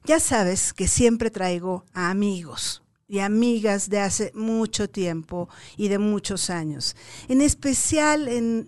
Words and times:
ya 0.05 0.21
sabes 0.21 0.73
que 0.73 0.87
siempre 0.87 1.33
traigo 1.33 1.85
a 1.95 2.11
amigos 2.11 2.82
y 3.13 3.19
amigas 3.19 3.91
de 3.91 4.01
hace 4.01 4.33
mucho 4.35 4.89
tiempo 4.89 5.51
y 5.77 5.89
de 5.89 5.99
muchos 5.99 6.49
años. 6.49 6.97
En 7.29 7.43
especial 7.43 8.27
en 8.27 8.67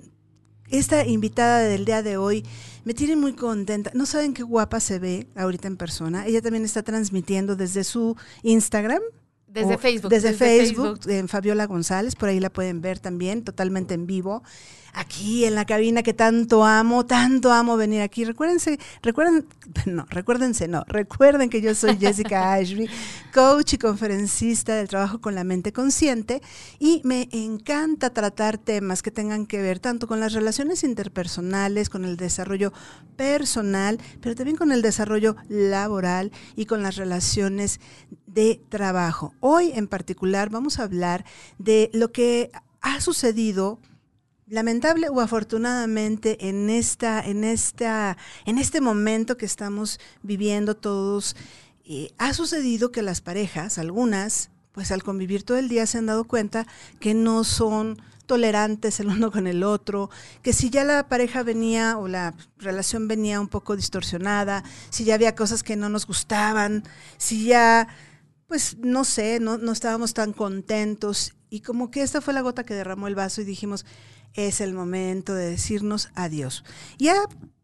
esta 0.69 1.07
invitada 1.07 1.61
del 1.61 1.87
día 1.87 2.03
de 2.03 2.19
hoy 2.19 2.45
me 2.85 2.93
tiene 2.93 3.17
muy 3.17 3.33
contenta. 3.33 3.91
No 3.95 4.05
saben 4.05 4.35
qué 4.35 4.43
guapa 4.43 4.81
se 4.81 4.99
ve 4.99 5.29
ahorita 5.35 5.67
en 5.67 5.79
persona. 5.79 6.27
Ella 6.27 6.43
también 6.43 6.67
está 6.67 6.83
transmitiendo 6.83 7.57
desde 7.57 7.85
su 7.85 8.19
Instagram. 8.43 9.01
Desde 9.47 9.79
Facebook. 9.79 10.11
Desde, 10.11 10.35
Facebook, 10.35 11.01
en 11.07 11.27
Fabiola 11.27 11.65
González, 11.67 12.15
por 12.15 12.29
ahí 12.29 12.39
la 12.39 12.51
pueden 12.51 12.83
ver 12.83 12.99
también, 12.99 13.45
totalmente 13.45 13.95
en 13.95 14.07
vivo 14.07 14.43
aquí 14.95 15.45
en 15.45 15.55
la 15.55 15.65
cabina 15.65 16.03
que 16.03 16.15
tanto 16.15 16.65
amo, 16.65 17.05
tanto 17.05 17.53
amo 17.53 17.77
venir 17.77 18.01
aquí. 18.01 18.25
Recuérdense, 18.25 18.79
recuerden, 19.03 19.47
no, 19.87 20.07
recuérdense, 20.09 20.69
no, 20.69 20.85
recuerden 20.87 21.51
que 21.51 21.61
yo 21.61 21.75
soy 21.75 21.97
Jessica 21.97 22.53
Ashby, 22.55 22.89
coach 23.33 23.75
y 23.75 23.79
conferencista 23.79 24.77
del 24.77 24.89
trabajo 24.89 25.21
con 25.21 25.35
la 25.35 25.45
mente 25.45 25.73
consciente 25.73 26.41
y 26.79 27.01
me 27.05 27.29
encanta 27.33 28.11
tratar 28.11 28.59
temas 28.59 29.03
que 29.03 29.11
tengan 29.11 29.47
que 29.47 29.61
ver 29.61 29.81
tanto 29.81 30.07
con 30.07 30.21
las 30.21 30.33
relaciones 30.33 30.85
interpersonales, 30.85 31.91
con 31.91 32.05
el 32.05 32.17
desarrollo 32.17 32.73
personal, 33.17 34.01
pero 34.21 34.35
también 34.35 34.57
con 34.57 34.73
el 34.73 34.83
desarrollo 34.83 35.37
laboral 35.49 36.33
y 36.57 36.67
con 36.67 36.83
las 36.83 36.97
relaciones 36.97 37.81
de 38.27 38.61
trabajo. 38.69 39.35
Hoy 39.41 39.73
en 39.75 39.89
particular 39.89 40.51
vamos 40.51 40.79
a 40.79 40.85
hablar 40.85 41.25
de 41.59 41.91
lo 41.93 42.13
que 42.13 42.51
ha 42.81 43.01
sucedido 43.01 43.81
lamentable 44.47 45.09
o 45.09 45.21
afortunadamente 45.21 46.49
en 46.49 46.69
esta 46.71 47.21
en 47.21 47.45
esta 47.45 48.17
en 48.45 48.59
este 48.59 48.81
momento 48.81 49.37
que 49.37 49.47
estamos 49.47 49.99
viviendo 50.23 50.77
todos 50.77 51.35
eh, 51.85 52.11
ha 52.19 52.35
sucedido 52.35 52.93
que 52.93 53.03
las 53.03 53.21
parejas 53.21 53.79
algunas 53.79 54.51
pues 54.73 54.91
al 54.91 55.03
convivir 55.03 55.45
todo 55.45 55.57
el 55.57 55.69
día 55.69 55.87
se 55.87 55.99
han 55.99 56.07
dado 56.07 56.25
cuenta 56.25 56.67
que 57.01 57.15
no 57.15 57.45
son 57.45 57.97
tolerantes 58.27 59.01
el 59.01 59.09
uno 59.09 59.31
con 59.31 59.47
el 59.47 59.63
otro, 59.63 60.11
que 60.43 60.53
si 60.53 60.71
ya 60.71 60.85
la 60.85 61.09
pareja 61.09 61.43
venía 61.43 61.99
o 61.99 62.09
la 62.09 62.35
relación 62.59 63.07
venía 63.07 63.41
un 63.41 63.49
poco 63.49 63.77
distorsionada, 63.77 64.65
si 64.91 65.05
ya 65.05 65.15
había 65.15 65.35
cosas 65.35 65.63
que 65.63 65.77
no 65.77 65.89
nos 65.89 66.07
gustaban, 66.07 66.85
si 67.19 67.45
ya, 67.45 67.89
pues 68.49 68.79
no 68.79 69.05
sé, 69.05 69.41
no, 69.41 69.59
no 69.59 69.73
estábamos 69.73 70.15
tan 70.15 70.33
contentos 70.33 71.35
y 71.51 71.61
como 71.61 71.91
que 71.91 72.03
esta 72.03 72.21
fue 72.21 72.35
la 72.35 72.41
gota 72.41 72.65
que 72.65 72.75
derramó 72.75 73.07
el 73.07 73.15
vaso 73.15 73.41
y 73.41 73.45
dijimos, 73.45 73.85
es 74.35 74.61
el 74.61 74.75
momento 74.75 75.35
de 75.35 75.51
decirnos 75.51 76.11
adiós. 76.15 76.65
Ya 76.99 77.15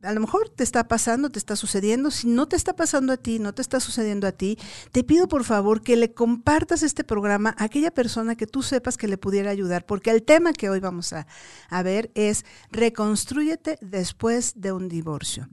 a 0.02 0.12
lo 0.12 0.20
mejor 0.20 0.48
te 0.48 0.64
está 0.64 0.88
pasando, 0.88 1.30
te 1.30 1.38
está 1.38 1.56
sucediendo. 1.56 2.10
Si 2.10 2.28
no 2.28 2.48
te 2.48 2.56
está 2.56 2.74
pasando 2.74 3.12
a 3.12 3.16
ti, 3.16 3.38
no 3.38 3.52
te 3.52 3.60
está 3.60 3.80
sucediendo 3.80 4.26
a 4.26 4.32
ti, 4.32 4.58
te 4.92 5.04
pido 5.04 5.28
por 5.28 5.44
favor 5.44 5.82
que 5.82 5.96
le 5.96 6.14
compartas 6.14 6.82
este 6.82 7.04
programa 7.04 7.54
a 7.58 7.64
aquella 7.64 7.90
persona 7.90 8.36
que 8.36 8.46
tú 8.46 8.62
sepas 8.62 8.96
que 8.96 9.08
le 9.08 9.18
pudiera 9.18 9.50
ayudar, 9.50 9.84
porque 9.84 10.10
el 10.10 10.22
tema 10.22 10.52
que 10.52 10.70
hoy 10.70 10.80
vamos 10.80 11.12
a, 11.12 11.26
a 11.68 11.82
ver 11.82 12.10
es 12.14 12.44
reconstrúyete 12.70 13.78
después 13.80 14.54
de 14.56 14.72
un 14.72 14.88
divorcio. 14.88 15.48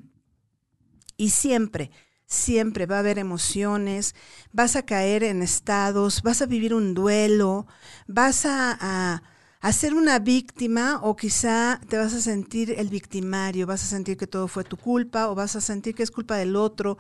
Y 1.18 1.32
siempre, 1.32 1.90
siempre 2.28 2.86
va 2.86 2.98
a 2.98 3.00
haber 3.00 3.18
emociones, 3.18 4.14
vas 4.54 4.76
a 4.76 4.84
caer 4.84 5.24
en 5.24 5.42
estados, 5.42 6.22
vas 6.22 6.42
a 6.44 6.46
vivir 6.46 6.76
un 6.76 6.94
duelo, 6.94 7.66
vas 8.08 8.46
a 8.46 8.78
a 8.80 9.24
ser 9.72 9.94
una 9.94 10.20
víctima 10.20 11.00
o 11.04 11.16
quizá 11.16 11.80
te 11.90 11.98
vas 11.98 12.14
a 12.14 12.22
sentir 12.22 12.76
el 12.78 12.90
victimario, 12.90 13.68
vas 13.68 13.84
a 13.84 13.88
sentir 13.88 14.18
que 14.18 14.28
todo 14.28 14.48
fue 14.48 14.64
tu 14.64 14.78
culpa 14.78 15.28
o 15.28 15.36
vas 15.36 15.56
a 15.56 15.62
sentir 15.62 15.94
que 15.94 16.04
es 16.04 16.12
culpa 16.12 16.36
del 16.36 16.56
otro, 16.56 16.98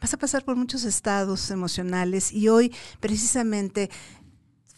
vas 0.00 0.12
a 0.12 0.18
pasar 0.18 0.44
por 0.44 0.56
muchos 0.56 0.84
estados 0.84 1.50
emocionales 1.50 2.32
y 2.32 2.48
hoy 2.48 2.74
precisamente 3.00 3.90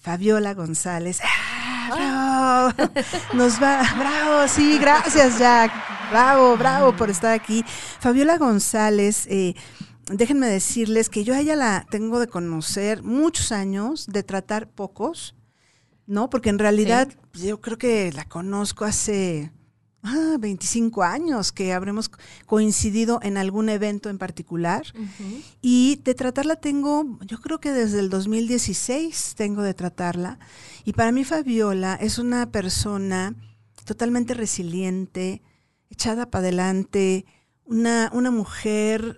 Fabiola 0.01 0.55
González, 0.55 1.21
¡ah, 1.23 2.73
bravo, 2.75 2.93
nos 3.35 3.63
va, 3.63 3.83
bravo, 3.99 4.49
sí, 4.49 4.79
gracias 4.79 5.39
Jack, 5.39 5.73
bravo, 6.11 6.57
bravo 6.57 6.97
por 6.97 7.11
estar 7.11 7.33
aquí. 7.33 7.65
Fabiola 8.01 8.37
González, 8.37 9.27
eh, 9.29 9.55
déjenme 10.07 10.49
decirles 10.49 11.09
que 11.09 11.25
yo 11.25 11.35
a 11.35 11.41
ella 11.41 11.57
la 11.57 11.87
tengo 11.91 12.19
de 12.19 12.27
conocer 12.27 13.03
muchos 13.03 13.53
años, 13.53 14.07
de 14.07 14.23
tratar 14.23 14.69
pocos, 14.69 15.37
¿no? 16.13 16.29
Porque 16.29 16.51
en 16.51 16.59
realidad 16.59 17.09
yo 17.33 17.61
creo 17.63 17.79
que 17.79 18.13
la 18.13 18.27
conozco 18.27 18.85
hace 18.85 19.51
25 20.39 21.03
ah, 21.03 21.13
años 21.13 21.53
que 21.53 21.73
habremos 21.73 22.11
coincidido 22.45 23.19
en 23.23 23.39
algún 23.39 23.71
evento 23.71 24.11
en 24.11 24.19
particular. 24.19 24.83
Y 25.63 26.01
de 26.05 26.15
tratarla 26.15 26.57
tengo, 26.57 27.19
yo 27.27 27.41
creo 27.41 27.61
que 27.61 27.73
desde 27.73 28.01
el 28.01 28.11
2016 28.11 29.35
tengo 29.39 29.63
de 29.63 29.73
tratarla. 29.73 30.39
Y 30.85 30.93
para 30.93 31.13
mí 31.13 31.25
Fabiola 31.25 31.95
es 31.95 32.19
una 32.19 32.51
persona 32.51 33.35
totalmente 33.87 34.35
resiliente, 34.35 35.41
echada 35.89 36.31
para 36.31 36.43
adelante, 36.43 37.25
una, 37.65 38.11
una 38.13 38.31
mujer 38.31 39.17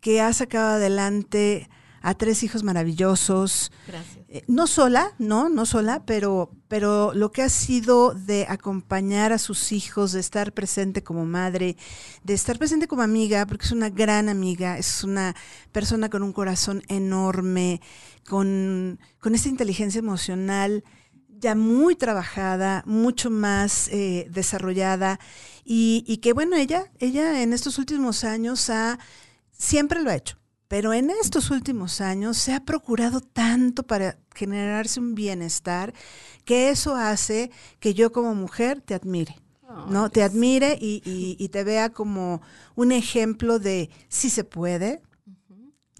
que 0.00 0.20
ha 0.20 0.32
sacado 0.32 0.76
adelante 0.76 1.68
a 2.08 2.14
tres 2.14 2.42
hijos 2.42 2.62
maravillosos. 2.62 3.70
Gracias. 3.86 4.24
Eh, 4.30 4.42
no 4.48 4.66
sola, 4.66 5.12
no, 5.18 5.50
no 5.50 5.66
sola, 5.66 6.04
pero, 6.06 6.50
pero 6.66 7.12
lo 7.12 7.32
que 7.32 7.42
ha 7.42 7.50
sido 7.50 8.14
de 8.14 8.46
acompañar 8.48 9.30
a 9.32 9.38
sus 9.38 9.72
hijos, 9.72 10.12
de 10.12 10.20
estar 10.20 10.54
presente 10.54 11.02
como 11.02 11.26
madre, 11.26 11.76
de 12.24 12.32
estar 12.32 12.58
presente 12.58 12.88
como 12.88 13.02
amiga, 13.02 13.44
porque 13.44 13.66
es 13.66 13.72
una 13.72 13.90
gran 13.90 14.30
amiga, 14.30 14.78
es 14.78 15.04
una 15.04 15.36
persona 15.70 16.08
con 16.08 16.22
un 16.22 16.32
corazón 16.32 16.82
enorme, 16.88 17.82
con, 18.26 18.98
con 19.20 19.34
esta 19.34 19.50
inteligencia 19.50 19.98
emocional 19.98 20.84
ya 21.40 21.54
muy 21.54 21.94
trabajada, 21.94 22.82
mucho 22.86 23.30
más 23.30 23.88
eh, 23.88 24.26
desarrollada 24.30 25.20
y, 25.62 26.04
y 26.06 26.16
que 26.16 26.32
bueno, 26.32 26.56
ella, 26.56 26.90
ella 26.98 27.42
en 27.42 27.52
estos 27.52 27.78
últimos 27.78 28.24
años 28.24 28.70
ha, 28.70 28.98
siempre 29.52 30.02
lo 30.02 30.10
ha 30.10 30.16
hecho 30.16 30.38
pero 30.68 30.92
en 30.92 31.10
estos 31.10 31.50
últimos 31.50 32.00
años 32.00 32.36
se 32.36 32.54
ha 32.54 32.64
procurado 32.64 33.20
tanto 33.20 33.82
para 33.82 34.18
generarse 34.34 35.00
un 35.00 35.14
bienestar 35.14 35.94
que 36.44 36.70
eso 36.70 36.94
hace 36.94 37.50
que 37.80 37.94
yo 37.94 38.12
como 38.12 38.34
mujer 38.34 38.80
te 38.82 38.94
admire. 38.94 39.36
¿no? 39.88 40.10
Te 40.10 40.22
admire 40.22 40.78
y, 40.80 41.48
te 41.48 41.64
vea 41.64 41.90
como 41.90 42.40
un 42.74 42.92
ejemplo 42.92 43.58
de 43.58 43.90
si 44.08 44.30
se 44.30 44.44
puede, 44.44 45.02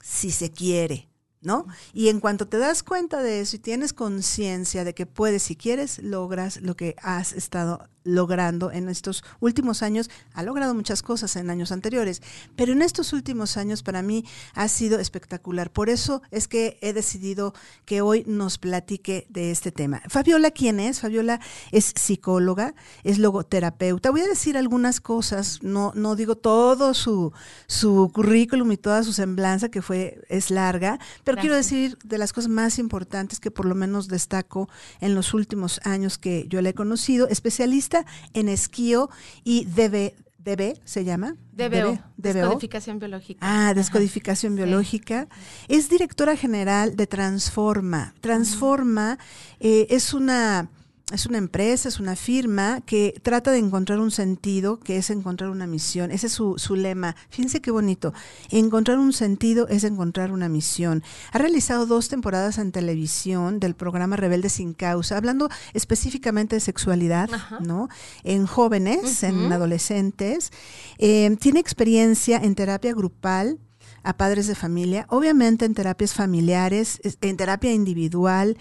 si 0.02 0.30
se 0.30 0.50
quiere, 0.50 1.08
¿no? 1.40 1.66
Y 1.92 2.08
en 2.08 2.20
cuanto 2.20 2.48
te 2.48 2.58
das 2.58 2.82
cuenta 2.82 3.22
de 3.22 3.40
eso 3.40 3.56
y 3.56 3.58
tienes 3.58 3.92
conciencia 3.92 4.84
de 4.84 4.94
que 4.94 5.06
puedes, 5.06 5.42
si 5.42 5.56
quieres, 5.56 5.98
logras 5.98 6.60
lo 6.62 6.76
que 6.76 6.96
has 7.02 7.32
estado 7.32 7.88
logrando 8.08 8.72
en 8.72 8.88
estos 8.88 9.22
últimos 9.40 9.82
años. 9.82 10.10
Ha 10.34 10.42
logrado 10.42 10.74
muchas 10.74 11.02
cosas 11.02 11.36
en 11.36 11.50
años 11.50 11.72
anteriores, 11.72 12.22
pero 12.56 12.72
en 12.72 12.82
estos 12.82 13.12
últimos 13.12 13.56
años 13.56 13.82
para 13.82 14.02
mí 14.02 14.24
ha 14.54 14.68
sido 14.68 14.98
espectacular. 14.98 15.70
Por 15.70 15.90
eso 15.90 16.22
es 16.30 16.48
que 16.48 16.78
he 16.80 16.92
decidido 16.92 17.54
que 17.84 18.00
hoy 18.00 18.24
nos 18.26 18.58
platique 18.58 19.26
de 19.28 19.50
este 19.50 19.72
tema. 19.72 20.02
Fabiola, 20.08 20.50
¿quién 20.50 20.80
es? 20.80 21.00
Fabiola 21.00 21.40
es 21.70 21.92
psicóloga, 21.94 22.74
es 23.04 23.18
logoterapeuta. 23.18 24.10
Voy 24.10 24.22
a 24.22 24.28
decir 24.28 24.56
algunas 24.56 25.00
cosas, 25.00 25.62
no, 25.62 25.92
no 25.94 26.16
digo 26.16 26.36
todo 26.36 26.94
su, 26.94 27.32
su 27.66 28.10
currículum 28.14 28.72
y 28.72 28.76
toda 28.76 29.02
su 29.02 29.12
semblanza, 29.12 29.68
que 29.68 29.82
fue, 29.82 30.22
es 30.28 30.50
larga, 30.50 30.98
pero 31.24 31.38
quiero 31.38 31.54
decir 31.54 31.98
de 32.04 32.18
las 32.18 32.32
cosas 32.32 32.50
más 32.50 32.78
importantes 32.78 33.40
que 33.40 33.50
por 33.50 33.66
lo 33.66 33.74
menos 33.74 34.08
destaco 34.08 34.68
en 35.00 35.14
los 35.14 35.34
últimos 35.34 35.80
años 35.84 36.18
que 36.18 36.46
yo 36.48 36.62
le 36.62 36.70
he 36.70 36.74
conocido, 36.74 37.28
especialista 37.28 37.97
en 38.34 38.48
esquío 38.48 39.10
y 39.44 39.64
DB, 39.64 40.14
DB 40.38 40.80
se 40.84 41.04
llama. 41.04 41.36
DBO, 41.52 41.98
Descodificación 42.16 42.98
Biológica. 42.98 43.40
Ah, 43.40 43.74
Descodificación 43.74 44.54
Biológica. 44.54 45.28
Es 45.66 45.88
directora 45.88 46.36
general 46.36 46.96
de 46.96 47.06
Transforma. 47.06 48.14
Transforma 48.20 49.18
eh, 49.58 49.86
es 49.90 50.14
una 50.14 50.70
es 51.12 51.26
una 51.26 51.38
empresa, 51.38 51.88
es 51.88 52.00
una 52.00 52.16
firma 52.16 52.80
que 52.82 53.14
trata 53.22 53.50
de 53.50 53.58
encontrar 53.58 53.98
un 53.98 54.10
sentido, 54.10 54.78
que 54.78 54.98
es 54.98 55.10
encontrar 55.10 55.50
una 55.50 55.66
misión. 55.66 56.10
Ese 56.10 56.26
es 56.26 56.32
su, 56.32 56.58
su, 56.58 56.76
lema. 56.76 57.16
Fíjense 57.30 57.60
qué 57.60 57.70
bonito. 57.70 58.12
Encontrar 58.50 58.98
un 58.98 59.12
sentido 59.12 59.68
es 59.68 59.84
encontrar 59.84 60.32
una 60.32 60.48
misión. 60.48 61.02
Ha 61.32 61.38
realizado 61.38 61.86
dos 61.86 62.08
temporadas 62.08 62.58
en 62.58 62.72
televisión 62.72 63.58
del 63.58 63.74
programa 63.74 64.16
Rebelde 64.16 64.50
sin 64.50 64.74
Causa, 64.74 65.16
hablando 65.16 65.48
específicamente 65.72 66.56
de 66.56 66.60
sexualidad, 66.60 67.30
¿no? 67.60 67.88
En 68.22 68.46
jóvenes, 68.46 69.22
en 69.22 69.50
adolescentes. 69.52 70.52
Eh, 70.98 71.34
tiene 71.40 71.60
experiencia 71.60 72.38
en 72.38 72.54
terapia 72.54 72.92
grupal, 72.92 73.58
a 74.04 74.16
padres 74.16 74.46
de 74.46 74.54
familia, 74.54 75.06
obviamente 75.10 75.64
en 75.64 75.74
terapias 75.74 76.14
familiares, 76.14 77.00
en 77.20 77.36
terapia 77.36 77.72
individual, 77.72 78.56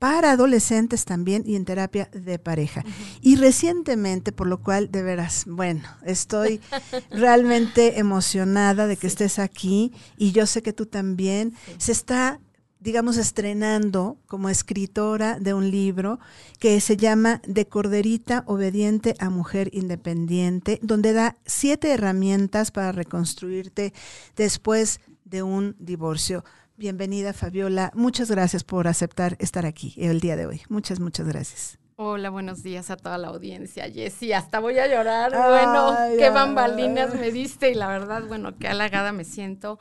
para 0.00 0.32
adolescentes 0.32 1.04
también 1.04 1.44
y 1.46 1.56
en 1.56 1.66
terapia 1.66 2.08
de 2.12 2.38
pareja. 2.38 2.82
Y 3.20 3.36
recientemente, 3.36 4.32
por 4.32 4.46
lo 4.46 4.62
cual, 4.62 4.90
de 4.90 5.02
veras, 5.02 5.44
bueno, 5.46 5.82
estoy 6.04 6.60
realmente 7.10 8.00
emocionada 8.00 8.86
de 8.86 8.96
que 8.96 9.06
estés 9.06 9.38
aquí 9.38 9.92
y 10.16 10.32
yo 10.32 10.46
sé 10.46 10.62
que 10.62 10.72
tú 10.72 10.86
también. 10.86 11.54
Se 11.76 11.92
está 11.92 12.40
digamos, 12.80 13.18
estrenando 13.18 14.16
como 14.26 14.48
escritora 14.48 15.38
de 15.38 15.52
un 15.52 15.70
libro 15.70 16.18
que 16.58 16.80
se 16.80 16.96
llama 16.96 17.42
De 17.46 17.68
Corderita 17.68 18.42
Obediente 18.46 19.14
a 19.18 19.28
Mujer 19.28 19.68
Independiente, 19.74 20.80
donde 20.82 21.12
da 21.12 21.36
siete 21.44 21.90
herramientas 21.90 22.70
para 22.70 22.92
reconstruirte 22.92 23.92
después 24.34 25.00
de 25.24 25.42
un 25.42 25.76
divorcio. 25.78 26.42
Bienvenida 26.80 27.34
Fabiola, 27.34 27.92
muchas 27.94 28.30
gracias 28.30 28.64
por 28.64 28.88
aceptar 28.88 29.36
estar 29.38 29.66
aquí 29.66 29.92
el 29.98 30.18
día 30.18 30.34
de 30.34 30.46
hoy. 30.46 30.62
Muchas, 30.70 30.98
muchas 30.98 31.28
gracias. 31.28 31.78
Hola, 31.96 32.30
buenos 32.30 32.62
días 32.62 32.90
a 32.90 32.96
toda 32.96 33.18
la 33.18 33.28
audiencia. 33.28 33.90
Jessy, 33.90 34.32
hasta 34.32 34.60
voy 34.60 34.78
a 34.78 34.86
llorar. 34.86 35.30
bueno, 35.30 35.94
qué 36.16 36.30
bambalinas 36.30 37.14
me 37.14 37.32
diste 37.32 37.70
y 37.70 37.74
la 37.74 37.86
verdad, 37.86 38.22
bueno, 38.26 38.56
qué 38.56 38.66
halagada 38.66 39.12
me 39.12 39.24
siento. 39.24 39.78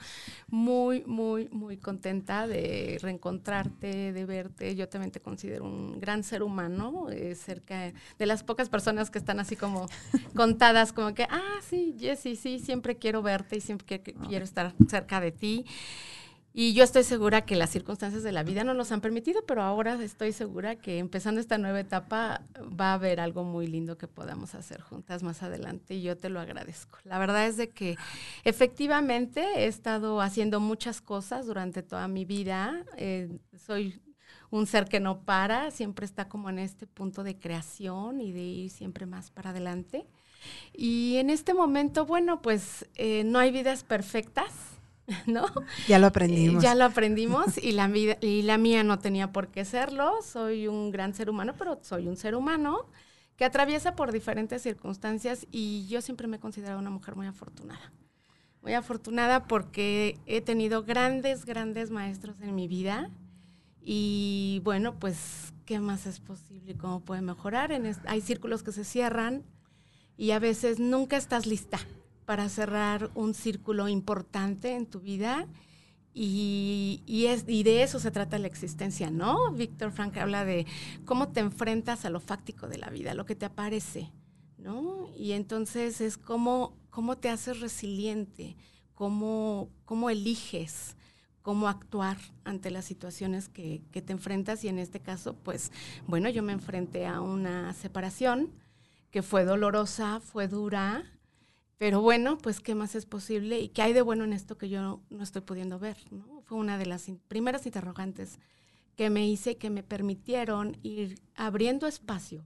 Muy, 0.50 1.06
muy, 1.06 1.48
muy 1.54 1.78
contenta 1.78 2.48
de 2.48 2.98
reencontrarte, 3.02 4.12
de 4.12 4.26
verte. 4.26 4.76
Yo 4.76 4.90
también 4.90 5.12
te 5.12 5.22
considero 5.22 5.64
un 5.64 6.02
gran 6.02 6.26
ser 6.26 6.44
humano, 6.44 7.10
eh, 7.10 7.34
cerca 7.36 7.94
de 8.18 8.26
las 8.26 8.44
pocas 8.44 8.68
personas 8.68 9.10
que 9.10 9.20
están 9.20 9.40
así 9.40 9.56
como 9.56 9.88
contadas, 10.36 10.92
como 10.92 11.14
que, 11.14 11.24
ah, 11.30 11.60
sí, 11.66 11.96
Jessy, 11.98 12.36
sí, 12.36 12.60
siempre 12.60 12.98
quiero 12.98 13.22
verte 13.22 13.56
y 13.56 13.62
siempre 13.62 14.02
quiero 14.02 14.44
estar 14.44 14.74
cerca 14.90 15.22
de 15.22 15.32
ti. 15.32 15.66
Y 16.52 16.74
yo 16.74 16.84
estoy 16.84 17.04
segura 17.04 17.46
que 17.46 17.56
las 17.56 17.70
circunstancias 17.70 18.24
de 18.24 18.32
la 18.32 18.42
vida 18.42 18.64
no 18.64 18.74
nos 18.74 18.92
han 18.92 19.02
permitido, 19.02 19.46
pero 19.46 19.62
ahora 19.62 20.02
estoy 20.02 20.32
segura 20.32 20.76
que 20.76 20.98
empezando 20.98 21.40
esta 21.40 21.60
nueva 21.60 21.80
etapa 21.80 22.42
va 22.60 22.92
a 22.92 22.94
haber 22.96 23.20
algo 23.20 23.44
muy 23.44 23.68
lindo 23.68 24.00
que 24.00 24.08
podamos 24.08 24.56
hacer 24.56 24.82
juntas 24.82 25.22
más 25.22 25.44
adelante 25.44 25.94
y 25.94 26.02
yo 26.02 26.18
te 26.18 26.30
lo 26.30 26.40
agradezco. 26.40 26.98
La 27.04 27.20
verdad 27.20 27.46
es 27.46 27.56
de 27.56 27.70
que 27.70 27.98
efectivamente 28.44 29.42
he 29.58 29.68
estado 29.68 30.22
haciendo 30.22 30.60
muchas 30.60 31.02
cosas 31.02 31.46
durante 31.46 31.84
toda 31.84 32.08
mi 32.08 32.26
vida. 32.26 32.84
Eh, 32.98 33.30
soy 33.56 34.02
un 34.50 34.66
ser 34.66 34.86
que 34.86 35.00
no 35.00 35.22
para, 35.22 35.70
siempre 35.70 36.08
está 36.08 36.28
como 36.28 36.50
en 36.50 36.58
este 36.58 36.88
punto 36.88 37.24
de 37.24 37.38
creación 37.38 38.22
y 38.22 38.32
de 38.32 38.42
ir 38.42 38.72
siempre 38.72 39.06
más 39.06 39.30
para 39.30 39.52
adelante. 39.52 40.08
Y 40.74 41.18
en 41.18 41.30
este 41.30 41.54
momento, 41.54 42.08
bueno, 42.08 42.42
pues 42.42 42.88
eh, 42.96 43.24
no 43.24 43.38
hay 43.38 43.52
vidas 43.52 43.84
perfectas 43.84 44.79
¿no? 45.26 45.46
Ya 45.88 46.00
lo 46.00 46.08
aprendimos. 46.08 46.64
ya 46.64 46.76
lo 46.76 46.86
aprendimos 46.86 47.58
y 47.58 47.72
la, 47.72 47.88
vida, 47.88 48.18
y 48.22 48.42
la 48.44 48.58
mía 48.58 48.84
no 48.84 49.00
tenía 49.00 49.32
por 49.32 49.50
qué 49.50 49.66
serlo. 49.66 50.22
Soy 50.22 50.68
un 50.68 50.92
gran 50.92 51.14
ser 51.14 51.30
humano, 51.30 51.54
pero 51.58 51.80
soy 51.82 52.08
un 52.08 52.18
ser 52.18 52.36
humano 52.36 52.86
que 53.36 53.46
atraviesa 53.46 53.96
por 53.96 54.12
diferentes 54.12 54.62
circunstancias 54.62 55.48
y 55.52 55.88
yo 55.88 56.02
siempre 56.02 56.28
me 56.28 56.38
he 56.38 56.40
considerado 56.40 56.80
una 56.80 56.90
mujer 56.90 57.16
muy 57.16 57.28
afortunada. 57.28 57.94
Muy 58.62 58.74
afortunada 58.74 59.48
porque 59.48 60.18
he 60.26 60.42
tenido 60.42 60.84
grandes, 60.84 61.46
grandes 61.46 61.92
maestros 61.92 62.42
en 62.42 62.54
mi 62.54 62.68
vida 62.68 63.10
y 63.82 64.60
bueno, 64.66 65.00
pues, 65.00 65.54
¿qué 65.66 65.80
más 65.80 66.06
es 66.06 66.20
posible? 66.20 66.76
¿Cómo 66.76 67.00
puede 67.00 67.22
mejorar? 67.22 67.72
hay 68.06 68.22
círculos 68.22 68.62
que 68.62 68.74
se 68.74 68.84
cierran 68.84 69.46
y 70.18 70.32
a 70.32 70.40
veces 70.40 70.80
nunca 70.80 71.16
estás 71.16 71.46
lista 71.46 71.80
para 72.30 72.48
cerrar 72.48 73.10
un 73.16 73.34
círculo 73.34 73.88
importante 73.88 74.76
en 74.76 74.86
tu 74.86 75.00
vida. 75.00 75.48
Y, 76.14 77.26
es, 77.28 77.44
y 77.48 77.64
de 77.64 77.82
eso 77.82 78.00
se 78.00 78.12
trata 78.12 78.38
la 78.38 78.46
existencia, 78.46 79.10
¿no? 79.10 79.52
Víctor 79.52 79.92
Frank 79.92 80.16
habla 80.18 80.46
de 80.46 80.68
cómo 81.06 81.30
te 81.30 81.40
enfrentas 81.40 82.06
a 82.06 82.12
lo 82.12 82.20
fáctico 82.20 82.68
de 82.68 82.78
la 82.78 82.92
vida, 82.92 83.16
lo 83.16 83.26
que 83.26 83.34
te 83.34 83.48
aparece, 83.48 84.12
¿no? 84.60 85.10
Y 85.18 85.32
entonces 85.32 86.02
es 86.02 86.20
cómo, 86.20 86.78
cómo 86.92 87.18
te 87.18 87.30
haces 87.30 87.62
resiliente, 87.62 88.56
cómo, 88.94 89.72
cómo 89.86 90.12
eliges 90.12 90.96
cómo 91.42 91.68
actuar 91.68 92.18
ante 92.44 92.70
las 92.70 92.86
situaciones 92.86 93.50
que, 93.50 93.82
que, 93.92 94.04
te 94.04 94.14
enfrentas 94.14 94.64
y 94.64 94.68
en 94.68 94.78
este 94.78 95.00
caso, 95.00 95.34
pues 95.34 95.72
bueno, 96.06 96.30
yo 96.30 96.44
me 96.44 96.54
enfrenté 96.54 97.08
a 97.08 97.22
una 97.22 97.74
separación 97.74 98.52
que 99.10 99.24
fue 99.24 99.46
dolorosa, 99.46 100.20
fue 100.20 100.48
dura, 100.48 101.19
pero 101.80 102.02
bueno, 102.02 102.38
pues 102.38 102.60
qué 102.60 102.76
más 102.76 102.94
es 102.94 103.06
posible 103.06 103.60
y 103.62 103.70
qué 103.70 103.82
hay 103.82 103.94
de 103.94 104.02
bueno 104.02 104.26
en 104.26 104.34
esto 104.34 104.58
que 104.58 104.68
yo 104.68 105.02
no 105.10 105.24
estoy 105.24 105.42
pudiendo 105.42 105.80
ver. 105.80 105.98
¿no? 106.12 106.44
Fue 106.46 106.58
una 106.58 106.78
de 106.78 106.86
las 106.86 107.06
primeras 107.30 107.66
interrogantes 107.66 108.38
que 108.98 109.10
me 109.10 109.26
hice 109.26 109.56
que 109.56 109.70
me 109.70 109.82
permitieron 109.82 110.78
ir 110.84 111.22
abriendo 111.36 111.88
espacio 111.88 112.46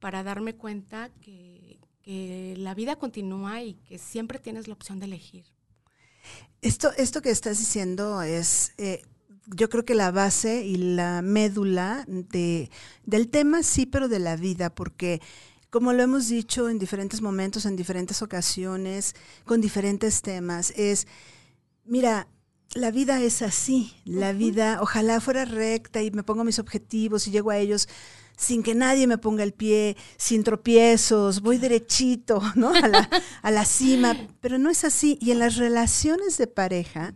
para 0.00 0.22
darme 0.24 0.56
cuenta 0.56 1.10
que, 1.20 1.78
la 2.56 2.74
vida 2.74 2.96
continúa 2.96 3.62
y 3.62 3.74
que 3.74 3.96
siempre 3.96 4.40
tienes 4.40 4.66
la 4.66 4.74
opción 4.74 4.98
de 4.98 5.06
elegir. 5.06 5.44
Esto, 6.60 6.90
esto 6.96 7.22
que 7.22 7.30
estás 7.30 7.60
diciendo 7.60 8.20
es, 8.22 8.72
eh, 8.78 9.02
yo 9.46 9.68
creo 9.68 9.84
que 9.84 9.94
la 9.94 10.10
base 10.10 10.64
y 10.64 10.74
la 10.74 11.22
médula 11.22 12.04
de, 12.08 12.68
del 13.04 13.28
tema, 13.28 13.62
sí, 13.62 13.86
pero 13.86 14.08
de 14.08 14.18
la 14.18 14.34
vida, 14.34 14.74
porque 14.74 15.20
como 15.70 15.92
lo 15.92 16.02
hemos 16.02 16.28
dicho 16.28 16.68
en 16.68 16.78
diferentes 16.78 17.22
momentos, 17.22 17.64
en 17.64 17.76
diferentes 17.76 18.22
ocasiones, 18.22 19.14
con 19.44 19.60
diferentes 19.60 20.22
temas, 20.22 20.72
es, 20.76 21.06
mira, 21.84 22.28
la 22.74 22.90
vida 22.90 23.20
es 23.20 23.42
así, 23.42 23.94
la 24.04 24.32
vida, 24.32 24.78
ojalá 24.80 25.20
fuera 25.20 25.44
recta 25.44 26.02
y 26.02 26.10
me 26.10 26.22
pongo 26.22 26.44
mis 26.44 26.58
objetivos 26.58 27.26
y 27.26 27.30
llego 27.32 27.50
a 27.50 27.58
ellos 27.58 27.88
sin 28.36 28.62
que 28.62 28.74
nadie 28.74 29.06
me 29.06 29.18
ponga 29.18 29.42
el 29.42 29.52
pie, 29.52 29.96
sin 30.16 30.42
tropiezos, 30.44 31.42
voy 31.42 31.58
derechito, 31.58 32.40
¿no? 32.54 32.70
A 32.70 32.88
la, 32.88 33.10
a 33.42 33.50
la 33.50 33.64
cima, 33.66 34.16
pero 34.40 34.56
no 34.56 34.70
es 34.70 34.84
así. 34.84 35.18
Y 35.20 35.30
en 35.30 35.40
las 35.40 35.56
relaciones 35.56 36.38
de 36.38 36.46
pareja, 36.46 37.14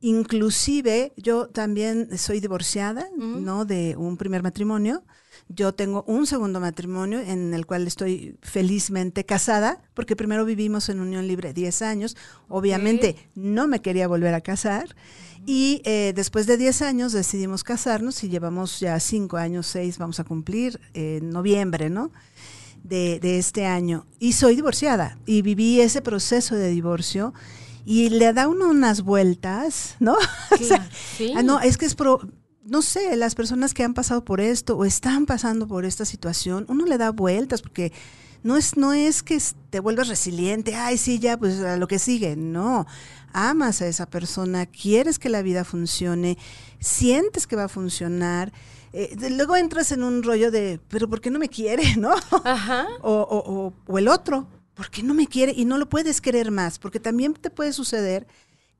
inclusive 0.00 1.12
yo 1.16 1.46
también 1.46 2.18
soy 2.18 2.40
divorciada, 2.40 3.06
¿no? 3.16 3.64
De 3.64 3.94
un 3.96 4.16
primer 4.16 4.42
matrimonio. 4.42 5.04
Yo 5.52 5.74
tengo 5.74 6.04
un 6.06 6.26
segundo 6.26 6.60
matrimonio 6.60 7.18
en 7.18 7.52
el 7.54 7.66
cual 7.66 7.86
estoy 7.86 8.36
felizmente 8.40 9.26
casada, 9.26 9.82
porque 9.94 10.14
primero 10.14 10.44
vivimos 10.44 10.88
en 10.88 11.00
unión 11.00 11.26
libre 11.26 11.52
10 11.52 11.82
años. 11.82 12.16
Obviamente 12.48 13.16
no 13.34 13.66
me 13.66 13.82
quería 13.82 14.06
volver 14.06 14.32
a 14.34 14.40
casar. 14.40 14.94
Y 15.46 15.82
eh, 15.84 16.12
después 16.14 16.46
de 16.46 16.56
10 16.56 16.82
años 16.82 17.12
decidimos 17.12 17.64
casarnos 17.64 18.22
y 18.22 18.28
llevamos 18.28 18.78
ya 18.78 19.00
5 19.00 19.36
años, 19.36 19.66
6 19.66 19.98
vamos 19.98 20.20
a 20.20 20.24
cumplir 20.24 20.80
en 20.94 21.30
noviembre, 21.30 21.90
¿no? 21.90 22.12
de, 22.82 23.20
de 23.20 23.38
este 23.38 23.66
año. 23.66 24.06
Y 24.18 24.32
soy 24.32 24.56
divorciada 24.56 25.18
y 25.26 25.42
viví 25.42 25.80
ese 25.80 26.02
proceso 26.02 26.54
de 26.54 26.70
divorcio 26.70 27.34
y 27.84 28.10
le 28.10 28.32
da 28.32 28.48
uno 28.48 28.68
unas 28.68 29.02
vueltas, 29.02 29.96
¿no? 30.00 30.14
o 30.50 30.64
sea, 30.64 30.88
sí. 31.16 31.32
ah, 31.36 31.42
no, 31.42 31.60
es 31.60 31.76
que 31.76 31.86
es 31.86 31.94
pro, 31.94 32.20
no 32.64 32.82
sé, 32.82 33.16
las 33.16 33.34
personas 33.34 33.74
que 33.74 33.82
han 33.84 33.94
pasado 33.94 34.24
por 34.24 34.40
esto 34.40 34.76
o 34.76 34.84
están 34.84 35.26
pasando 35.26 35.66
por 35.66 35.84
esta 35.84 36.04
situación, 36.04 36.66
uno 36.68 36.84
le 36.86 36.98
da 36.98 37.10
vueltas 37.10 37.62
porque 37.62 37.92
no 38.42 38.56
es, 38.56 38.76
no 38.76 38.92
es 38.92 39.22
que 39.22 39.38
te 39.70 39.80
vuelvas 39.80 40.08
resiliente, 40.08 40.74
ay, 40.74 40.96
sí, 40.98 41.18
ya, 41.18 41.38
pues 41.38 41.60
a 41.60 41.76
lo 41.76 41.86
que 41.88 41.98
sigue, 41.98 42.36
no. 42.36 42.86
Amas 43.32 43.80
a 43.82 43.86
esa 43.86 44.06
persona, 44.06 44.66
quieres 44.66 45.18
que 45.18 45.28
la 45.28 45.42
vida 45.42 45.64
funcione, 45.64 46.36
sientes 46.80 47.46
que 47.46 47.56
va 47.56 47.64
a 47.64 47.68
funcionar. 47.68 48.52
Eh, 48.92 49.14
de- 49.16 49.30
luego 49.30 49.56
entras 49.56 49.92
en 49.92 50.02
un 50.02 50.22
rollo 50.22 50.50
de, 50.50 50.80
pero 50.88 51.08
¿por 51.08 51.20
qué 51.20 51.30
no 51.30 51.38
me 51.38 51.48
quiere, 51.48 51.82
no? 51.96 52.12
Ajá. 52.44 52.86
O, 53.02 53.12
o- 53.12 53.52
o- 53.66 53.72
o 53.86 53.98
el 53.98 54.08
otro, 54.08 54.48
¿por 54.74 54.90
qué 54.90 55.02
no 55.02 55.14
me 55.14 55.26
quiere? 55.26 55.52
Y 55.56 55.64
no 55.64 55.78
lo 55.78 55.88
puedes 55.88 56.20
querer 56.20 56.50
más, 56.50 56.78
porque 56.78 56.98
también 57.00 57.34
te 57.34 57.50
puede 57.50 57.72
suceder 57.72 58.26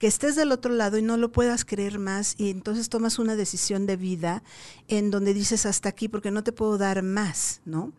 que 0.00 0.06
estés 0.06 0.34
del 0.34 0.50
otro 0.50 0.72
lado 0.72 0.96
y 0.96 1.02
no 1.02 1.18
lo 1.18 1.30
puedas 1.30 1.66
creer 1.66 1.98
más 1.98 2.34
y 2.38 2.48
entonces 2.48 2.88
tomas 2.88 3.18
una 3.18 3.36
decisión 3.36 3.84
de 3.84 3.96
vida 3.96 4.42
en 4.88 5.10
donde 5.10 5.34
dices 5.34 5.66
hasta 5.66 5.90
aquí 5.90 6.08
porque 6.08 6.30
no 6.30 6.42
te 6.42 6.52
puedo 6.52 6.78
dar 6.78 7.02
más, 7.02 7.60
¿no? 7.66 7.92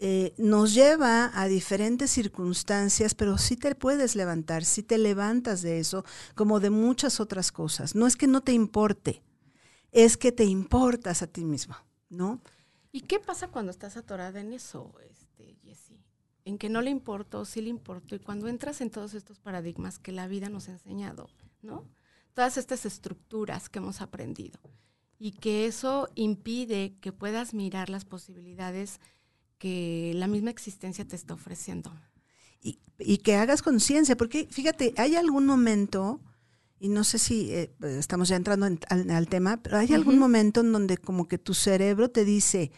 Eh, 0.00 0.34
nos 0.36 0.74
lleva 0.74 1.30
a 1.32 1.46
diferentes 1.46 2.10
circunstancias, 2.10 3.14
pero 3.14 3.38
sí 3.38 3.56
te 3.56 3.72
puedes 3.76 4.16
levantar, 4.16 4.64
sí 4.64 4.82
te 4.82 4.98
levantas 4.98 5.62
de 5.62 5.78
eso, 5.78 6.04
como 6.34 6.58
de 6.58 6.70
muchas 6.70 7.20
otras 7.20 7.52
cosas. 7.52 7.94
No 7.94 8.08
es 8.08 8.16
que 8.16 8.26
no 8.26 8.40
te 8.40 8.50
importe, 8.50 9.22
es 9.92 10.16
que 10.16 10.32
te 10.32 10.42
importas 10.42 11.22
a 11.22 11.28
ti 11.28 11.44
mismo, 11.44 11.76
¿no? 12.08 12.40
¿Y 12.90 13.02
qué 13.02 13.20
pasa 13.20 13.46
cuando 13.46 13.70
estás 13.70 13.96
atorada 13.96 14.40
en 14.40 14.52
eso? 14.52 14.92
En 16.44 16.58
que 16.58 16.68
no 16.68 16.80
le 16.82 16.90
importó, 16.90 17.44
sí 17.44 17.60
le 17.60 17.68
importó. 17.68 18.14
Y 18.16 18.18
cuando 18.18 18.48
entras 18.48 18.80
en 18.80 18.90
todos 18.90 19.14
estos 19.14 19.38
paradigmas 19.38 19.98
que 19.98 20.12
la 20.12 20.26
vida 20.26 20.48
nos 20.48 20.68
ha 20.68 20.72
enseñado, 20.72 21.28
¿no? 21.62 21.84
Todas 22.34 22.56
estas 22.56 22.84
estructuras 22.86 23.68
que 23.68 23.78
hemos 23.78 24.00
aprendido. 24.00 24.58
Y 25.18 25.32
que 25.32 25.66
eso 25.66 26.08
impide 26.16 26.96
que 27.00 27.12
puedas 27.12 27.54
mirar 27.54 27.88
las 27.90 28.04
posibilidades 28.04 28.98
que 29.58 30.12
la 30.16 30.26
misma 30.26 30.50
existencia 30.50 31.06
te 31.06 31.14
está 31.16 31.34
ofreciendo. 31.34 31.92
y, 32.60 32.78
y 32.98 33.18
que 33.18 33.34
hagas 33.36 33.60
conciencia, 33.62 34.16
porque 34.16 34.46
fíjate, 34.50 34.94
hay 34.96 35.16
algún 35.16 35.46
momento, 35.46 36.20
y 36.78 36.88
no 36.88 37.02
sé 37.04 37.18
si 37.18 37.52
eh, 37.52 37.72
estamos 37.82 38.28
ya 38.28 38.36
entrando 38.36 38.66
en- 38.66 38.78
al, 38.88 39.10
al 39.10 39.28
tema, 39.28 39.60
pero 39.62 39.78
hay 39.78 39.92
algún 39.94 40.18
momento 40.18 40.60
en 40.60 40.72
donde 40.72 40.96
como 40.96 41.26
que 41.28 41.38
tu 41.38 41.54
cerebro 41.54 42.10
te 42.10 42.24
dice, 42.24 42.70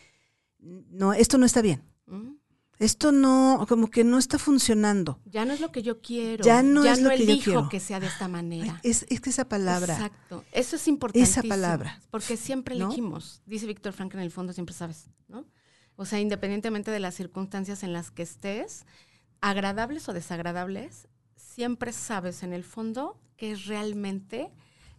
no, 0.58 1.12
esto 1.12 1.36
no 1.38 1.44
está 1.46 1.60
bien. 1.62 1.82
Esto 2.78 3.12
no, 3.12 3.64
como 3.68 3.88
que 3.90 4.04
no 4.04 4.18
está 4.18 4.38
funcionando. 4.38 5.20
Ya 5.26 5.44
no 5.44 5.52
es 5.52 5.60
lo 5.60 5.70
que 5.70 5.82
yo 5.82 6.00
quiero. 6.00 6.44
Ya 6.44 6.62
no 6.62 6.84
es 6.84 7.00
lo 7.00 7.10
que 7.10 7.18
yo 7.18 7.22
elijo 7.24 7.44
quiero. 7.44 7.68
que 7.68 7.80
sea 7.80 8.00
de 8.00 8.06
esta 8.06 8.28
manera. 8.28 8.80
Es, 8.82 9.06
es 9.08 9.20
que 9.20 9.30
esa 9.30 9.48
palabra, 9.48 9.94
Exacto. 9.94 10.44
Eso 10.52 10.76
es 10.76 10.88
importante. 10.88 11.48
palabra. 11.48 12.00
Porque 12.10 12.36
siempre 12.36 12.76
¿No? 12.76 12.86
elegimos. 12.86 13.42
Dice 13.46 13.66
Víctor 13.66 13.92
Frank 13.92 14.14
en 14.14 14.20
el 14.20 14.30
fondo, 14.30 14.52
siempre 14.52 14.74
sabes, 14.74 15.10
¿no? 15.28 15.46
O 15.96 16.04
sea, 16.04 16.20
independientemente 16.20 16.90
de 16.90 17.00
las 17.00 17.14
circunstancias 17.14 17.84
en 17.84 17.92
las 17.92 18.10
que 18.10 18.22
estés, 18.22 18.84
agradables 19.40 20.08
o 20.08 20.12
desagradables, 20.12 21.08
siempre 21.36 21.92
sabes 21.92 22.42
en 22.42 22.52
el 22.52 22.64
fondo 22.64 23.20
qué 23.36 23.52
es 23.52 23.66
realmente 23.66 24.50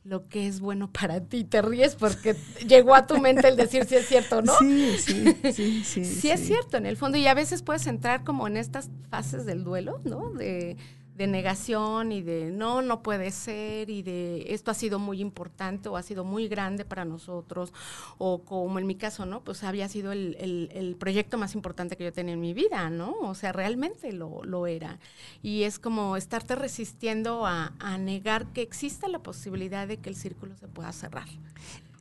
lo 0.05 0.27
que 0.29 0.47
es 0.47 0.59
bueno 0.59 0.91
para 0.91 1.19
ti. 1.19 1.43
Te 1.43 1.61
ríes 1.61 1.95
porque 1.95 2.35
llegó 2.65 2.95
a 2.95 3.07
tu 3.07 3.17
mente 3.17 3.47
el 3.47 3.57
decir 3.57 3.85
si 3.85 3.95
es 3.95 4.07
cierto, 4.07 4.41
¿no? 4.41 4.53
sí, 4.59 4.95
sí, 4.99 5.35
sí, 5.51 5.83
sí. 5.83 6.05
Sí, 6.05 6.29
es 6.29 6.41
cierto, 6.41 6.77
en 6.77 6.85
el 6.85 6.95
fondo. 6.95 7.17
Y 7.17 7.27
a 7.27 7.33
veces 7.33 7.63
puedes 7.63 7.87
entrar 7.87 8.23
como 8.23 8.47
en 8.47 8.55
estas 8.55 8.89
fases 9.09 9.45
del 9.45 9.63
duelo, 9.63 9.99
¿no? 10.05 10.31
De, 10.31 10.77
de 11.15 11.27
negación 11.27 12.11
y 12.11 12.21
de 12.21 12.51
no, 12.51 12.81
no 12.81 13.01
puede 13.01 13.31
ser 13.31 13.89
y 13.89 14.01
de 14.03 14.53
esto 14.53 14.69
ha 14.71 14.73
sido 14.73 14.99
muy 14.99 15.21
importante 15.21 15.87
o 15.89 15.95
ha 15.97 16.03
sido 16.03 16.23
muy 16.25 16.47
grande 16.49 16.83
para 16.85 17.05
nosotros 17.05 17.71
o 18.17 18.43
como 18.43 18.79
en 18.79 18.85
mi 18.87 18.95
caso, 18.95 19.25
¿no? 19.25 19.41
Pues 19.43 19.63
había 19.63 19.87
sido 19.87 20.11
el, 20.11 20.35
el- 20.39 20.69
el 20.73 20.95
proyecto 20.97 21.37
más 21.37 21.55
importante 21.55 21.95
que 21.95 22.03
yo 22.03 22.11
tenía 22.13 22.33
en 22.33 22.41
mi 22.41 22.53
vida, 22.53 22.89
¿no? 22.89 23.13
O 23.21 23.33
sea, 23.35 23.51
realmente 23.53 24.11
lo, 24.11 24.43
lo 24.43 24.67
era. 24.67 24.99
Y 25.41 25.63
es 25.63 25.79
como 25.79 26.17
estarte 26.17 26.55
resistiendo 26.55 27.45
a, 27.45 27.73
a 27.79 27.97
negar 27.97 28.47
que 28.47 28.61
exista 28.61 29.07
la 29.07 29.19
posibilidad 29.19 29.87
de 29.87 29.97
que 29.97 30.09
el 30.09 30.15
círculo 30.15 30.55
se 30.57 30.67
pueda 30.67 30.91
cerrar. 30.91 31.27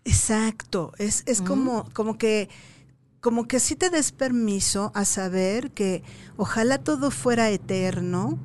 Exacto, 0.05 0.93
es, 0.99 1.23
es 1.27 1.41
como, 1.41 1.89
como 1.93 2.19
que 2.19 2.49
como 3.21 3.49
que 3.49 3.59
sí 3.59 3.75
te 3.75 3.89
des 3.89 4.13
permiso 4.13 4.93
a 4.95 5.07
saber 5.07 5.71
que 5.71 6.03
ojalá 6.37 6.77
todo 6.77 7.11
fuera 7.11 7.49
eterno, 7.49 8.39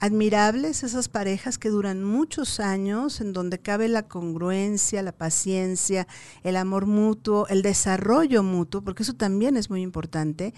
admirables 0.00 0.82
esas 0.82 1.08
parejas 1.08 1.58
que 1.58 1.70
duran 1.70 2.04
muchos 2.04 2.60
años, 2.60 3.20
en 3.20 3.32
donde 3.32 3.58
cabe 3.58 3.88
la 3.88 4.06
congruencia, 4.08 5.02
la 5.02 5.12
paciencia, 5.12 6.06
el 6.42 6.56
amor 6.56 6.86
mutuo, 6.86 7.46
el 7.48 7.62
desarrollo 7.62 8.42
mutuo, 8.42 8.82
porque 8.82 9.02
eso 9.02 9.14
también 9.14 9.56
es 9.56 9.70
muy 9.70 9.82
importante. 9.82 10.54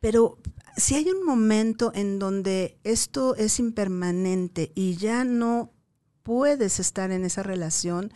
Pero 0.00 0.38
si 0.76 0.94
hay 0.94 1.08
un 1.10 1.24
momento 1.24 1.92
en 1.94 2.18
donde 2.18 2.78
esto 2.84 3.34
es 3.36 3.58
impermanente 3.58 4.72
y 4.74 4.96
ya 4.96 5.24
no 5.24 5.72
puedes 6.22 6.80
estar 6.80 7.10
en 7.12 7.24
esa 7.24 7.42
relación, 7.42 8.12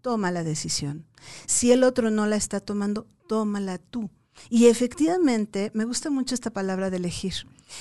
toma 0.00 0.30
la 0.30 0.44
decisión. 0.44 1.06
Si 1.46 1.72
el 1.72 1.84
otro 1.84 2.10
no 2.10 2.26
la 2.26 2.36
está 2.36 2.60
tomando, 2.60 3.06
tómala 3.28 3.78
tú. 3.78 4.10
Y 4.48 4.66
efectivamente, 4.66 5.70
me 5.74 5.84
gusta 5.84 6.10
mucho 6.10 6.34
esta 6.34 6.50
palabra 6.50 6.90
de 6.90 6.98
elegir. 6.98 7.34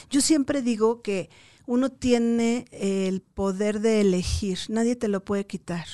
Yo 0.09 0.21
siempre 0.21 0.62
digo 0.62 1.01
que 1.01 1.29
uno 1.67 1.91
tiene 1.91 2.65
el 2.71 3.21
poder 3.21 3.81
de 3.81 4.01
elegir, 4.01 4.57
nadie 4.69 4.95
te 4.95 5.09
lo 5.09 5.24
puede 5.24 5.45
quitar. 5.45 5.86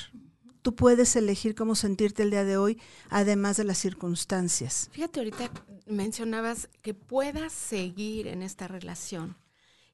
Tú 0.62 0.74
puedes 0.74 1.14
elegir 1.16 1.54
cómo 1.54 1.74
sentirte 1.74 2.22
el 2.22 2.30
día 2.30 2.44
de 2.44 2.56
hoy, 2.56 2.80
además 3.10 3.58
de 3.58 3.64
las 3.64 3.76
circunstancias. 3.76 4.88
Fíjate, 4.92 5.20
ahorita 5.20 5.50
mencionabas 5.86 6.70
que 6.80 6.94
puedas 6.94 7.52
seguir 7.52 8.28
en 8.28 8.42
esta 8.42 8.68
relación. 8.68 9.36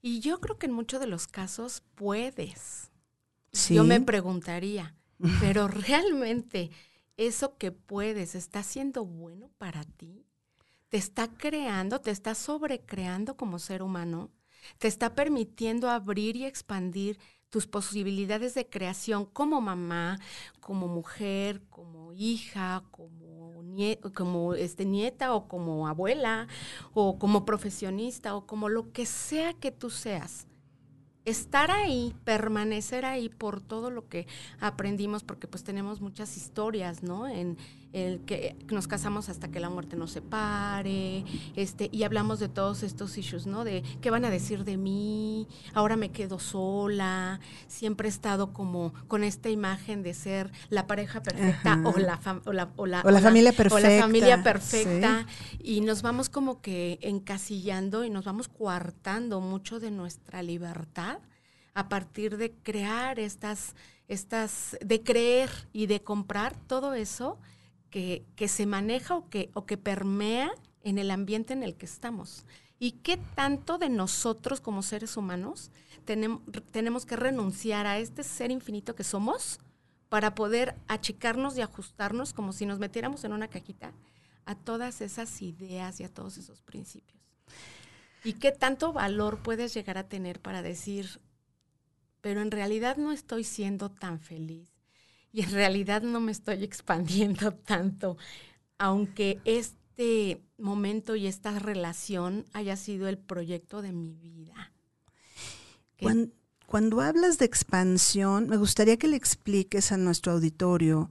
Y 0.01 0.21
yo 0.21 0.39
creo 0.41 0.59
que 0.59 0.67
en 0.67 0.73
muchos 0.73 1.01
de 1.01 1.09
los 1.09 1.27
casos 1.27 1.83
puedes. 1.97 2.91
Sí. 3.53 3.75
Yo 3.75 3.83
me 3.83 4.01
preguntaría, 4.01 4.95
pero 5.41 5.67
realmente 5.67 6.71
eso 7.17 7.57
que 7.57 7.73
puedes 7.73 8.35
está 8.35 8.63
siendo 8.63 9.05
bueno 9.05 9.51
para 9.59 9.85
ti? 9.85 10.27
¿Te 10.89 10.99
está 10.99 11.29
creando, 11.29 12.01
te 12.01 12.11
está 12.11 12.35
sobrecreando 12.35 13.37
como 13.37 13.59
ser 13.59 13.83
humano? 13.83 14.31
¿Te 14.79 14.89
está 14.89 15.15
permitiendo 15.15 15.91
abrir 15.91 16.37
y 16.37 16.45
expandir 16.45 17.19
tus 17.51 17.67
posibilidades 17.67 18.55
de 18.55 18.69
creación 18.69 19.27
como 19.27 19.61
mamá, 19.61 20.19
como 20.61 20.87
mujer, 20.87 21.61
como 21.69 22.13
hija, 22.13 22.85
como, 22.91 24.55
este, 24.55 24.85
nieta 24.85 25.35
o 25.35 25.49
como 25.49 25.89
abuela 25.89 26.49
o 26.95 27.19
como 27.19 27.45
profesionista 27.45 28.35
o 28.35 28.47
como 28.47 28.69
lo 28.69 28.93
que 28.93 29.05
sea 29.05 29.53
que 29.55 29.73
tú 29.73 29.91
seas? 29.91 30.47
Estar 31.25 31.71
ahí, 31.71 32.15
permanecer 32.25 33.05
ahí 33.05 33.29
por 33.29 33.61
todo 33.61 33.91
lo 33.91 34.09
que 34.09 34.27
aprendimos, 34.59 35.23
porque 35.23 35.47
pues 35.49 35.65
tenemos 35.65 36.01
muchas 36.01 36.37
historias, 36.37 37.03
¿no? 37.03 37.29
En 37.29 37.59
el 37.93 38.21
que 38.21 38.57
nos 38.71 38.87
casamos 38.87 39.29
hasta 39.29 39.51
que 39.51 39.61
la 39.61 39.69
muerte 39.69 39.97
nos 39.97 40.13
separe, 40.13 41.25
este, 41.57 41.89
y 41.93 42.05
hablamos 42.05 42.39
de 42.39 42.49
todos 42.49 42.83
estos 42.83 43.19
issues, 43.19 43.47
¿no? 43.47 43.65
De 43.65 43.83
qué 44.01 44.11
van 44.11 44.25
a 44.25 44.31
decir 44.31 44.65
de 44.65 44.77
mí, 44.77 45.49
ahora 45.75 45.97
me 45.97 46.11
quedo 46.11 46.39
sola, 46.39 47.41
siempre 47.67 48.09
he 48.09 48.11
estado 48.11 48.53
como 48.53 48.93
con 49.09 49.25
esta 49.25 49.49
imagen 49.51 50.03
de 50.03 50.15
ser 50.15 50.53
la 50.69 50.87
pareja 50.87 51.23
perfecta 51.23 51.81
o 51.85 51.99
la, 51.99 52.21
o 52.45 52.53
la, 52.53 52.71
O 52.77 52.87
la 53.11 53.21
familia 53.21 53.51
O 53.51 53.53
la 53.53 53.57
perfecta, 53.57 54.03
familia 54.03 54.43
perfecta. 54.43 55.27
Y 55.63 55.81
nos 55.81 56.03
vamos 56.03 56.29
como 56.29 56.61
que 56.61 56.99
encasillando 57.03 58.05
y 58.05 58.11
nos 58.11 58.25
vamos 58.25 58.49
coartando 58.49 59.41
mucho 59.41 59.81
de 59.81 59.91
nuestra 59.91 60.43
libertad 60.43 61.19
a 61.75 61.89
partir 61.89 62.37
de 62.37 62.53
crear 62.53 63.19
estas, 63.19 63.75
estas, 64.09 64.77
de 64.81 65.03
creer 65.03 65.51
y 65.73 65.87
de 65.87 66.03
comprar 66.03 66.55
todo 66.67 66.95
eso 66.95 67.39
que, 67.91 68.25
se 68.49 68.67
maneja 68.67 69.17
o 69.17 69.29
que, 69.29 69.51
o 69.55 69.67
que 69.67 69.77
permea 69.77 70.53
en 70.83 70.99
el 70.99 71.11
ambiente 71.11 71.53
en 71.53 71.63
el 71.63 71.77
que 71.77 71.87
estamos. 71.87 72.47
¿Y 72.79 72.93
qué 72.93 73.19
tanto 73.35 73.77
de 73.77 73.91
nosotros 73.91 74.61
como 74.61 74.83
seres 74.83 75.17
humanos 75.17 75.71
tenemos, 76.05 76.43
tenemos 76.71 77.05
que 77.05 77.17
renunciar 77.17 77.87
a 77.87 77.99
este 77.99 78.23
ser 78.23 78.51
infinito 78.51 78.95
que 78.95 79.05
somos 79.05 79.59
para 80.09 80.35
poder 80.35 80.75
achicarnos 80.89 81.59
y 81.59 81.61
ajustarnos 81.61 82.33
como 82.33 82.53
si 82.53 82.65
nos 82.65 82.79
metiéramos 82.79 83.25
en 83.25 83.33
una 83.33 83.49
cajita 83.49 83.93
a 84.47 84.55
todas 84.55 85.03
esas 85.03 85.43
ideas 85.43 86.01
y 86.01 86.05
a 86.05 86.09
todos 86.13 86.39
esos 86.39 86.63
principios? 86.63 87.21
¿Y 88.25 88.35
qué 88.35 88.53
tanto 88.53 88.93
valor 88.93 89.43
puedes 89.43 89.75
llegar 89.75 89.99
a 89.99 90.09
tener 90.09 90.41
para 90.41 90.63
decir, 90.63 91.21
pero 92.21 92.41
en 92.41 92.51
realidad 92.51 92.97
no 92.97 93.13
estoy 93.13 93.45
siendo 93.45 93.91
tan 93.91 94.21
feliz 94.21 94.70
y 95.33 95.43
en 95.43 95.51
realidad 95.53 96.03
no 96.03 96.21
me 96.21 96.33
estoy 96.33 96.65
expandiendo 96.65 97.53
tanto, 97.67 98.17
aunque 98.79 99.41
es 99.45 99.75
este 100.01 100.41
momento 100.57 101.15
y 101.15 101.27
esta 101.27 101.59
relación 101.59 102.47
haya 102.55 102.77
sido 102.77 103.07
el 103.07 103.19
proyecto 103.19 103.83
de 103.83 103.93
mi 103.93 104.15
vida. 104.15 104.73
Cuando, 106.01 106.33
cuando 106.65 107.03
hablas 107.03 107.37
de 107.37 107.45
expansión, 107.45 108.49
me 108.49 108.57
gustaría 108.57 108.97
que 108.97 109.09
le 109.09 109.17
expliques 109.17 109.93
a 109.93 109.99
nuestro 109.99 110.33
auditorio 110.33 111.11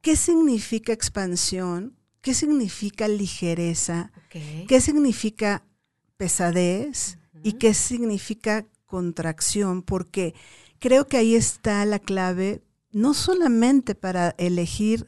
qué 0.00 0.14
significa 0.14 0.92
expansión, 0.92 1.96
qué 2.20 2.34
significa 2.34 3.08
ligereza, 3.08 4.12
qué 4.30 4.80
significa 4.80 5.64
pesadez 6.16 7.18
y 7.42 7.54
qué 7.54 7.74
significa 7.74 8.64
contracción, 8.86 9.82
porque 9.82 10.34
creo 10.78 11.08
que 11.08 11.16
ahí 11.16 11.34
está 11.34 11.84
la 11.84 11.98
clave, 11.98 12.62
no 12.94 13.12
solamente 13.12 13.94
para 13.94 14.34
elegir 14.38 15.06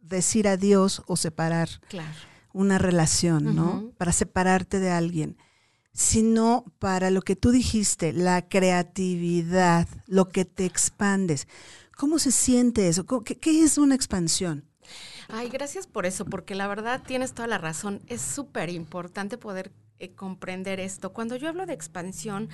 decir 0.00 0.46
adiós 0.46 1.02
o 1.06 1.16
separar 1.16 1.68
una 2.52 2.78
relación, 2.78 3.56
¿no? 3.56 3.90
Para 3.98 4.12
separarte 4.12 4.78
de 4.78 4.90
alguien, 4.90 5.36
sino 5.92 6.64
para 6.78 7.10
lo 7.10 7.22
que 7.22 7.34
tú 7.34 7.50
dijiste, 7.50 8.12
la 8.12 8.48
creatividad, 8.48 9.88
lo 10.06 10.28
que 10.28 10.44
te 10.44 10.66
expandes. 10.66 11.48
¿Cómo 11.96 12.18
se 12.18 12.30
siente 12.30 12.88
eso? 12.88 13.04
¿Qué, 13.24 13.36
qué 13.38 13.64
es 13.64 13.78
una 13.78 13.94
expansión? 13.94 14.64
Ay, 15.28 15.48
gracias 15.48 15.86
por 15.86 16.06
eso, 16.06 16.26
porque 16.26 16.54
la 16.54 16.68
verdad 16.68 17.02
tienes 17.04 17.32
toda 17.32 17.48
la 17.48 17.58
razón. 17.58 18.02
Es 18.06 18.20
súper 18.20 18.68
importante 18.68 19.38
poder 19.38 19.72
eh, 19.98 20.14
comprender 20.14 20.78
esto. 20.78 21.12
Cuando 21.12 21.36
yo 21.36 21.48
hablo 21.48 21.64
de 21.64 21.72
expansión, 21.72 22.50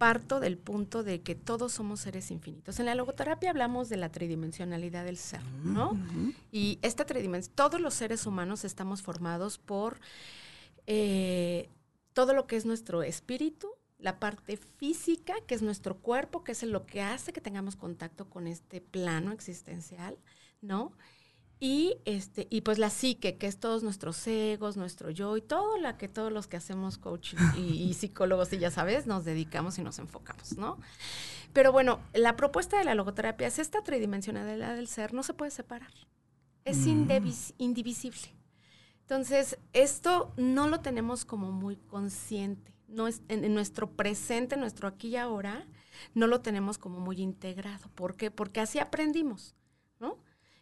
parto 0.00 0.40
del 0.40 0.56
punto 0.56 1.04
de 1.04 1.20
que 1.20 1.34
todos 1.34 1.72
somos 1.72 2.00
seres 2.00 2.30
infinitos. 2.30 2.80
En 2.80 2.86
la 2.86 2.94
logoterapia 2.94 3.50
hablamos 3.50 3.90
de 3.90 3.98
la 3.98 4.10
tridimensionalidad 4.10 5.04
del 5.04 5.18
ser, 5.18 5.42
¿no? 5.62 5.94
Y 6.50 6.78
esta 6.80 7.04
tridimensión, 7.04 7.54
todos 7.54 7.82
los 7.82 7.92
seres 7.92 8.24
humanos 8.24 8.64
estamos 8.64 9.02
formados 9.02 9.58
por 9.58 10.00
eh, 10.86 11.68
todo 12.14 12.32
lo 12.32 12.46
que 12.46 12.56
es 12.56 12.64
nuestro 12.64 13.02
espíritu, 13.02 13.68
la 13.98 14.18
parte 14.18 14.56
física, 14.56 15.34
que 15.46 15.54
es 15.54 15.60
nuestro 15.60 15.98
cuerpo, 15.98 16.44
que 16.44 16.52
es 16.52 16.62
lo 16.62 16.86
que 16.86 17.02
hace 17.02 17.34
que 17.34 17.42
tengamos 17.42 17.76
contacto 17.76 18.30
con 18.30 18.46
este 18.46 18.80
plano 18.80 19.32
existencial, 19.32 20.16
¿no? 20.62 20.92
Y, 21.62 21.98
este, 22.06 22.46
y 22.48 22.62
pues 22.62 22.78
la 22.78 22.88
psique, 22.88 23.36
que 23.36 23.46
es 23.46 23.60
todos 23.60 23.82
nuestros 23.82 24.26
egos, 24.26 24.78
nuestro 24.78 25.10
yo 25.10 25.36
y 25.36 25.42
todo 25.42 25.76
la 25.76 25.98
que 25.98 26.08
todos 26.08 26.32
los 26.32 26.46
que 26.46 26.56
hacemos 26.56 26.96
coaching 26.96 27.36
y, 27.58 27.92
psicólogos 27.98 28.50
y 28.54 28.58
ya 28.58 28.70
sabes, 28.70 29.06
nos 29.06 29.26
dedicamos 29.26 29.78
y 29.78 29.82
nos 29.82 29.98
enfocamos, 29.98 30.56
¿no? 30.56 30.78
Pero 31.52 31.70
bueno, 31.70 32.00
la 32.14 32.34
propuesta 32.34 32.78
de 32.78 32.84
la 32.84 32.94
logoterapia 32.94 33.46
es 33.46 33.58
esta 33.58 33.82
tridimensionalidad 33.82 34.74
del 34.74 34.88
ser, 34.88 35.12
no 35.12 35.22
se 35.22 35.34
puede 35.34 35.50
separar. 35.50 35.92
Es 36.64 36.78
mm. 36.78 37.10
indivisible. 37.58 38.34
Entonces, 39.02 39.58
esto 39.72 40.32
no 40.36 40.68
lo 40.68 40.80
tenemos 40.80 41.24
como 41.24 41.50
muy 41.52 41.76
consciente. 41.76 42.72
No 42.88 43.06
es, 43.06 43.22
en, 43.28 43.52
nuestro 43.52 43.90
presente, 43.90 44.56
nuestro 44.56 44.88
aquí 44.88 45.08
y 45.08 45.16
ahora, 45.16 45.66
no 46.14 46.26
lo 46.26 46.40
tenemos 46.40 46.78
como 46.78 47.00
muy 47.00 47.20
integrado. 47.20 47.90
¿Por 47.94 48.16
qué? 48.16 48.30
Porque 48.30 48.60
así 48.60 48.78
aprendimos, 48.78 49.56
¿no? 49.98 50.16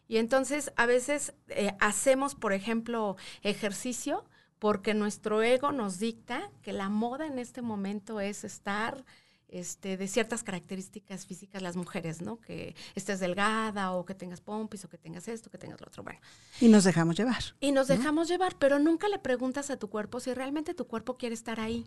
Y 0.09 0.17
entonces 0.17 0.73
a 0.77 0.87
veces 0.87 1.35
eh, 1.49 1.77
hacemos, 1.81 2.35
por 2.35 2.55
ejemplo, 2.55 3.17
ejercicio 3.43 4.25
porque 4.59 4.95
nuestro 4.95 5.43
ego 5.43 5.71
nos 5.71 5.99
dicta 5.99 6.51
que 6.63 6.73
la 6.73 6.89
moda 6.89 7.27
en 7.27 7.39
este 7.39 7.63
momento 7.63 8.19
es 8.19 8.43
estar 8.43 9.05
este, 9.49 9.97
de 9.97 10.09
ciertas 10.09 10.43
características 10.43 11.27
físicas 11.27 11.63
las 11.63 11.77
mujeres, 11.77 12.21
¿no? 12.23 12.41
Que 12.41 12.75
estés 12.95 13.21
delgada 13.21 13.93
o 13.93 14.05
que 14.05 14.15
tengas 14.15 14.41
pompis 14.41 14.85
o 14.85 14.89
que 14.89 14.99
tengas 14.99 15.29
esto, 15.29 15.51
que 15.51 15.59
tengas 15.59 15.81
lo 15.81 15.87
otro. 15.87 16.03
Bueno. 16.03 16.21
Y 16.61 16.69
nos 16.69 16.85
dejamos 16.85 17.17
llevar. 17.17 17.43
Y 17.61 17.73
nos 17.73 17.87
dejamos 17.89 18.29
llevar, 18.29 18.57
pero 18.59 18.79
nunca 18.79 19.09
le 19.09 19.19
preguntas 19.19 19.71
a 19.71 19.79
tu 19.79 19.89
cuerpo 19.89 20.21
si 20.21 20.35
realmente 20.35 20.75
tu 20.75 20.87
cuerpo 20.87 21.17
quiere 21.17 21.35
estar 21.35 21.61
ahí. 21.61 21.87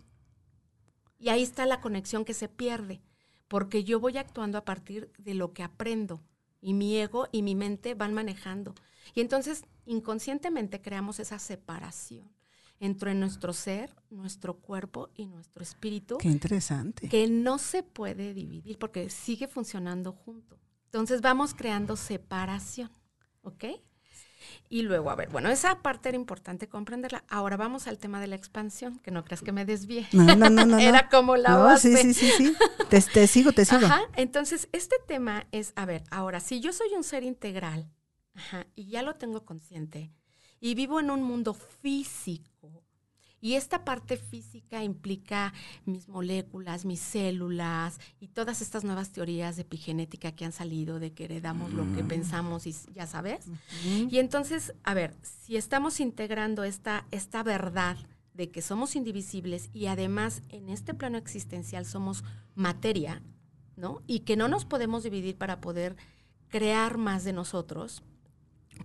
Y 1.20 1.30
ahí 1.30 1.44
está 1.44 1.66
la 1.66 1.82
conexión 1.82 2.26
que 2.26 2.34
se 2.34 2.50
pierde, 2.50 3.02
porque 3.48 3.84
yo 3.84 4.00
voy 4.00 4.18
actuando 4.18 4.58
a 4.58 4.66
partir 4.66 5.12
de 5.20 5.36
lo 5.36 5.54
que 5.54 5.62
aprendo 5.62 6.24
y 6.62 6.74
mi 6.74 6.98
ego 6.98 7.28
y 7.32 7.42
mi 7.42 7.56
mente 7.56 7.96
van 7.96 8.14
manejando. 8.14 8.74
Y 9.14 9.22
entonces 9.22 9.64
inconscientemente 9.86 10.82
creamos 10.82 11.20
esa 11.20 11.40
separación 11.40 12.32
entre 12.80 13.14
nuestro 13.14 13.54
ser, 13.54 13.96
nuestro 14.10 14.58
cuerpo 14.58 15.10
y 15.16 15.28
nuestro 15.28 15.62
espíritu. 15.62 16.18
Qué 16.18 16.30
interesante. 16.30 17.08
Que 17.10 17.28
no 17.28 17.60
se 17.60 17.84
puede 17.84 18.34
dividir 18.34 18.80
porque 18.80 19.10
sigue 19.10 19.48
funcionando 19.48 20.14
junto. 20.14 20.60
Entonces 20.86 21.22
vamos 21.22 21.54
creando 21.54 21.96
separación, 21.96 22.90
¿ok? 23.44 23.66
Y 24.70 24.84
luego, 24.84 25.10
a 25.12 25.16
ver, 25.16 25.30
bueno, 25.30 25.50
esa 25.50 25.82
parte 25.82 26.10
era 26.10 26.16
importante 26.16 26.68
comprenderla. 26.68 27.24
Ahora 27.28 27.58
vamos 27.58 27.88
al 27.88 27.98
tema 27.98 28.20
de 28.22 28.28
la 28.28 28.36
expansión, 28.36 29.00
que 29.00 29.12
no 29.12 29.24
creas 29.24 29.42
que 29.42 29.52
me 29.52 29.66
desvíe. 29.66 30.08
No, 30.14 30.36
no, 30.36 30.50
no, 30.50 30.66
no. 30.66 30.78
era 30.80 31.10
como 31.10 31.36
la 31.38 31.50
no, 31.50 31.78
Sí, 31.78 31.96
sí, 31.98 32.14
sí, 32.14 32.32
sí. 32.38 32.56
Te, 32.90 33.02
te, 33.02 33.28
sigo, 33.28 33.52
te 33.52 33.66
sigo. 33.66 33.86
Ajá, 33.86 34.02
entonces 34.16 34.70
este 34.72 34.96
tema 35.08 35.48
es, 35.52 35.74
a 35.76 35.86
ver, 35.86 36.04
ahora, 36.12 36.40
si 36.40 36.60
yo 36.60 36.74
soy 36.74 36.94
un 36.96 37.04
ser 37.04 37.24
integral, 37.24 37.90
ajá, 38.36 38.68
y 38.76 38.88
ya 38.88 39.04
lo 39.04 39.16
tengo 39.16 39.46
consciente, 39.46 40.12
y 40.60 40.76
vivo 40.76 41.00
en 41.00 41.12
un 41.12 41.24
mundo 41.24 41.54
físico, 41.54 42.81
y 43.42 43.56
esta 43.56 43.84
parte 43.84 44.18
física 44.18 44.84
implica 44.84 45.54
mis 45.86 46.08
moléculas, 46.08 46.86
mis 46.86 47.00
células 47.00 48.00
y 48.20 48.28
todas 48.28 48.62
estas 48.62 48.84
nuevas 48.84 49.12
teorías 49.12 49.56
de 49.56 49.64
epigenética 49.64 50.32
que 50.32 50.46
han 50.46 50.52
salido 50.52 51.00
de 51.00 51.12
que 51.14 51.26
heredamos 51.26 51.74
lo 51.74 51.84
que 51.96 52.04
mm. 52.04 52.08
pensamos 52.08 52.68
y 52.68 52.76
ya 52.94 53.08
sabes. 53.08 53.48
Y 53.84 54.20
entonces, 54.20 54.74
a 54.84 54.94
ver, 54.94 55.16
si 55.24 55.58
estamos 55.58 56.00
integrando 56.00 56.64
esta, 56.64 57.06
esta 57.10 57.42
verdad 57.42 57.98
de 58.36 58.52
que 58.52 58.62
somos 58.62 58.96
indivisibles 58.96 59.70
y 59.74 59.88
además 59.88 60.44
en 60.50 60.70
este 60.70 60.94
plano 60.94 61.18
existencial 61.18 61.86
somos 61.86 62.24
materia, 62.56 63.22
¿no? 63.76 64.02
Y 64.08 64.20
que 64.20 64.38
no 64.38 64.48
nos 64.48 64.66
podemos 64.66 65.04
dividir 65.04 65.38
para 65.38 65.60
poder 65.60 65.98
crear 66.48 66.98
más 66.98 67.24
de 67.24 67.34
nosotros. 67.34 68.04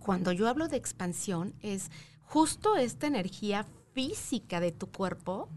Cuando 0.00 0.32
yo 0.32 0.48
hablo 0.48 0.68
de 0.68 0.76
expansión 0.76 1.54
es 1.60 1.90
justo 2.22 2.76
esta 2.76 3.06
energía 3.06 3.66
física 3.96 4.60
de 4.60 4.72
tu 4.72 4.90
cuerpo 4.92 5.48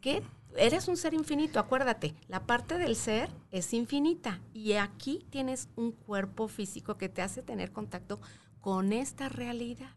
que 0.00 0.24
eres 0.56 0.88
un 0.88 0.96
ser 0.96 1.14
infinito, 1.14 1.60
acuérdate, 1.60 2.16
la 2.26 2.44
parte 2.44 2.78
del 2.78 2.96
ser 2.96 3.30
es 3.52 3.72
infinita 3.72 4.40
y 4.52 4.72
aquí 4.72 5.24
tienes 5.30 5.68
un 5.76 5.92
cuerpo 5.92 6.48
físico 6.48 6.98
que 6.98 7.08
te 7.08 7.22
hace 7.22 7.44
tener 7.44 7.70
contacto 7.70 8.20
con 8.60 8.92
esta 8.92 9.28
realidad. 9.28 9.94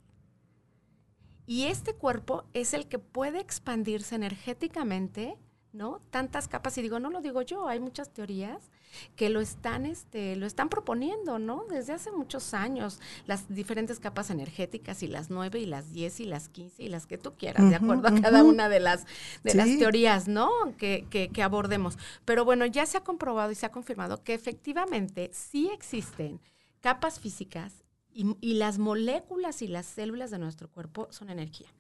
Y 1.48 1.64
este 1.64 1.96
cuerpo 1.96 2.44
es 2.54 2.76
el 2.76 2.88
que 2.88 3.00
puede 3.00 3.40
expandirse 3.40 4.14
energéticamente 4.14 5.40
¿no? 5.74 6.02
Tantas 6.12 6.48
capas, 6.48 6.78
y 6.78 6.82
digo, 6.84 7.00
no 7.00 7.10
lo 7.10 7.20
digo 7.20 7.42
yo, 7.42 7.68
hay 7.68 7.80
muchas 7.80 8.14
teorías 8.14 8.70
que 9.16 9.30
lo 9.30 9.42
están, 9.42 9.86
este, 9.86 10.36
lo 10.36 10.46
están 10.46 10.70
proponiendo, 10.70 11.40
¿no? 11.40 11.66
Desde 11.70 11.94
hace 11.94 12.12
muchos 12.12 12.54
años, 12.54 13.00
las 13.26 13.54
diferentes 13.54 14.00
capas 14.00 14.30
energéticas 14.30 15.04
y 15.04 15.08
las 15.08 15.30
nueve 15.30 15.60
y 15.60 15.66
las 15.66 15.94
diez 15.94 16.20
y 16.20 16.26
las 16.26 16.50
quince 16.50 16.84
y 16.84 16.90
las 16.90 17.06
que 17.06 17.18
tú 17.18 17.34
quieras, 17.36 17.70
de 17.70 17.76
acuerdo 17.76 18.08
a 18.08 18.22
cada 18.22 18.44
una 18.44 18.70
de 18.70 18.80
las, 18.80 19.06
de 19.44 19.54
las 19.54 19.68
teorías, 19.78 20.28
¿no? 20.28 20.50
Que, 20.78 21.06
que, 21.10 21.30
que 21.30 21.44
abordemos. 21.44 21.98
Pero 22.26 22.46
bueno, 22.46 22.66
ya 22.66 22.86
se 22.86 22.98
ha 22.98 23.04
comprobado 23.04 23.52
y 23.52 23.56
se 23.56 23.66
ha 23.66 23.72
confirmado 23.72 24.24
que 24.24 24.34
efectivamente 24.34 25.30
sí 25.34 25.70
existen 25.74 26.40
capas 26.82 27.20
físicas 27.20 27.84
y, 28.12 28.36
y 28.42 28.56
las 28.56 28.78
moléculas 28.78 29.62
y 29.62 29.68
las 29.68 29.86
células 29.86 30.32
de 30.32 30.40
nuestro 30.40 30.70
cuerpo 30.70 31.08
son 31.12 31.30
energía. 31.30 31.74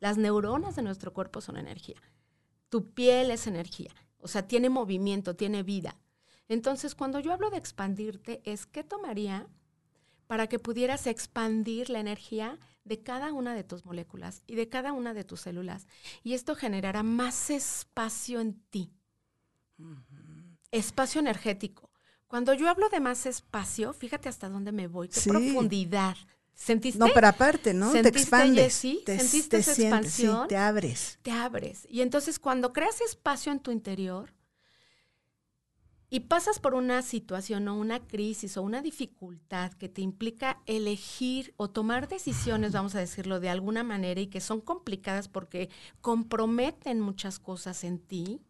Las 0.00 0.16
neuronas 0.18 0.74
de 0.74 0.82
nuestro 0.82 1.12
cuerpo 1.12 1.40
son 1.40 1.56
energía 1.56 2.00
tu 2.72 2.90
piel 2.94 3.30
es 3.30 3.46
energía, 3.46 3.90
o 4.18 4.28
sea, 4.28 4.48
tiene 4.48 4.70
movimiento, 4.70 5.36
tiene 5.36 5.62
vida. 5.62 5.94
Entonces, 6.48 6.94
cuando 6.94 7.20
yo 7.20 7.32
hablo 7.32 7.50
de 7.50 7.56
expandirte, 7.56 8.42
es 8.44 8.66
qué 8.66 8.84
tomaría 8.84 9.48
para 10.26 10.46
que 10.46 10.58
pudieras 10.58 11.06
expandir 11.06 11.90
la 11.90 12.00
energía 12.00 12.58
de 12.84 13.02
cada 13.02 13.32
una 13.32 13.54
de 13.54 13.64
tus 13.64 13.84
moléculas 13.84 14.42
y 14.46 14.54
de 14.54 14.68
cada 14.68 14.92
una 14.92 15.14
de 15.14 15.24
tus 15.24 15.42
células. 15.42 15.86
Y 16.22 16.34
esto 16.34 16.54
generará 16.54 17.02
más 17.02 17.50
espacio 17.50 18.40
en 18.40 18.54
ti. 18.70 18.92
Espacio 20.70 21.20
energético. 21.20 21.90
Cuando 22.28 22.54
yo 22.54 22.70
hablo 22.70 22.88
de 22.88 23.00
más 23.00 23.26
espacio, 23.26 23.92
fíjate 23.92 24.28
hasta 24.28 24.48
dónde 24.48 24.72
me 24.72 24.86
voy, 24.86 25.08
qué 25.08 25.20
profundidad. 25.20 26.16
¿Sentiste? 26.54 26.98
No, 26.98 27.08
pero 27.12 27.26
aparte, 27.26 27.74
¿no? 27.74 27.92
Te 27.92 28.08
expandes. 28.08 28.72
Sí, 28.72 29.02
¿Sentiste 29.04 29.58
esa 29.58 29.72
expansión? 29.72 30.48
te 30.48 30.56
abres. 30.56 31.18
Te 31.22 31.30
abres. 31.30 31.86
Y 31.90 32.00
entonces 32.00 32.38
cuando 32.38 32.72
creas 32.72 33.00
espacio 33.00 33.52
en 33.52 33.60
tu 33.60 33.70
interior 33.70 34.32
y 36.14 36.20
pasas 36.20 36.60
por 36.60 36.74
una 36.74 37.00
situación 37.00 37.66
o 37.68 37.74
una 37.74 38.06
crisis 38.06 38.58
o 38.58 38.62
una 38.62 38.82
dificultad 38.82 39.72
que 39.72 39.88
te 39.88 40.02
implica 40.02 40.60
elegir 40.66 41.54
o 41.56 41.70
tomar 41.70 42.06
decisiones, 42.06 42.72
vamos 42.72 42.94
a 42.94 42.98
decirlo 42.98 43.40
de 43.40 43.48
alguna 43.48 43.82
manera, 43.82 44.20
y 44.20 44.26
que 44.26 44.42
son 44.42 44.60
complicadas 44.60 45.28
porque 45.28 45.70
comprometen 46.02 47.00
muchas 47.00 47.38
cosas 47.38 47.82
en 47.82 47.98
ti, 47.98 48.42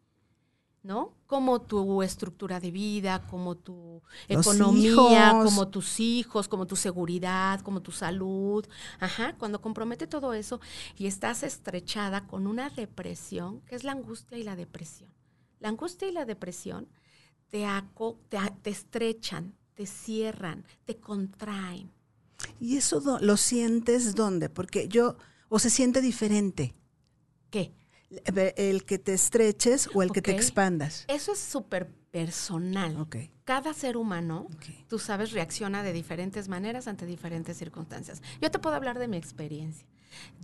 ¿no? 0.83 1.15
Como 1.29 1.63
tu 1.63 2.03
estructura 2.03 2.59
de 2.59 2.73
vida, 2.73 3.25
como 3.31 3.55
tu 3.57 4.03
Los 4.29 4.45
economía, 4.45 5.31
hijos. 5.31 5.45
como 5.45 5.69
tus 5.69 6.01
hijos, 6.01 6.49
como 6.49 6.67
tu 6.67 6.75
seguridad, 6.75 7.61
como 7.61 7.81
tu 7.81 7.93
salud. 7.93 8.67
Ajá, 8.99 9.37
cuando 9.39 9.61
compromete 9.61 10.09
todo 10.09 10.35
eso 10.35 10.61
y 10.97 11.07
estás 11.07 11.45
estrechada 11.45 12.27
con 12.27 12.49
una 12.49 12.71
depresión, 12.71 13.61
que 13.61 13.77
es 13.77 13.85
la 13.85 13.93
angustia 13.93 14.37
y 14.37 14.43
la 14.43 14.57
depresión. 14.57 15.15
La 15.61 15.69
angustia 15.69 16.09
y 16.09 16.13
la 16.13 16.25
depresión 16.25 16.89
te, 17.53 17.67
aco- 17.67 18.17
te, 18.31 18.39
te 18.63 18.71
estrechan, 18.71 19.55
te 19.75 19.85
cierran, 19.87 20.65
te 20.87 20.97
contraen. 20.97 21.91
¿Y 22.59 22.79
eso 22.79 23.01
do- 23.01 23.19
lo 23.19 23.37
sientes 23.37 24.15
dónde? 24.15 24.49
Porque 24.49 24.89
yo, 24.89 25.17
o 25.51 25.59
se 25.59 25.69
siente 25.69 26.01
diferente, 26.01 26.75
¿Qué? 27.51 27.75
el 28.25 28.53
el 28.57 28.85
que 28.85 28.99
te 28.99 29.13
estreches 29.13 29.89
o 29.95 30.03
el 30.03 30.11
que 30.13 30.23
te 30.23 30.33
expandas. 30.33 31.05
Eso 31.09 31.33
es 31.33 31.39
súper 31.39 31.89
personal. 32.11 33.07
Cada 33.45 33.75
ser 33.75 33.99
humano 33.99 34.47
tú 34.89 34.99
sabes, 34.99 35.33
reacciona 35.33 35.83
de 35.83 35.93
diferentes 35.93 36.49
maneras 36.49 36.89
ante 36.89 37.05
diferentes 37.05 37.59
circunstancias. 37.59 38.23
Yo 38.41 38.51
te 38.51 38.59
puedo 38.59 38.77
hablar 38.77 38.99
de 38.99 39.09
mi 39.09 39.19
experiencia. 39.19 39.87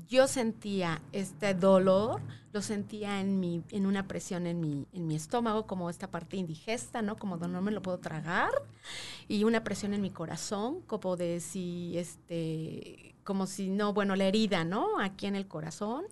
Yo 0.09 0.27
sentía 0.27 1.03
este 1.13 1.55
dolor, 1.55 2.21
lo 2.53 2.63
sentía 2.63 3.21
en 3.21 3.41
mi, 3.41 3.63
en 3.71 3.87
una 3.87 4.09
presión 4.09 4.47
en 4.47 4.61
mi, 4.61 4.87
en 4.93 5.07
mi 5.07 5.17
estómago, 5.17 5.67
como 5.67 5.91
esta 5.91 6.11
parte 6.11 6.37
indigesta, 6.37 7.03
¿no? 7.03 7.17
Como 7.17 7.37
de 7.39 7.49
no 7.49 7.61
me 7.63 7.71
lo 7.73 7.83
puedo 7.83 7.99
tragar, 7.99 8.51
y 9.29 9.45
una 9.45 9.65
presión 9.65 9.95
en 9.95 10.01
mi 10.03 10.11
corazón, 10.11 10.83
como 10.83 11.17
de 11.17 11.41
si, 11.41 11.97
este, 11.99 13.15
como 13.25 13.47
si 13.47 13.71
no, 13.71 13.93
bueno, 13.93 14.17
la 14.17 14.25
herida, 14.27 14.65
¿no? 14.65 14.99
Aquí 15.01 15.27
en 15.27 15.37
el 15.37 15.47
corazón. 15.49 16.05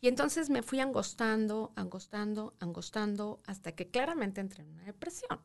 Y 0.00 0.08
entonces 0.08 0.50
me 0.50 0.62
fui 0.62 0.80
angostando, 0.80 1.72
angostando, 1.76 2.54
angostando, 2.60 3.40
hasta 3.46 3.72
que 3.72 3.88
claramente 3.90 4.40
entré 4.40 4.62
en 4.62 4.70
una 4.70 4.84
depresión. 4.84 5.40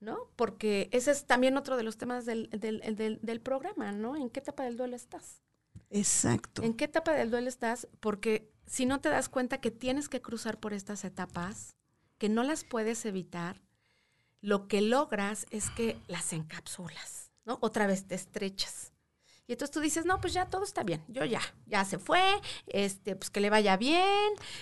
¿no? 0.00 0.30
Porque 0.36 0.88
ese 0.92 1.10
es 1.12 1.26
también 1.26 1.56
otro 1.56 1.76
de 1.76 1.82
los 1.84 1.96
temas 1.98 2.26
del, 2.26 2.50
del, 2.50 2.80
del- 2.96 3.20
del 3.22 3.40
programa, 3.40 3.92
¿no? 3.92 4.16
¿En 4.16 4.30
qué 4.30 4.40
etapa 4.40 4.64
del 4.64 4.76
duelo 4.76 4.96
estás? 4.96 5.42
Exacto. 5.90 6.62
¿En 6.62 6.74
qué 6.74 6.84
etapa 6.84 7.12
del 7.12 7.30
duelo 7.30 7.48
estás? 7.48 7.88
Porque 8.00 8.52
si 8.66 8.86
no 8.86 9.00
te 9.00 9.08
das 9.08 9.28
cuenta 9.28 9.60
que 9.60 9.70
tienes 9.70 10.08
que 10.08 10.20
cruzar 10.20 10.58
por 10.60 10.72
estas 10.74 11.04
etapas, 11.04 11.76
que 12.18 12.28
no 12.28 12.42
las 12.42 12.64
puedes 12.64 13.04
evitar, 13.06 13.62
lo 14.40 14.68
que 14.68 14.80
logras 14.80 15.46
es 15.50 15.70
que 15.70 15.96
las 16.06 16.32
encapsulas, 16.32 17.32
¿no? 17.44 17.58
Otra 17.60 17.86
vez 17.86 18.06
te 18.06 18.14
estrechas. 18.14 18.92
Y 19.50 19.52
entonces 19.52 19.72
tú 19.72 19.80
dices, 19.80 20.04
no, 20.04 20.20
pues 20.20 20.34
ya 20.34 20.44
todo 20.44 20.62
está 20.62 20.82
bien, 20.82 21.02
yo 21.08 21.24
ya, 21.24 21.40
ya 21.66 21.82
se 21.86 21.98
fue, 21.98 22.20
este, 22.66 23.16
pues 23.16 23.30
que 23.30 23.40
le 23.40 23.48
vaya 23.48 23.78
bien, 23.78 24.04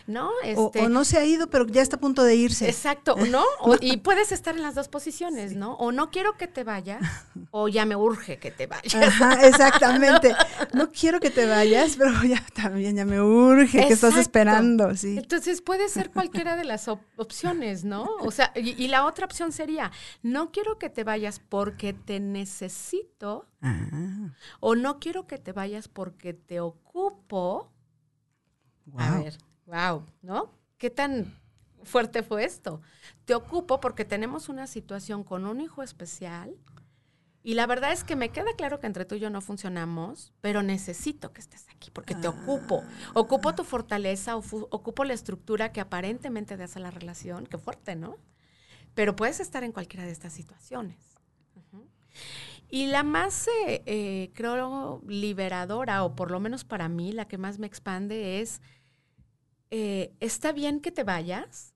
¿no? 0.06 0.28
O, 0.28 0.32
Este, 0.68 0.80
o 0.84 0.88
no 0.88 1.04
se 1.04 1.18
ha 1.18 1.24
ido, 1.24 1.50
pero 1.50 1.66
ya 1.66 1.82
está 1.82 1.96
a 1.96 1.98
punto 1.98 2.22
de 2.22 2.36
irse. 2.36 2.68
Exacto, 2.68 3.16
¿no? 3.16 3.42
O- 3.60 3.74
y 3.80 3.96
puedes 3.96 4.30
estar 4.30 4.54
en 4.54 4.62
las 4.62 4.76
dos 4.76 4.86
posiciones, 4.86 5.56
¿no? 5.56 5.74
O 5.74 5.90
no 5.90 6.12
quiero 6.12 6.36
que 6.36 6.46
te 6.46 6.62
vayas, 6.62 7.02
o 7.50 7.66
ya 7.66 7.84
me 7.84 7.96
urge 7.96 8.38
que 8.38 8.52
te 8.52 8.68
vayas. 8.68 8.94
Ajá, 8.94 9.32
exactamente. 9.48 10.36
No 10.72 10.92
quiero 10.92 11.18
que 11.18 11.30
te 11.30 11.46
vayas, 11.46 11.96
pero 11.98 12.22
ya 12.22 12.40
también 12.54 12.94
ya 12.94 13.04
me 13.04 13.20
urge 13.20 13.88
que 13.88 13.92
estás 13.92 14.16
esperando, 14.16 14.94
sí. 14.94 15.16
Entonces 15.18 15.62
puede 15.62 15.88
ser 15.88 16.12
cualquiera 16.12 16.54
de 16.54 16.62
las 16.62 16.86
op- 16.86 17.02
opciones, 17.16 17.82
¿no? 17.82 18.04
O 18.20 18.30
sea, 18.30 18.52
y, 18.54 18.80
y 18.80 18.86
la 18.86 19.04
otra 19.04 19.24
opción 19.26 19.50
sería, 19.50 19.90
no 20.22 20.52
quiero 20.52 20.78
que 20.78 20.90
te 20.90 21.02
vayas 21.02 21.40
porque 21.40 21.92
te 21.92 22.20
necesito, 22.20 23.46
Ah, 23.60 24.34
o 24.60 24.74
no 24.74 24.98
quiero 24.98 25.26
que 25.26 25.38
te 25.38 25.52
vayas 25.52 25.88
porque 25.88 26.34
te 26.34 26.60
ocupo. 26.60 27.72
A 28.96 29.10
guau. 29.10 29.24
ver, 29.24 29.38
wow, 29.66 30.06
¿no? 30.22 30.52
¿Qué 30.78 30.90
tan 30.90 31.38
fuerte 31.82 32.22
fue 32.22 32.44
esto? 32.44 32.80
Te 33.24 33.34
ocupo 33.34 33.80
porque 33.80 34.04
tenemos 34.04 34.48
una 34.48 34.66
situación 34.66 35.24
con 35.24 35.46
un 35.46 35.60
hijo 35.60 35.82
especial 35.82 36.56
y 37.46 37.54
la 37.54 37.68
verdad 37.68 37.92
es 37.92 38.02
que 38.02 38.16
me 38.16 38.30
queda 38.30 38.56
claro 38.56 38.80
que 38.80 38.88
entre 38.88 39.04
tú 39.04 39.14
y 39.14 39.20
yo 39.20 39.30
no 39.30 39.40
funcionamos, 39.40 40.32
pero 40.40 40.64
necesito 40.64 41.32
que 41.32 41.40
estés 41.40 41.68
aquí 41.68 41.92
porque 41.92 42.16
te 42.16 42.26
ocupo. 42.26 42.82
Ocupo 43.14 43.54
tu 43.54 43.62
fortaleza, 43.62 44.36
ocupo 44.36 45.04
la 45.04 45.14
estructura 45.14 45.70
que 45.70 45.80
aparentemente 45.80 46.56
das 46.56 46.76
a 46.76 46.80
la 46.80 46.90
relación, 46.90 47.46
qué 47.46 47.56
fuerte, 47.56 47.94
¿no? 47.94 48.16
Pero 48.96 49.14
puedes 49.14 49.38
estar 49.38 49.62
en 49.62 49.70
cualquiera 49.70 50.04
de 50.04 50.10
estas 50.10 50.32
situaciones. 50.32 50.98
Y 52.70 52.86
la 52.88 53.02
más, 53.02 53.48
eh, 53.48 53.82
eh, 53.86 54.30
creo, 54.34 55.02
liberadora, 55.08 56.04
o 56.04 56.16
por 56.16 56.30
lo 56.30 56.40
menos 56.40 56.64
para 56.64 56.88
mí, 56.88 57.12
la 57.12 57.28
que 57.28 57.38
más 57.38 57.58
me 57.58 57.66
expande 57.66 58.40
es, 58.40 58.60
eh, 59.70 60.12
está 60.20 60.52
bien 60.52 60.80
que 60.80 60.92
te 60.92 61.04
vayas, 61.04 61.74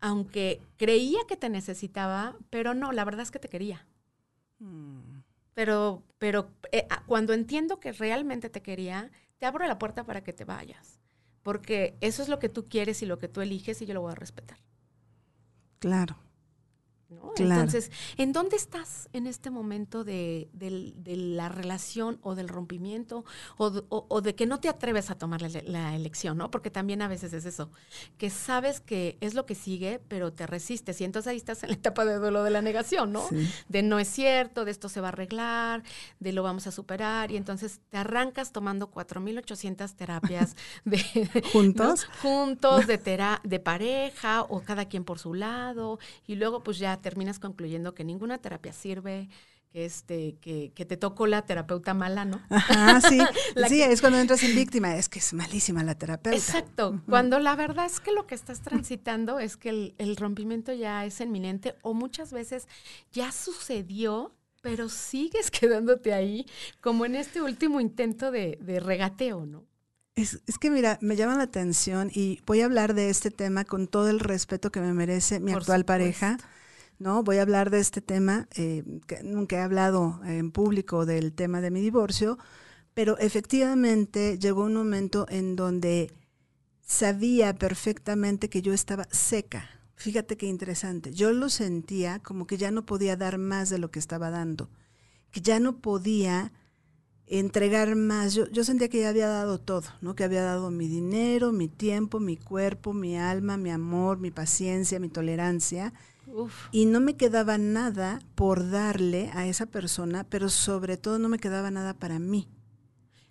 aunque 0.00 0.62
creía 0.78 1.20
que 1.28 1.36
te 1.36 1.50
necesitaba, 1.50 2.36
pero 2.50 2.74
no, 2.74 2.92
la 2.92 3.04
verdad 3.04 3.22
es 3.22 3.32
que 3.32 3.38
te 3.40 3.48
quería. 3.50 3.86
Mm, 4.60 5.22
Pero, 5.54 6.04
pero 6.18 6.50
eh, 6.72 6.86
cuando 7.06 7.32
entiendo 7.32 7.80
que 7.80 7.92
realmente 7.92 8.50
te 8.50 8.62
quería, 8.62 9.10
te 9.38 9.46
abro 9.46 9.66
la 9.66 9.78
puerta 9.78 10.04
para 10.04 10.24
que 10.24 10.32
te 10.32 10.44
vayas. 10.44 11.00
Porque 11.42 11.96
eso 12.00 12.22
es 12.22 12.28
lo 12.28 12.38
que 12.38 12.48
tú 12.48 12.68
quieres 12.68 13.02
y 13.02 13.06
lo 13.06 13.18
que 13.18 13.28
tú 13.28 13.40
eliges 13.40 13.82
y 13.82 13.86
yo 13.86 13.94
lo 13.94 14.02
voy 14.02 14.12
a 14.12 14.16
respetar. 14.16 14.58
Claro. 15.78 16.23
¿No? 17.10 17.32
Claro. 17.34 17.60
Entonces, 17.62 17.90
¿en 18.16 18.32
dónde 18.32 18.56
estás 18.56 19.08
en 19.12 19.26
este 19.26 19.50
momento 19.50 20.04
de, 20.04 20.48
de 20.52 21.16
la 21.16 21.48
relación 21.48 22.18
o 22.22 22.34
del 22.34 22.48
rompimiento 22.48 23.24
o, 23.56 23.70
de- 23.70 23.84
o- 23.88 24.06
o 24.08 24.20
de 24.20 24.34
que 24.34 24.46
no 24.46 24.58
te 24.60 24.68
atreves 24.68 25.10
a 25.10 25.14
tomar 25.16 25.42
la, 25.42 25.48
la 25.64 25.94
elección, 25.96 26.36
¿no? 26.38 26.50
Porque 26.50 26.70
también 26.70 27.02
a 27.02 27.08
veces 27.08 27.32
es 27.32 27.44
eso, 27.44 27.70
que 28.18 28.30
sabes 28.30 28.80
que 28.80 29.16
es 29.20 29.34
lo 29.34 29.46
que 29.46 29.54
sigue, 29.54 30.00
pero 30.08 30.32
te 30.32 30.46
resistes 30.46 31.00
y 31.00 31.04
entonces 31.04 31.30
ahí 31.30 31.36
estás 31.36 31.62
en 31.62 31.70
la 31.70 31.74
etapa 31.76 32.04
de 32.04 32.16
duelo 32.18 32.42
de 32.42 32.50
la 32.50 32.62
negación, 32.62 33.12
¿no? 33.12 33.28
Sí. 33.28 33.48
De 33.68 33.82
no 33.82 33.98
es 33.98 34.08
cierto, 34.08 34.64
de 34.64 34.70
esto 34.70 34.88
se 34.88 35.00
va 35.00 35.08
a 35.08 35.12
arreglar, 35.12 35.82
de 36.20 36.32
lo 36.32 36.42
vamos 36.42 36.66
a 36.66 36.70
superar 36.72 37.30
y 37.30 37.36
entonces 37.36 37.80
te 37.90 37.98
arrancas 37.98 38.52
tomando 38.52 38.90
4.800 38.90 39.94
terapias 39.94 40.56
de, 40.84 40.98
¿Juntos? 41.52 42.06
¿no? 42.08 42.14
Juntos, 42.22 42.86
de, 42.86 42.98
tera- 42.98 43.40
de 43.44 43.60
pareja 43.60 44.42
o 44.42 44.60
cada 44.62 44.86
quien 44.86 45.04
por 45.04 45.18
su 45.18 45.34
lado. 45.34 45.98
Y 46.26 46.34
luego 46.36 46.62
pues 46.62 46.78
ya 46.78 46.93
terminas 47.00 47.38
concluyendo 47.38 47.94
que 47.94 48.04
ninguna 48.04 48.38
terapia 48.38 48.72
sirve, 48.72 49.28
que, 49.70 49.84
este, 49.84 50.36
que, 50.40 50.72
que 50.74 50.84
te 50.84 50.96
tocó 50.96 51.26
la 51.26 51.42
terapeuta 51.42 51.94
mala, 51.94 52.24
¿no? 52.24 52.40
Ajá, 52.48 53.00
sí. 53.00 53.18
Que- 53.68 53.92
es 53.92 54.00
cuando 54.00 54.18
entras 54.20 54.42
en 54.44 54.54
víctima. 54.54 54.96
Es 54.96 55.08
que 55.08 55.18
es 55.18 55.32
malísima 55.32 55.82
la 55.82 55.96
terapeuta. 55.96 56.36
Exacto. 56.36 57.02
Cuando 57.08 57.40
la 57.40 57.56
verdad 57.56 57.86
es 57.86 57.98
que 58.00 58.12
lo 58.12 58.26
que 58.26 58.34
estás 58.36 58.60
transitando 58.62 59.40
es 59.40 59.56
que 59.56 59.70
el, 59.70 59.94
el 59.98 60.16
rompimiento 60.16 60.72
ya 60.72 61.04
es 61.04 61.20
inminente 61.20 61.74
o 61.82 61.92
muchas 61.94 62.32
veces 62.32 62.68
ya 63.12 63.32
sucedió, 63.32 64.32
pero 64.62 64.88
sigues 64.88 65.50
quedándote 65.60 66.12
ahí 66.14 66.46
como 66.80 67.04
en 67.04 67.16
este 67.16 67.42
último 67.42 67.80
intento 67.80 68.30
de, 68.30 68.58
de 68.60 68.78
regateo, 68.80 69.44
¿no? 69.46 69.64
Es, 70.14 70.40
es 70.46 70.58
que 70.58 70.70
mira, 70.70 70.98
me 71.00 71.16
llama 71.16 71.34
la 71.36 71.42
atención 71.42 72.08
y 72.14 72.40
voy 72.46 72.60
a 72.60 72.66
hablar 72.66 72.94
de 72.94 73.10
este 73.10 73.32
tema 73.32 73.64
con 73.64 73.88
todo 73.88 74.08
el 74.08 74.20
respeto 74.20 74.70
que 74.70 74.80
me 74.80 74.92
merece 74.94 75.40
mi 75.40 75.50
Por 75.52 75.62
actual 75.62 75.80
supuesto. 75.80 75.86
pareja. 75.86 76.38
¿No? 76.98 77.22
Voy 77.22 77.38
a 77.38 77.42
hablar 77.42 77.70
de 77.70 77.80
este 77.80 78.00
tema, 78.00 78.48
eh, 78.56 78.84
nunca 79.22 79.56
he 79.56 79.60
hablado 79.60 80.20
en 80.24 80.50
público 80.50 81.06
del 81.06 81.32
tema 81.32 81.60
de 81.60 81.70
mi 81.70 81.80
divorcio, 81.80 82.38
pero 82.94 83.18
efectivamente 83.18 84.38
llegó 84.38 84.64
un 84.64 84.74
momento 84.74 85.26
en 85.28 85.56
donde 85.56 86.12
sabía 86.80 87.54
perfectamente 87.54 88.48
que 88.48 88.62
yo 88.62 88.72
estaba 88.72 89.06
seca. 89.10 89.68
Fíjate 89.96 90.36
qué 90.36 90.46
interesante. 90.46 91.12
Yo 91.12 91.32
lo 91.32 91.48
sentía 91.48 92.20
como 92.20 92.46
que 92.46 92.56
ya 92.56 92.70
no 92.70 92.84
podía 92.84 93.16
dar 93.16 93.38
más 93.38 93.70
de 93.70 93.78
lo 93.78 93.90
que 93.90 93.98
estaba 93.98 94.30
dando, 94.30 94.70
que 95.30 95.40
ya 95.40 95.60
no 95.60 95.80
podía 95.80 96.52
entregar 97.26 97.96
más. 97.96 98.34
Yo, 98.34 98.48
yo 98.48 98.64
sentía 98.64 98.88
que 98.88 99.00
ya 99.00 99.08
había 99.08 99.28
dado 99.28 99.58
todo, 99.58 99.88
¿no? 100.00 100.14
Que 100.14 100.24
había 100.24 100.42
dado 100.42 100.70
mi 100.70 100.88
dinero, 100.88 101.52
mi 101.52 101.68
tiempo, 101.68 102.20
mi 102.20 102.36
cuerpo, 102.36 102.92
mi 102.92 103.16
alma, 103.16 103.56
mi 103.56 103.70
amor, 103.70 104.18
mi 104.18 104.30
paciencia, 104.30 105.00
mi 105.00 105.08
tolerancia. 105.08 105.92
Uf. 106.34 106.52
Y 106.72 106.86
no 106.86 107.00
me 107.00 107.16
quedaba 107.16 107.58
nada 107.58 108.18
por 108.34 108.70
darle 108.70 109.30
a 109.34 109.46
esa 109.46 109.66
persona, 109.66 110.24
pero 110.24 110.48
sobre 110.48 110.96
todo 110.96 111.18
no 111.18 111.28
me 111.28 111.38
quedaba 111.38 111.70
nada 111.70 111.94
para 111.94 112.18
mí. 112.18 112.48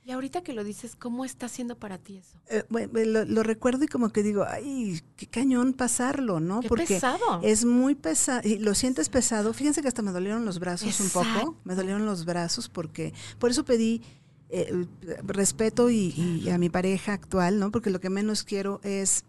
Y 0.05 0.11
ahorita 0.11 0.41
que 0.41 0.51
lo 0.51 0.65
dices, 0.65 0.97
¿cómo 0.97 1.23
está 1.23 1.47
siendo 1.47 1.77
para 1.77 1.97
ti 1.97 2.17
eso? 2.17 2.37
Eh, 2.49 2.63
bueno, 2.69 2.91
lo, 3.05 3.23
lo 3.23 3.41
recuerdo 3.41 3.85
y 3.85 3.87
como 3.87 4.09
que 4.09 4.21
digo, 4.21 4.45
ay, 4.45 5.01
qué 5.15 5.27
cañón 5.27 5.73
pasarlo, 5.73 6.41
¿no? 6.41 6.59
Qué 6.59 6.67
Porque 6.67 6.85
pesado. 6.85 7.39
es 7.41 7.63
muy 7.63 7.95
pesado, 7.95 8.41
y 8.45 8.57
lo 8.57 8.73
sientes 8.73 9.07
pesado. 9.07 9.53
Fíjense 9.53 9.81
que 9.81 9.87
hasta 9.87 10.01
me 10.01 10.11
dolieron 10.11 10.43
los 10.43 10.59
brazos 10.59 10.99
un 10.99 11.09
poco, 11.09 11.57
me 11.63 11.75
dolieron 11.75 12.05
los 12.05 12.25
brazos 12.25 12.67
porque, 12.67 13.13
por 13.39 13.51
eso 13.51 13.63
pedí 13.63 14.01
eh, 14.49 14.87
respeto 15.23 15.89
y, 15.89 16.13
y 16.43 16.49
a 16.49 16.57
mi 16.57 16.69
pareja 16.69 17.13
actual, 17.13 17.59
¿no? 17.59 17.71
Porque 17.71 17.89
lo 17.89 18.01
que 18.01 18.09
menos 18.09 18.43
quiero 18.43 18.81
es 18.83 19.23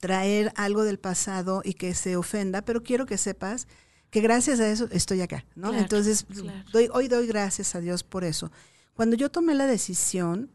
traer 0.00 0.52
algo 0.56 0.82
del 0.82 0.98
pasado 0.98 1.62
y 1.64 1.74
que 1.74 1.94
se 1.94 2.16
ofenda, 2.16 2.62
pero 2.62 2.82
quiero 2.82 3.06
que 3.06 3.18
sepas 3.18 3.68
que 4.10 4.20
gracias 4.20 4.58
a 4.58 4.68
eso 4.68 4.88
estoy 4.90 5.20
acá, 5.20 5.44
¿no? 5.54 5.68
Claro, 5.68 5.82
Entonces, 5.82 6.24
claro. 6.24 6.64
doy, 6.72 6.88
hoy 6.92 7.06
doy 7.06 7.26
gracias 7.26 7.74
a 7.74 7.80
Dios 7.80 8.02
por 8.02 8.24
eso. 8.24 8.50
Cuando 8.94 9.14
yo 9.14 9.30
tomé 9.30 9.54
la 9.54 9.66
decisión, 9.66 10.50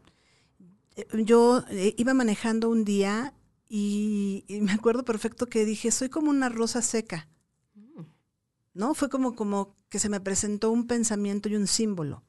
eh, 0.96 1.06
yo 1.24 1.64
eh, 1.70 1.94
iba 1.96 2.12
manejando 2.12 2.68
un 2.68 2.84
día 2.84 3.32
y, 3.68 4.44
y 4.46 4.60
me 4.60 4.72
acuerdo 4.72 5.04
perfecto 5.04 5.46
que 5.46 5.64
dije, 5.64 5.90
soy 5.90 6.08
como 6.10 6.28
una 6.30 6.48
rosa 6.48 6.82
seca. 6.82 7.28
Mm, 7.74 8.02
¿no? 8.74 8.94
Fue 8.94 9.08
como, 9.08 9.34
como 9.34 9.74
que 9.88 9.98
se 9.98 10.08
me 10.08 10.20
presentó 10.20 10.70
un 10.70 10.86
pensamiento 10.86 11.48
y 11.48 11.56
un 11.56 11.66
símbolo. 11.66 12.22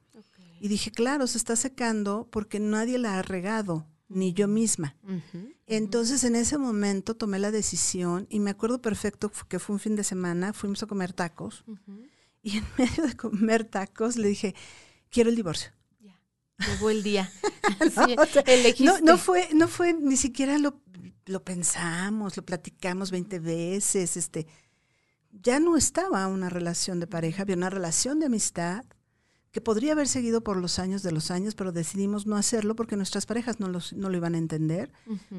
Y 0.60 0.70
dije, 0.70 0.92
claro, 0.92 1.28
se 1.28 1.38
está 1.38 1.56
secando 1.56 2.28
porque 2.32 2.60
nadie 2.60 2.98
la 2.98 3.20
ha 3.20 3.22
regado, 3.22 3.86
ni 4.08 4.34
yo 4.34 4.48
misma. 4.48 4.96
Ujú, 5.04 5.52
Entonces 5.68 6.24
en 6.24 6.36
ese 6.38 6.58
momento 6.58 7.16
tomé 7.16 7.40
la 7.40 7.52
decisión 7.52 8.26
y 8.30 8.40
me 8.40 8.52
acuerdo 8.52 8.82
perfecto 8.82 9.32
que 9.50 9.60
fue 9.60 9.76
un 9.76 9.80
fin 9.82 9.98
de 9.98 10.06
semana, 10.06 10.54
fuimos 10.54 10.82
a 10.82 10.88
comer 10.88 11.12
tacos 11.12 11.66
y 12.42 12.58
en 12.58 12.66
medio 12.78 13.06
de 13.06 13.18
comer 13.18 13.66
tacos 13.66 14.16
le 14.16 14.30
dije, 14.30 14.56
quiero 15.10 15.30
el 15.30 15.36
divorcio. 15.36 15.72
Ya. 16.00 16.18
Llegó 16.66 16.90
el 16.90 17.04
día. 17.04 17.32
No, 17.80 17.86
o 17.86 17.90
sea. 17.90 18.08
No, 18.80 19.00
no 19.02 19.18
fue, 19.18 19.50
no 19.54 19.68
fue, 19.68 19.94
ni 19.94 20.16
siquiera 20.16 20.58
lo, 20.58 20.82
lo 21.26 21.44
pensamos, 21.44 22.38
lo 22.38 22.46
platicamos 22.46 23.12
20 23.12 23.40
veces, 23.40 24.16
este, 24.16 24.48
ya 25.32 25.60
no 25.60 25.76
estaba 25.76 26.26
una 26.28 26.48
relación 26.48 27.02
de 27.02 27.08
pareja, 27.08 27.42
había 27.42 27.58
una 27.58 27.70
relación 27.70 28.20
de 28.20 28.28
amistad 28.28 28.86
que 29.52 29.62
podría 29.62 29.94
haber 29.94 30.08
seguido 30.08 30.42
por 30.42 30.58
los 30.58 30.78
años 30.78 31.02
de 31.04 31.12
los 31.12 31.32
años, 31.32 31.56
pero 31.56 31.72
decidimos 31.72 32.28
no 32.28 32.36
hacerlo 32.36 32.76
porque 32.76 32.96
nuestras 32.98 33.26
parejas 33.26 33.60
no, 33.60 33.68
los- 33.70 33.94
no 33.94 34.10
lo 34.10 34.18
iban 34.18 34.36
a 34.36 34.38
entender, 34.38 34.92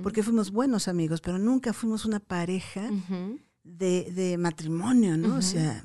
porque 0.03 0.23
fuimos 0.23 0.51
buenos 0.51 0.89
amigos, 0.89 1.21
pero 1.21 1.39
nunca 1.39 1.73
fuimos 1.73 2.05
una 2.05 2.19
pareja 2.21 2.91
de, 3.65 4.11
de 4.15 4.39
matrimonio, 4.39 5.17
¿no? 5.17 5.37
O 5.37 5.43
sea, 5.43 5.85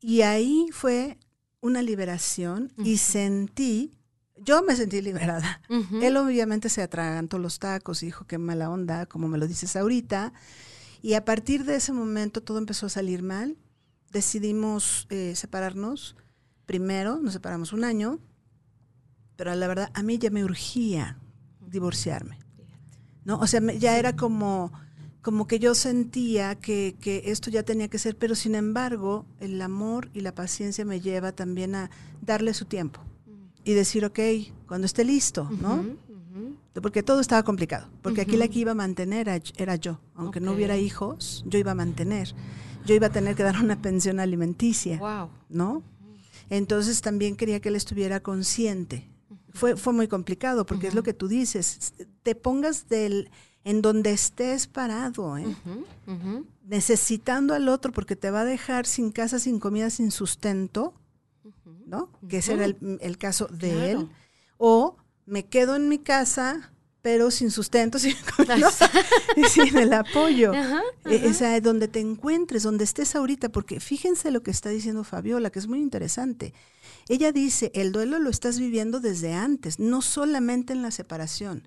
y 0.00 0.22
ahí 0.22 0.68
fue 0.72 1.18
una 1.60 1.82
liberación 1.82 2.72
y 2.78 2.98
sentí, 2.98 3.92
yo 4.36 4.62
me 4.62 4.76
sentí 4.76 5.00
liberada. 5.02 5.60
Él 6.02 6.16
obviamente 6.16 6.68
se 6.68 6.82
atragantó 6.82 7.38
los 7.38 7.58
tacos 7.58 8.02
y 8.02 8.06
dijo 8.06 8.26
qué 8.26 8.38
mala 8.38 8.70
onda, 8.70 9.06
como 9.06 9.28
me 9.28 9.38
lo 9.38 9.46
dices 9.46 9.74
ahorita. 9.76 10.32
Y 11.02 11.14
a 11.14 11.24
partir 11.24 11.64
de 11.64 11.76
ese 11.76 11.92
momento 11.92 12.42
todo 12.42 12.58
empezó 12.58 12.86
a 12.86 12.90
salir 12.90 13.22
mal. 13.22 13.56
Decidimos 14.10 15.06
eh, 15.10 15.34
separarnos. 15.36 16.16
Primero 16.66 17.18
nos 17.20 17.32
separamos 17.34 17.72
un 17.72 17.84
año, 17.84 18.18
pero 19.36 19.54
la 19.54 19.66
verdad 19.66 19.90
a 19.94 20.02
mí 20.02 20.18
ya 20.18 20.30
me 20.30 20.44
urgía 20.44 21.18
divorciarme. 21.68 22.38
¿no? 23.24 23.38
O 23.38 23.46
sea, 23.46 23.60
ya 23.72 23.98
era 23.98 24.14
como, 24.16 24.70
como 25.22 25.46
que 25.46 25.58
yo 25.58 25.74
sentía 25.74 26.54
que, 26.56 26.94
que 27.00 27.22
esto 27.26 27.50
ya 27.50 27.62
tenía 27.62 27.88
que 27.88 27.98
ser, 27.98 28.16
pero 28.16 28.34
sin 28.34 28.54
embargo 28.54 29.24
el 29.40 29.60
amor 29.62 30.10
y 30.14 30.20
la 30.20 30.34
paciencia 30.34 30.84
me 30.84 31.00
lleva 31.00 31.32
también 31.32 31.74
a 31.74 31.90
darle 32.22 32.52
su 32.54 32.66
tiempo 32.66 33.00
y 33.64 33.72
decir, 33.72 34.04
ok, 34.04 34.18
cuando 34.68 34.84
esté 34.86 35.04
listo, 35.04 35.48
¿no? 35.60 35.84
Porque 36.82 37.02
todo 37.04 37.20
estaba 37.20 37.42
complicado, 37.44 37.88
porque 38.02 38.20
aquí 38.20 38.36
la 38.36 38.48
que 38.48 38.58
iba 38.58 38.72
a 38.72 38.74
mantener 38.74 39.28
era- 39.56 39.76
yo, 39.76 40.00
aunque 40.16 40.40
no 40.40 40.52
hubiera 40.52 40.76
hijos, 40.76 41.44
yo 41.46 41.58
iba 41.58 41.70
a 41.70 41.74
mantener, 41.74 42.34
yo 42.84 42.94
iba 42.94 43.06
a 43.06 43.10
tener 43.10 43.36
que 43.36 43.42
dar 43.44 43.58
una 43.62 43.80
pensión 43.80 44.18
alimenticia, 44.20 44.98
Wow. 44.98 45.30
¿no? 45.48 45.82
Entonces 46.50 47.00
también 47.00 47.36
quería 47.36 47.60
que 47.60 47.68
él 47.70 47.76
estuviera 47.76 48.20
consciente. 48.20 49.08
Fue, 49.52 49.76
fue 49.76 49.92
muy 49.92 50.08
complicado, 50.08 50.66
porque 50.66 50.88
es 50.88 50.94
lo 50.94 51.02
que 51.02 51.14
tú 51.14 51.28
dices, 51.28 51.92
te 52.22 52.34
pongas 52.34 52.88
del, 52.88 53.30
en 53.62 53.82
donde 53.82 54.10
estés 54.12 54.66
parado, 54.66 55.38
¿eh? 55.38 55.46
Necesitando 56.66 57.54
al 57.54 57.68
otro 57.68 57.92
porque 57.92 58.16
te 58.16 58.30
va 58.30 58.40
a 58.40 58.44
dejar 58.44 58.86
sin 58.86 59.10
casa, 59.12 59.38
sin 59.38 59.58
comida, 59.60 59.90
sin 59.90 60.10
sustento. 60.10 60.94
¿no? 61.86 62.08
Que 62.28 62.38
ese 62.38 62.54
era 62.54 62.64
el, 62.64 62.98
el 63.00 63.18
caso 63.18 63.46
de 63.46 63.70
Claro. 63.72 64.00
él. 64.00 64.08
O 64.56 64.96
me 65.26 65.44
quedo 65.46 65.76
en 65.76 65.88
mi 65.88 65.98
casa, 65.98 66.72
pero 67.04 67.30
sin 67.30 67.50
sustento, 67.50 67.98
sin, 68.04 68.16
comida, 68.34 68.70
y 69.36 69.44
sin 69.44 69.76
el 69.76 69.92
apoyo. 69.92 70.52
Ajá, 70.54 70.80
Eh, 71.04 71.18
ajá. 71.18 71.28
O 71.28 71.34
sea, 71.34 71.60
donde 71.60 71.86
te 71.86 72.00
encuentres, 72.00 72.62
donde 72.62 72.82
estés 72.84 73.14
ahorita, 73.14 73.50
porque 73.50 73.78
fíjense 73.78 74.30
lo 74.30 74.42
que 74.42 74.50
está 74.50 74.70
diciendo 74.70 75.04
Fabiola, 75.04 75.50
que 75.50 75.58
es 75.58 75.68
muy 75.68 75.80
interesante. 75.80 76.54
Ella 77.06 77.30
dice, 77.30 77.70
el 77.74 77.92
duelo 77.92 78.18
lo 78.18 78.30
estás 78.30 78.58
viviendo 78.58 79.00
desde 79.00 79.34
antes, 79.34 79.78
no 79.78 80.00
solamente 80.00 80.72
en 80.72 80.80
la 80.80 80.90
separación. 80.90 81.62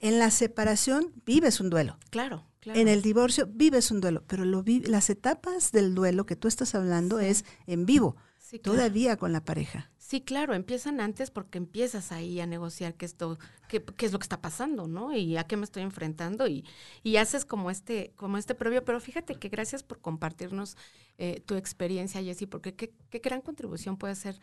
En 0.00 0.18
la 0.18 0.30
separación 0.30 1.12
vives 1.24 1.60
un 1.60 1.70
duelo. 1.70 1.96
Claro, 2.10 2.44
claro. 2.60 2.78
En 2.78 2.88
el 2.88 3.00
divorcio 3.00 3.48
vives 3.50 3.90
un 3.90 4.02
duelo, 4.02 4.22
pero 4.26 4.44
lo 4.44 4.62
vi- 4.62 4.82
las 4.82 5.08
etapas 5.08 5.72
del 5.72 5.94
duelo 5.94 6.26
que 6.26 6.36
tú 6.36 6.46
estás 6.48 6.74
hablando 6.74 7.18
Sí. 7.20 7.24
es 7.26 7.44
en 7.66 7.86
vivo, 7.86 8.16
sí, 8.38 8.58
claro. 8.58 8.76
todavía 8.76 9.16
con 9.16 9.32
la 9.32 9.42
pareja. 9.42 9.90
Sí, 10.14 10.20
claro, 10.20 10.54
empiezan 10.54 11.00
antes 11.00 11.32
porque 11.32 11.58
empiezas 11.58 12.12
ahí 12.12 12.38
a 12.38 12.46
negociar 12.46 12.94
qué 12.94 13.04
esto, 13.04 13.36
qué, 13.68 13.82
qué 13.82 14.06
es 14.06 14.12
lo 14.12 14.20
que 14.20 14.22
está 14.22 14.40
pasando, 14.40 14.86
¿no? 14.86 15.12
Y 15.12 15.36
a 15.36 15.42
qué 15.42 15.56
me 15.56 15.64
estoy 15.64 15.82
enfrentando 15.82 16.46
y, 16.46 16.64
y 17.02 17.16
haces 17.16 17.44
como 17.44 17.68
este, 17.68 18.12
como 18.14 18.38
este 18.38 18.54
previo. 18.54 18.84
Pero 18.84 19.00
fíjate 19.00 19.34
que 19.34 19.48
gracias 19.48 19.82
por 19.82 20.00
compartirnos 20.00 20.76
eh, 21.18 21.40
tu 21.44 21.56
experiencia, 21.56 22.22
Jessy, 22.22 22.46
porque 22.46 22.76
qué, 22.76 22.94
qué 23.10 23.18
gran 23.18 23.40
contribución 23.40 23.96
puede 23.96 24.14
ser 24.14 24.38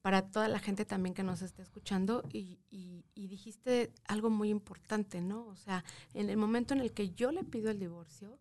para 0.00 0.22
toda 0.30 0.46
la 0.46 0.60
gente 0.60 0.84
también 0.84 1.12
que 1.12 1.24
nos 1.24 1.42
esté 1.42 1.62
escuchando 1.62 2.22
y, 2.32 2.60
y- 2.70 3.04
y 3.16 3.26
dijiste 3.26 3.92
algo 4.06 4.30
muy 4.30 4.50
importante, 4.50 5.20
¿no? 5.22 5.44
O 5.46 5.56
sea, 5.56 5.84
en 6.14 6.30
el 6.30 6.36
momento 6.36 6.72
en 6.72 6.80
el 6.80 6.92
que 6.92 7.10
yo 7.10 7.32
le 7.32 7.42
pido 7.42 7.72
el 7.72 7.80
divorcio, 7.80 8.38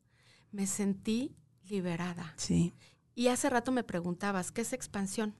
me 0.52 0.67
sentí 0.67 1.36
liberada. 1.67 2.36
Sí. 2.38 2.76
Y 3.15 3.30
hace 3.30 3.50
rato 3.50 3.71
me 3.71 3.84
preguntabas, 3.84 4.52
¿qué 4.52 4.62
es 4.62 4.71
expansión? 4.74 5.34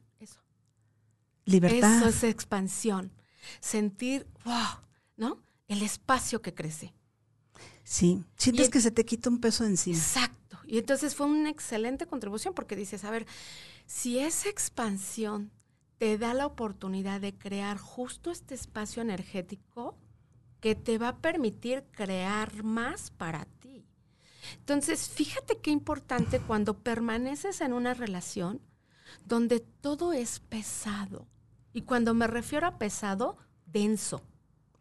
Libertad. 1.45 1.97
Eso 1.97 2.08
es 2.10 2.23
expansión. 2.23 3.12
Sentir, 3.60 4.27
wow, 4.43 4.81
¿no? 5.17 5.43
El 5.67 5.81
espacio 5.84 6.41
que 6.41 6.53
crece. 6.53 6.93
Sí. 7.84 8.23
Sientes 8.38 8.67
Y- 8.67 8.71
que 8.71 8.81
se 8.81 8.91
te 8.91 9.05
quita 9.05 9.29
un 9.29 9.39
peso 9.39 9.63
encima. 9.65 9.97
Exacto. 9.97 10.60
Y 10.65 10.79
entonces 10.79 11.15
fue 11.15 11.27
una 11.27 11.49
excelente 11.49 12.08
contribución 12.08 12.53
porque 12.55 12.75
dices, 12.75 13.03
a 13.03 13.12
ver, 13.12 13.27
si 13.86 14.17
esa 14.19 14.49
expansión 14.49 15.51
te 15.99 16.17
da 16.17 16.34
la 16.34 16.47
oportunidad 16.47 17.21
de 17.21 17.38
crear 17.38 17.77
justo 17.77 18.31
este 18.31 18.55
espacio 18.55 19.01
energético 19.01 19.97
que 20.60 20.73
te 20.75 20.97
va 20.97 21.10
a 21.10 21.17
permitir 21.19 21.86
crear 21.91 22.63
más 22.63 23.12
para 23.12 23.45
ti. 23.45 23.86
Entonces, 24.58 25.08
fíjate 25.10 25.60
qué 25.60 25.69
importante 25.71 26.39
cuando 26.39 26.79
permaneces 26.79 27.62
en 27.62 27.71
una 27.73 27.93
relación 27.93 28.62
donde 29.25 29.60
todo 29.60 30.12
es 30.13 30.39
pesado. 30.39 31.27
Y 31.75 31.81
cuando 31.81 32.13
me 32.13 32.25
refiero 32.25 32.67
a 32.67 32.77
pesado, 32.77 33.35
denso. 33.65 34.21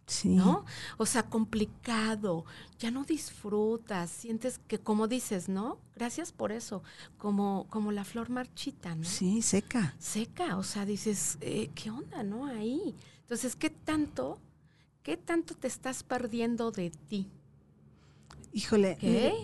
Sí. 0.07 0.28
¿no? 0.28 0.64
O 0.96 1.07
sea, 1.07 1.24
complicado, 1.24 2.44
ya 2.78 2.92
no 2.92 3.04
disfrutas, 3.04 4.11
sientes 4.11 4.61
que, 4.68 4.78
como 4.78 5.09
dices, 5.09 5.48
¿no? 5.48 5.78
Gracias 5.96 6.30
por 6.30 6.52
eso, 6.52 6.85
como, 7.18 7.66
como 7.68 7.90
la 7.90 8.04
flor 8.04 8.30
marchita, 8.30 8.94
¿no? 8.94 9.02
Sí, 9.02 9.42
seca. 9.42 9.96
Seca, 9.98 10.57
o 10.57 10.62
sea, 10.62 10.87
dices, 10.87 11.37
eh, 11.40 11.70
¿qué 11.74 11.90
onda, 11.90 12.22
no? 12.22 12.46
Ahí. 12.46 12.94
Entonces, 13.22 13.57
¿qué 13.57 13.70
tanto, 13.70 14.38
qué 15.02 15.16
tanto 15.16 15.57
te 15.57 15.66
estás 15.66 16.04
perdiendo 16.04 16.70
de 16.70 16.90
ti? 16.90 17.26
Híjole. 18.52 18.98
¿Qué? 19.00 19.35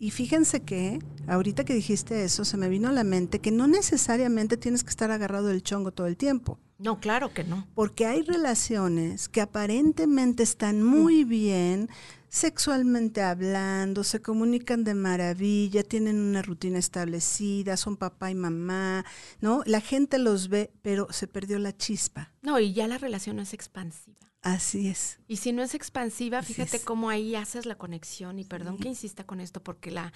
Y 0.00 0.10
fíjense 0.10 0.60
que 0.62 0.98
ahorita 1.28 1.64
que 1.64 1.74
dijiste 1.74 2.24
eso, 2.24 2.44
se 2.44 2.56
me 2.56 2.68
vino 2.68 2.88
a 2.88 2.92
la 2.92 3.04
mente 3.04 3.38
que 3.38 3.52
no 3.52 3.68
necesariamente 3.68 4.56
tienes 4.56 4.82
que 4.82 4.90
estar 4.90 5.12
agarrado 5.12 5.46
del 5.46 5.62
chongo 5.62 5.92
todo 5.92 6.08
el 6.08 6.16
tiempo. 6.16 6.58
No, 6.78 7.00
claro 7.00 7.32
que 7.32 7.42
no. 7.44 7.66
Porque 7.74 8.04
hay 8.06 8.22
relaciones 8.22 9.28
que 9.28 9.40
aparentemente 9.40 10.42
están 10.42 10.82
muy 10.82 11.24
bien, 11.24 11.88
sexualmente 12.28 13.22
hablando, 13.22 14.04
se 14.04 14.20
comunican 14.20 14.84
de 14.84 14.92
maravilla, 14.94 15.82
tienen 15.82 16.18
una 16.20 16.42
rutina 16.42 16.78
establecida, 16.78 17.76
son 17.78 17.96
papá 17.96 18.30
y 18.30 18.34
mamá, 18.34 19.06
¿no? 19.40 19.62
La 19.64 19.80
gente 19.80 20.18
los 20.18 20.48
ve, 20.48 20.70
pero 20.82 21.06
se 21.10 21.26
perdió 21.26 21.58
la 21.58 21.74
chispa. 21.74 22.34
No, 22.42 22.60
y 22.60 22.74
ya 22.74 22.86
la 22.88 22.98
relación 22.98 23.36
no 23.36 23.42
es 23.42 23.54
expansiva. 23.54 24.18
Así 24.42 24.86
es. 24.88 25.18
Y 25.26 25.38
si 25.38 25.52
no 25.52 25.62
es 25.62 25.74
expansiva, 25.74 26.38
Así 26.38 26.52
fíjate 26.54 26.76
es. 26.76 26.84
cómo 26.84 27.08
ahí 27.10 27.34
haces 27.34 27.64
la 27.66 27.76
conexión. 27.78 28.38
Y 28.38 28.44
perdón 28.44 28.76
Sí. 28.76 28.82
que 28.82 28.88
insista 28.90 29.24
con 29.24 29.40
esto, 29.40 29.62
porque 29.62 29.90
la, 29.90 30.12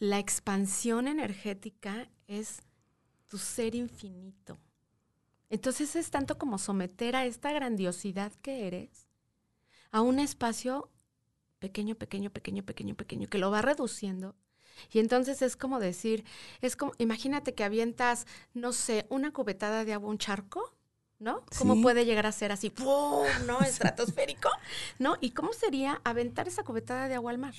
la 0.00 0.18
expansión 0.18 1.08
energética 1.08 2.10
es 2.26 2.58
tu 3.28 3.38
ser 3.38 3.74
infinito. 3.74 4.58
Entonces 5.50 5.96
es 5.96 6.10
tanto 6.10 6.38
como 6.38 6.58
someter 6.58 7.16
a 7.16 7.26
esta 7.26 7.52
grandiosidad 7.52 8.32
que 8.42 8.66
eres 8.66 9.08
a 9.92 10.00
un 10.02 10.18
espacio 10.18 10.90
pequeño, 11.58 11.94
pequeño, 11.96 12.30
pequeño, 12.30 12.64
pequeño, 12.64 12.94
pequeño, 12.96 13.28
que 13.28 13.38
lo 13.38 13.50
va 13.50 13.62
reduciendo. 13.62 14.36
Y 14.92 15.00
entonces 15.00 15.42
es 15.42 15.56
como 15.56 15.80
decir, 15.80 16.24
es 16.62 16.76
como, 16.76 16.92
imagínate 16.98 17.54
que 17.54 17.64
avientas, 17.64 18.26
no 18.54 18.72
sé, 18.72 19.06
una 19.10 19.32
cubetada 19.32 19.84
de 19.84 19.92
agua 19.94 20.08
a 20.08 20.12
un 20.12 20.18
charco, 20.18 20.74
¿no? 21.18 21.44
¿Cómo 21.58 21.74
Sí. 21.74 21.82
puede 21.82 22.06
llegar 22.06 22.26
a 22.26 22.32
ser 22.32 22.52
así, 22.52 22.70
¡pum! 22.70 23.26
¿no? 23.46 23.62
Estratosférico, 23.62 24.48
¿no? 24.98 25.16
¿Y 25.20 25.32
cómo 25.32 25.52
sería 25.52 26.00
aventar 26.04 26.48
esa 26.48 26.62
cubetada 26.64 27.08
de 27.08 27.14
agua 27.16 27.32
al 27.32 27.38
mar? 27.38 27.54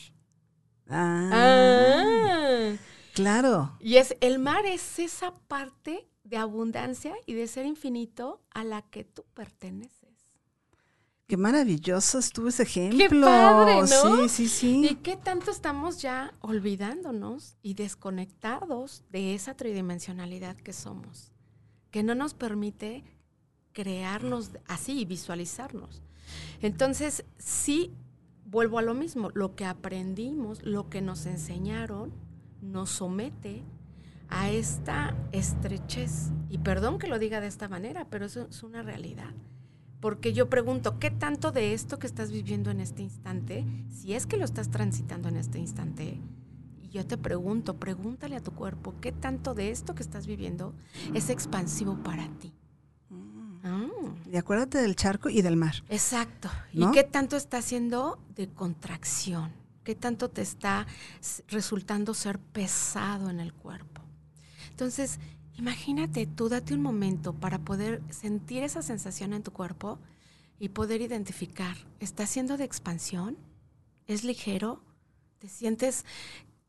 Ah, 0.89 1.29
Ah. 1.31 2.77
claro. 3.13 3.71
Y 3.79 3.97
es, 3.97 4.15
el 4.21 4.39
mar 4.39 4.65
es 4.65 4.99
esa 4.99 5.33
parte 5.47 6.07
de 6.31 6.37
abundancia 6.37 7.13
y 7.25 7.33
de 7.33 7.45
ser 7.45 7.65
infinito 7.65 8.41
a 8.51 8.63
la 8.63 8.81
que 8.83 9.03
tú 9.03 9.25
perteneces. 9.33 10.09
Qué 11.27 11.35
maravilloso 11.35 12.19
estuvo 12.19 12.47
ese 12.47 12.63
ejemplo. 12.63 12.97
Qué 12.97 13.09
padre, 13.09 13.81
¿no? 13.81 14.27
Sí, 14.27 14.29
sí, 14.29 14.47
sí. 14.47 14.87
¿Y 14.89 14.95
qué 14.95 15.17
tanto 15.17 15.51
estamos 15.51 16.01
ya 16.01 16.33
olvidándonos 16.39 17.57
y 17.61 17.73
desconectados 17.73 19.03
de 19.11 19.35
esa 19.35 19.55
tridimensionalidad 19.55 20.55
que 20.55 20.71
somos? 20.71 21.33
Que 21.91 22.01
no 22.01 22.15
nos 22.15 22.33
permite 22.33 23.03
crearnos 23.73 24.51
así 24.67 25.01
y 25.01 25.05
visualizarnos. 25.05 26.01
Entonces, 26.61 27.25
sí, 27.39 27.91
vuelvo 28.45 28.79
a 28.79 28.83
lo 28.83 28.93
mismo, 28.93 29.31
lo 29.33 29.55
que 29.55 29.65
aprendimos, 29.65 30.63
lo 30.63 30.89
que 30.89 31.01
nos 31.01 31.25
enseñaron, 31.25 32.13
nos 32.61 32.89
somete 32.89 33.63
a 34.31 34.49
esta 34.49 35.15
estrechez. 35.31 36.31
Y 36.49 36.57
perdón 36.57 36.97
que 36.97 37.07
lo 37.07 37.19
diga 37.19 37.39
de 37.39 37.47
esta 37.47 37.69
manera, 37.69 38.07
pero 38.09 38.25
eso 38.25 38.47
es 38.49 38.63
una 38.63 38.81
realidad. 38.81 39.33
Porque 39.99 40.33
yo 40.33 40.49
pregunto, 40.49 40.97
¿qué 40.97 41.11
tanto 41.11 41.51
de 41.51 41.73
esto 41.73 41.99
que 41.99 42.07
estás 42.07 42.31
viviendo 42.31 42.71
en 42.71 42.79
este 42.79 43.03
instante, 43.03 43.65
si 43.89 44.13
es 44.13 44.25
que 44.25 44.37
lo 44.37 44.45
estás 44.45 44.71
transitando 44.71 45.29
en 45.29 45.37
este 45.37 45.59
instante, 45.59 46.19
y 46.81 46.89
yo 46.89 47.05
te 47.05 47.17
pregunto, 47.17 47.77
pregúntale 47.77 48.35
a 48.35 48.41
tu 48.41 48.51
cuerpo, 48.51 48.95
¿qué 48.99 49.11
tanto 49.11 49.53
de 49.53 49.69
esto 49.69 49.93
que 49.93 50.01
estás 50.01 50.25
viviendo 50.25 50.73
es 51.13 51.29
expansivo 51.29 52.01
para 52.01 52.27
ti? 52.39 52.51
Ah. 53.63 53.87
Y 54.25 54.37
acuérdate 54.37 54.79
del 54.79 54.95
charco 54.95 55.29
y 55.29 55.43
del 55.43 55.55
mar. 55.55 55.83
Exacto. 55.89 56.49
¿Y 56.73 56.89
qué 56.91 57.03
tanto 57.03 57.35
está 57.35 57.57
haciendo 57.57 58.17
de 58.35 58.47
contracción? 58.49 59.51
¿Qué 59.83 59.93
tanto 59.93 60.29
te 60.29 60.41
está 60.41 60.87
resultando 61.47 62.13
ser 62.13 62.39
pesado 62.39 63.29
en 63.29 63.39
el 63.39 63.53
cuerpo? 63.53 64.00
Entonces, 64.81 65.19
Imagínate, 65.57 66.25
tú 66.25 66.49
date 66.49 66.73
un 66.73 66.81
momento 66.81 67.33
para 67.33 67.59
poder 67.59 68.01
sentir 68.09 68.63
esa 68.63 68.81
sensación 68.81 69.33
en 69.33 69.43
tu 69.43 69.51
cuerpo 69.51 69.99
y 70.59 70.69
poder 70.69 71.01
identificar, 71.01 71.77
¿está 71.99 72.25
siendo 72.25 72.57
de 72.57 72.63
expansión? 72.63 73.37
¿Es 74.07 74.23
ligero? 74.23 74.83
¿Te 75.39 75.49
sientes 75.49 76.05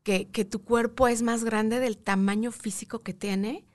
que, 0.03 0.27
que, 0.29 0.45
tu 0.45 0.63
cuerpo 0.63 1.07
es 1.07 1.21
más 1.21 1.43
grande 1.43 1.79
del 1.79 1.97
tamaño 1.97 2.51
físico 2.51 2.99
que 2.99 3.13
tiene? 3.13 3.65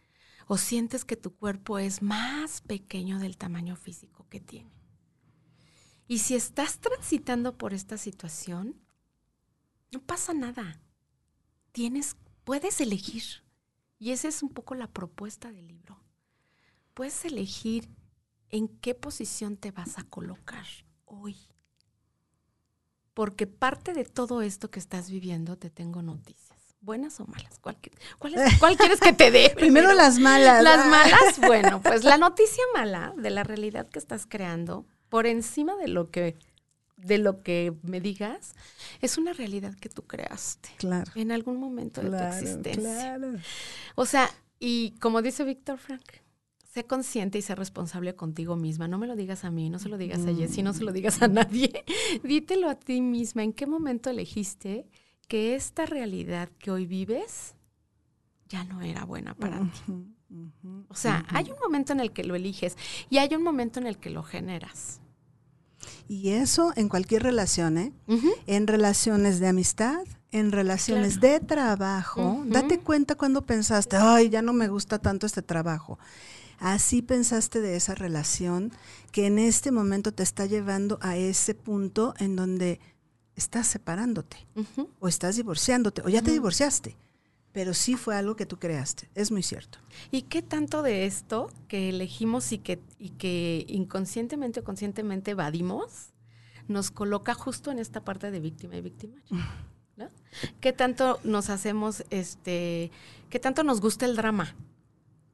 ¿O 0.46 0.56
sientes 0.56 1.04
que 1.04 1.16
tu 1.16 1.34
cuerpo 1.34 1.78
es 1.78 2.02
más 2.02 2.60
pequeño 2.60 3.18
del 3.18 3.36
tamaño 3.36 3.76
físico 3.76 4.26
que 4.28 4.40
tiene? 4.40 4.70
Y 6.06 6.18
si 6.18 6.36
estás 6.36 6.78
transitando 6.78 7.56
por 7.58 7.74
esta 7.74 7.98
situación, 7.98 8.76
no 9.90 10.00
pasa 10.00 10.32
nada. 10.32 10.80
Tienes, 11.72 12.16
puedes 12.44 12.80
elegir. 12.80 13.47
Y 13.98 14.12
esa 14.12 14.28
es 14.28 14.42
un 14.42 14.50
poco 14.50 14.74
la 14.74 14.86
propuesta 14.86 15.50
del 15.50 15.66
libro. 15.66 16.00
Puedes 16.94 17.24
elegir 17.24 17.88
en 18.50 18.68
qué 18.68 18.94
posición 18.94 19.56
te 19.56 19.70
vas 19.70 19.98
a 19.98 20.04
colocar 20.04 20.64
hoy. 21.04 21.36
Porque 23.14 23.46
parte 23.46 23.94
de 23.94 24.04
todo 24.04 24.42
esto 24.42 24.70
que 24.70 24.78
estás 24.78 25.10
viviendo 25.10 25.56
te 25.56 25.70
tengo 25.70 26.02
noticias. 26.02 26.58
¿Buenas 26.80 27.18
o 27.18 27.26
malas? 27.26 27.58
¿Cuál, 27.58 27.76
quieres 27.76 29.00
que 29.00 29.12
te 29.12 29.32
dé? 29.32 29.50
Primero 29.56 29.92
las 29.92 30.20
malas. 30.20 30.62
Las 30.62 30.86
malas, 30.86 31.40
bueno, 31.40 31.82
pues 31.82 32.04
la 32.04 32.18
noticia 32.18 32.62
mala 32.72 33.12
de 33.16 33.30
la 33.30 33.42
realidad 33.42 33.88
que 33.88 33.98
estás 33.98 34.26
creando, 34.26 34.86
por 35.08 35.26
encima 35.26 35.74
de 35.76 35.88
lo 35.88 36.10
que 36.10 36.38
de 36.98 37.18
lo 37.18 37.42
que 37.42 37.74
me 37.82 38.00
digas, 38.00 38.54
es 39.00 39.18
una 39.18 39.32
realidad 39.32 39.74
que 39.74 39.88
tú 39.88 40.02
creaste. 40.02 40.68
Claro. 40.78 41.10
En 41.14 41.32
algún 41.32 41.58
momento 41.58 42.02
de 42.02 42.10
tu 42.10 42.16
existencia. 42.16 42.82
Claro. 42.82 43.34
O 43.94 44.04
sea, 44.04 44.28
y 44.58 44.92
como 45.00 45.22
dice 45.22 45.44
Víctor 45.44 45.78
Frank, 45.78 46.02
sé 46.64 46.84
consciente 46.84 47.38
y 47.38 47.42
sé 47.42 47.54
responsable 47.54 48.14
contigo 48.14 48.56
misma. 48.56 48.88
No 48.88 48.98
me 48.98 49.06
lo 49.06 49.16
digas 49.16 49.44
a 49.44 49.50
mí, 49.50 49.70
no 49.70 49.78
se 49.78 49.88
lo 49.88 49.96
digas 49.96 50.26
a 50.26 50.34
Jessy, 50.34 50.62
no 50.62 50.74
se 50.74 50.84
lo 50.84 50.92
digas 50.92 51.22
a 51.22 51.28
nadie. 51.28 51.84
Dítelo 52.24 52.68
a 52.68 52.74
ti 52.74 53.00
misma. 53.00 53.42
¿En 53.42 53.52
qué 53.52 53.66
momento 53.66 54.10
elegiste 54.10 54.86
que 55.28 55.54
esta 55.54 55.86
realidad 55.86 56.50
que 56.58 56.70
hoy 56.70 56.86
vives 56.86 57.54
ya 58.48 58.64
no 58.64 58.80
era 58.82 59.04
buena 59.04 59.34
para 59.34 59.60
ti? 59.60 59.92
o 60.88 60.94
sea, 60.94 61.24
hay 61.28 61.50
un 61.50 61.58
momento 61.58 61.92
en 61.92 62.00
el 62.00 62.12
que 62.12 62.24
lo 62.24 62.34
eliges 62.34 62.76
y 63.08 63.18
hay 63.18 63.34
un 63.34 63.42
momento 63.42 63.80
en 63.80 63.86
el 63.86 63.98
que 63.98 64.10
lo 64.10 64.22
generas. 64.22 65.00
Y 66.08 66.30
eso 66.30 66.72
en 66.76 66.88
cualquier 66.88 67.22
relación, 67.22 67.78
¿eh? 67.78 67.92
En 68.46 68.66
relaciones 68.66 69.40
de 69.40 69.48
amistad, 69.48 70.00
en 70.30 70.52
relaciones 70.52 71.20
de 71.20 71.40
trabajo. 71.40 72.42
Date 72.46 72.80
cuenta 72.80 73.14
cuando 73.14 73.42
pensaste, 73.46 73.96
ay, 73.96 74.28
ya 74.28 74.42
no 74.42 74.52
me 74.52 74.68
gusta 74.68 74.98
tanto 74.98 75.26
este 75.26 75.42
trabajo. 75.42 75.98
Así 76.58 77.02
pensaste 77.02 77.60
de 77.60 77.76
esa 77.76 77.94
relación 77.94 78.72
que 79.12 79.26
en 79.26 79.38
este 79.38 79.70
momento 79.70 80.12
te 80.12 80.22
está 80.22 80.44
llevando 80.46 80.98
a 81.00 81.16
ese 81.16 81.54
punto 81.54 82.14
en 82.18 82.34
donde 82.36 82.80
estás 83.36 83.68
separándote 83.68 84.36
o 84.98 85.06
estás 85.06 85.36
divorciándote 85.36 86.02
o 86.02 86.08
ya 86.08 86.22
te 86.22 86.32
divorciaste 86.32 86.96
pero 87.58 87.74
sí 87.74 87.96
fue 87.96 88.14
algo 88.14 88.36
que 88.36 88.46
tú 88.46 88.60
creaste, 88.60 89.10
es 89.16 89.32
muy 89.32 89.42
cierto. 89.42 89.80
¿Y 90.12 90.22
qué 90.22 90.42
tanto 90.42 90.80
de 90.80 91.06
esto 91.06 91.50
que 91.66 91.88
elegimos 91.88 92.52
y 92.52 92.58
que, 92.58 92.80
y 93.00 93.08
que 93.08 93.64
inconscientemente 93.66 94.60
o 94.60 94.62
conscientemente 94.62 95.32
evadimos 95.32 96.10
nos 96.68 96.92
coloca 96.92 97.34
justo 97.34 97.72
en 97.72 97.80
esta 97.80 98.04
parte 98.04 98.30
de 98.30 98.38
víctima 98.38 98.76
y 98.76 98.80
victimario? 98.80 99.24
¿no? 99.96 100.06
¿Qué 100.60 100.72
tanto 100.72 101.18
nos 101.24 101.50
hacemos, 101.50 102.04
este, 102.10 102.92
qué 103.28 103.40
tanto 103.40 103.64
nos 103.64 103.80
gusta 103.80 104.06
el 104.06 104.14
drama? 104.14 104.54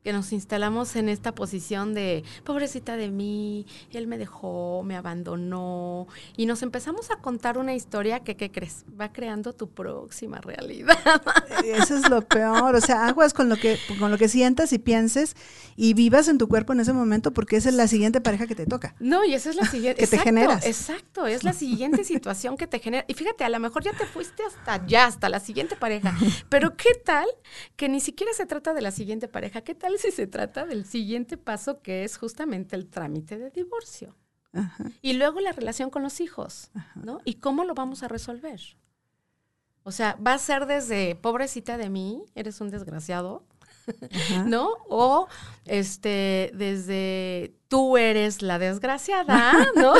Que 0.04 0.12
nos 0.12 0.32
instalamos 0.32 0.96
en 0.96 1.08
esta 1.08 1.34
posición 1.34 1.94
de 1.94 2.24
pobrecita 2.44 2.98
de 2.98 3.10
mí, 3.10 3.66
él 3.90 4.06
me 4.06 4.18
dejó, 4.18 4.82
me 4.84 4.96
abandonó, 4.96 6.06
y 6.36 6.44
nos 6.44 6.62
empezamos 6.62 7.10
a 7.10 7.16
contar 7.16 7.56
una 7.56 7.74
historia 7.74 8.20
que, 8.20 8.36
¿qué 8.36 8.52
crees? 8.52 8.84
Va 9.00 9.12
creando 9.12 9.54
tu 9.54 9.70
próxima 9.70 10.42
realidad. 10.42 10.98
Eso 11.64 11.96
es 11.96 12.10
lo 12.10 12.20
peor, 12.20 12.74
o 12.74 12.80
sea, 12.82 13.06
aguas 13.06 13.32
con 13.32 13.48
lo 13.48 13.56
que, 13.56 13.78
con 13.98 14.10
lo 14.10 14.18
que 14.18 14.28
sientas 14.28 14.74
y 14.74 14.78
pienses 14.78 15.36
y 15.74 15.94
vivas 15.94 16.28
en 16.28 16.36
tu 16.36 16.48
cuerpo 16.48 16.74
en 16.74 16.80
ese 16.80 16.92
momento 16.92 17.32
porque 17.32 17.56
esa 17.56 17.70
es 17.70 17.74
la 17.74 17.88
siguiente 17.88 18.20
pareja 18.20 18.46
que 18.46 18.54
te 18.54 18.66
toca. 18.66 18.94
No, 19.00 19.24
y 19.24 19.32
esa 19.32 19.48
es 19.48 19.56
la 19.56 19.64
siguiente. 19.64 20.02
que 20.02 20.06
te 20.06 20.18
generas. 20.18 20.66
Exacto, 20.66 21.26
es 21.26 21.44
la 21.44 21.54
siguiente 21.54 22.04
situación 22.04 22.58
que 22.58 22.66
te 22.66 22.78
genera. 22.78 23.06
Y 23.08 23.14
fíjate, 23.14 23.44
a 23.44 23.48
lo 23.48 23.58
mejor 23.58 23.82
ya 23.82 23.92
te 23.92 24.04
fuiste 24.04 24.42
hasta 24.42 24.86
ya, 24.86 25.06
hasta 25.06 25.30
la 25.30 25.40
siguiente 25.40 25.76
pareja, 25.76 26.14
pero 26.50 26.76
¿qué 26.76 26.92
tal 27.02 27.26
que 27.76 27.88
ni 27.88 28.00
siquiera 28.00 28.34
se 28.34 28.44
trata 28.44 28.74
de 28.74 28.82
la 28.82 28.90
siguiente 28.90 29.28
pareja? 29.28 29.62
¿Qué 29.62 29.74
tal 29.74 29.93
si 29.98 30.10
se 30.10 30.26
trata 30.26 30.66
del 30.66 30.84
siguiente 30.84 31.36
paso 31.36 31.82
que 31.82 32.04
es 32.04 32.16
justamente 32.16 32.76
el 32.76 32.88
trámite 32.88 33.38
de 33.38 33.50
divorcio. 33.50 34.16
Y 35.02 35.14
luego 35.14 35.40
la 35.40 35.50
relación 35.50 35.90
con 35.90 36.02
los 36.04 36.20
hijos, 36.20 36.70
¿no? 36.94 37.20
¿Y 37.24 37.34
cómo 37.34 37.64
lo 37.64 37.74
vamos 37.74 38.04
a 38.04 38.08
resolver? 38.08 38.60
O 39.82 39.90
sea, 39.90 40.16
va 40.24 40.34
a 40.34 40.38
ser 40.38 40.66
desde 40.66 41.14
pobrecita 41.16 41.76
de 41.76 41.90
mí, 41.90 42.24
eres 42.34 42.60
un 42.60 42.70
desgraciado, 42.70 43.44
¿no? 44.46 44.70
O 44.88 45.28
este, 45.66 46.50
desde 46.54 47.54
tú 47.68 47.96
eres 47.96 48.42
la 48.42 48.58
desgraciada, 48.58 49.52
¿no? 49.76 49.94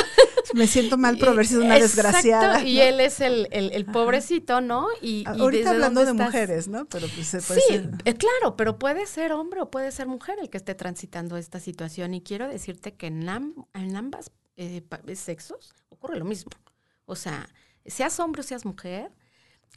Me 0.53 0.67
siento 0.67 0.97
mal 0.97 1.17
por 1.17 1.29
haber 1.29 1.47
sido 1.47 1.63
una 1.63 1.75
desgraciada. 1.75 2.63
Y 2.63 2.79
él 2.79 2.99
es 2.99 3.19
el, 3.19 3.47
el, 3.51 3.85
pobrecito, 3.85 4.61
¿no? 4.61 4.87
Y, 5.01 5.23
Ahorita 5.27 5.71
hablando 5.71 6.05
de 6.05 6.13
mujeres, 6.13 6.67
¿no? 6.67 6.85
Pero 6.85 7.07
pues 7.07 7.27
se 7.27 7.41
puede 7.41 7.61
sí, 7.61 7.89
eh, 8.05 8.13
claro, 8.13 8.55
pero 8.55 8.77
puede 8.77 9.05
ser 9.05 9.31
hombre 9.31 9.61
o 9.61 9.71
puede 9.71 9.91
ser 9.91 10.07
mujer 10.07 10.37
el 10.41 10.49
que 10.49 10.57
esté 10.57 10.75
transitando 10.75 11.37
esta 11.37 11.59
situación. 11.59 12.13
Y 12.13 12.21
quiero 12.21 12.47
decirte 12.47 12.93
que 12.95 13.07
en, 13.07 13.27
en 13.73 13.95
ambas 13.95 14.31
eh, 14.57 14.83
sexos 15.15 15.73
ocurre 15.89 16.17
lo 16.17 16.25
mismo. 16.25 16.51
O 17.05 17.15
sea, 17.15 17.49
seas 17.85 18.19
hombre 18.19 18.41
o 18.41 18.43
seas 18.43 18.65
mujer, 18.65 19.11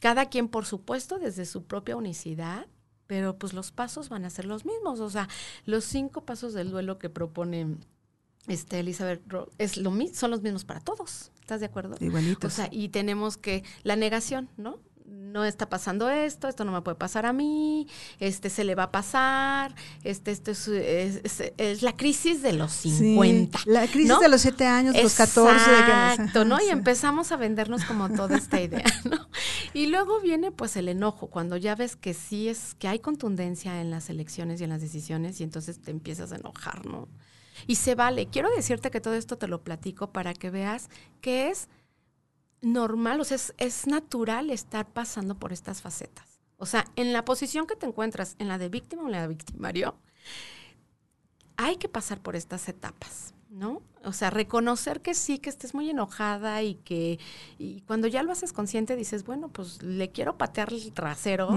cada 0.00 0.26
quien, 0.26 0.48
por 0.48 0.64
supuesto, 0.64 1.18
desde 1.18 1.44
su 1.44 1.64
propia 1.64 1.96
unicidad, 1.96 2.66
pero 3.06 3.38
pues 3.38 3.52
los 3.52 3.72
pasos 3.72 4.08
van 4.08 4.24
a 4.24 4.30
ser 4.30 4.44
los 4.44 4.64
mismos. 4.64 5.00
O 5.00 5.10
sea, 5.10 5.28
los 5.64 5.84
cinco 5.84 6.24
pasos 6.24 6.52
del 6.52 6.70
duelo 6.70 6.98
que 6.98 7.10
propone 7.10 7.76
este, 8.48 8.80
Elizabeth 8.80 9.22
es 9.58 9.76
lo 9.76 9.92
son 10.12 10.30
los 10.30 10.42
mismos 10.42 10.64
para 10.64 10.80
todos. 10.80 11.30
¿Estás 11.40 11.60
de 11.60 11.66
acuerdo? 11.66 11.96
Igualitos. 12.00 12.52
O 12.52 12.56
sea, 12.56 12.68
y 12.70 12.88
tenemos 12.88 13.36
que, 13.36 13.64
la 13.82 13.96
negación, 13.96 14.48
¿no? 14.56 14.80
no 15.08 15.44
está 15.44 15.68
pasando 15.68 16.10
esto, 16.10 16.48
esto 16.48 16.64
no 16.64 16.72
me 16.72 16.82
puede 16.82 16.96
pasar 16.96 17.26
a 17.26 17.32
mí, 17.32 17.86
este 18.18 18.50
se 18.50 18.64
le 18.64 18.74
va 18.74 18.84
a 18.84 18.90
pasar, 18.90 19.74
este, 20.04 20.30
esto 20.30 20.50
es, 20.50 21.42
es, 21.56 21.82
la 21.82 21.96
crisis 21.96 22.42
de 22.42 22.52
los 22.52 22.72
50. 22.72 23.60
la 23.66 23.86
crisis 23.86 24.18
de 24.20 24.28
los 24.28 24.40
7 24.40 24.66
años, 24.66 24.96
los 25.00 25.14
14. 25.14 25.54
Exacto, 25.54 26.44
¿no? 26.44 26.58
Y 26.60 26.68
empezamos 26.70 27.32
a 27.32 27.36
vendernos 27.36 27.84
como 27.84 28.10
toda 28.10 28.36
esta 28.36 28.60
idea, 28.60 28.84
¿no? 29.04 29.28
Y 29.74 29.86
luego 29.86 30.20
viene 30.20 30.50
pues 30.50 30.76
el 30.76 30.88
enojo, 30.88 31.28
cuando 31.28 31.56
ya 31.56 31.74
ves 31.74 31.96
que 31.96 32.14
sí 32.14 32.48
es, 32.48 32.74
que 32.74 32.88
hay 32.88 32.98
contundencia 32.98 33.80
en 33.80 33.90
las 33.90 34.10
elecciones 34.10 34.60
y 34.60 34.64
en 34.64 34.70
las 34.70 34.80
decisiones 34.80 35.40
y 35.40 35.44
entonces 35.44 35.80
te 35.80 35.90
empiezas 35.90 36.32
a 36.32 36.36
enojar, 36.36 36.86
¿no? 36.86 37.08
Y 37.66 37.76
se 37.76 37.94
vale. 37.94 38.28
Quiero 38.28 38.50
decirte 38.50 38.90
que 38.90 39.00
todo 39.00 39.14
esto 39.14 39.38
te 39.38 39.48
lo 39.48 39.62
platico 39.62 40.12
para 40.12 40.34
que 40.34 40.50
veas 40.50 40.88
que 41.20 41.48
es 41.48 41.68
normal, 42.60 43.20
o 43.20 43.24
sea, 43.24 43.38
es, 43.58 43.86
natural 43.86 44.50
estar 44.50 44.88
pasando 44.88 45.38
por 45.38 45.52
estas 45.52 45.82
facetas. 45.82 46.40
O 46.56 46.66
sea, 46.66 46.86
en 46.96 47.12
la 47.12 47.24
posición 47.24 47.66
que 47.66 47.76
te 47.76 47.86
encuentras, 47.86 48.34
en 48.38 48.48
la 48.48 48.58
de 48.58 48.68
víctima 48.68 49.02
o 49.02 49.06
en 49.06 49.12
la 49.12 49.22
de 49.22 49.28
victimario, 49.28 49.96
hay 51.56 51.76
que 51.76 51.88
pasar 51.88 52.20
por 52.20 52.36
estas 52.36 52.68
etapas, 52.68 53.34
¿no? 53.48 53.82
O 54.04 54.12
sea, 54.12 54.30
reconocer 54.30 55.00
que 55.00 55.14
sí, 55.14 55.38
que 55.38 55.50
estés 55.50 55.74
muy 55.74 55.90
enojada 55.90 56.62
y 56.62 56.76
que 56.76 57.18
y 57.58 57.80
cuando 57.82 58.06
ya 58.06 58.22
lo 58.22 58.32
haces 58.32 58.52
consciente 58.52 58.96
dices, 58.96 59.24
bueno, 59.24 59.48
pues 59.48 59.82
le 59.82 60.10
quiero 60.10 60.36
patear 60.36 60.72
el 60.72 60.92
trasero. 60.92 61.48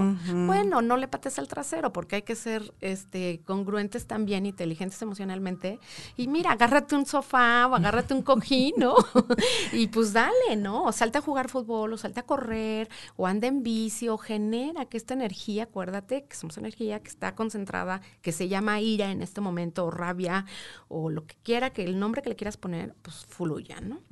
Bueno, 0.46 0.82
no 0.82 0.96
le 0.96 1.08
pates 1.08 1.38
al 1.38 1.48
trasero 1.48 1.92
porque 1.92 2.16
hay 2.16 2.22
que 2.22 2.34
ser 2.34 2.72
este 2.80 3.40
congruentes 3.44 4.06
también, 4.06 4.46
inteligentes 4.46 5.00
emocionalmente. 5.02 5.78
Y 6.16 6.28
mira, 6.28 6.52
agárrate 6.52 6.94
un 6.94 7.06
sofá 7.06 7.66
o 7.66 7.74
agárrate 7.74 8.14
un 8.14 8.22
cojín, 8.22 8.74
¿no? 8.76 8.94
y 9.72 9.86
pues 9.86 10.12
dale, 10.12 10.56
¿no? 10.56 10.84
O 10.84 10.92
salte 10.92 11.18
a 11.18 11.20
jugar 11.20 11.48
fútbol, 11.48 11.92
o 11.92 11.96
salte 11.96 12.20
a 12.20 12.24
correr, 12.24 12.88
o 13.16 13.26
anda 13.26 13.46
en 13.46 13.62
bici, 13.62 14.08
o 14.08 14.18
genera 14.18 14.86
que 14.86 14.96
esta 14.96 15.14
energía, 15.14 15.64
acuérdate 15.64 16.24
que 16.24 16.36
somos 16.36 16.58
energía 16.58 17.00
que 17.00 17.08
está 17.08 17.34
concentrada, 17.34 18.00
que 18.20 18.32
se 18.32 18.48
llama 18.48 18.80
ira 18.80 19.10
en 19.10 19.22
este 19.22 19.40
momento, 19.40 19.86
o 19.86 19.90
rabia, 19.90 20.46
o 20.88 21.10
lo 21.10 21.26
que 21.26 21.36
quiera, 21.42 21.70
que 21.70 21.84
el 21.84 21.98
nombre 21.98 22.22
que 22.22 22.31
le 22.32 22.36
quieras 22.36 22.56
poner, 22.56 22.94
pues 23.02 23.26
fluya, 23.28 23.80
¿no? 23.80 24.02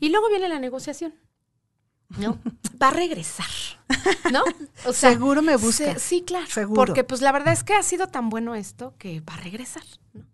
Y 0.00 0.10
luego 0.10 0.28
viene 0.28 0.48
la 0.48 0.58
negociación. 0.58 1.14
¿no? 2.18 2.38
Va 2.80 2.88
a 2.88 2.92
regresar, 2.92 3.50
¿no? 4.32 4.44
O 4.84 4.92
sea, 4.92 5.10
Seguro 5.10 5.42
me 5.42 5.56
busca. 5.56 5.98
sí, 5.98 6.22
claro. 6.22 6.46
Porque 6.72 7.02
pues 7.02 7.20
la 7.20 7.32
verdad 7.32 7.52
es 7.52 7.64
que 7.64 7.74
ha 7.74 7.82
sido 7.82 8.06
tan 8.06 8.28
bueno 8.28 8.54
esto 8.54 8.94
que 8.96 9.20
va 9.20 9.34
a 9.34 9.38
regresar, 9.38 9.82
¿no? 10.12 10.24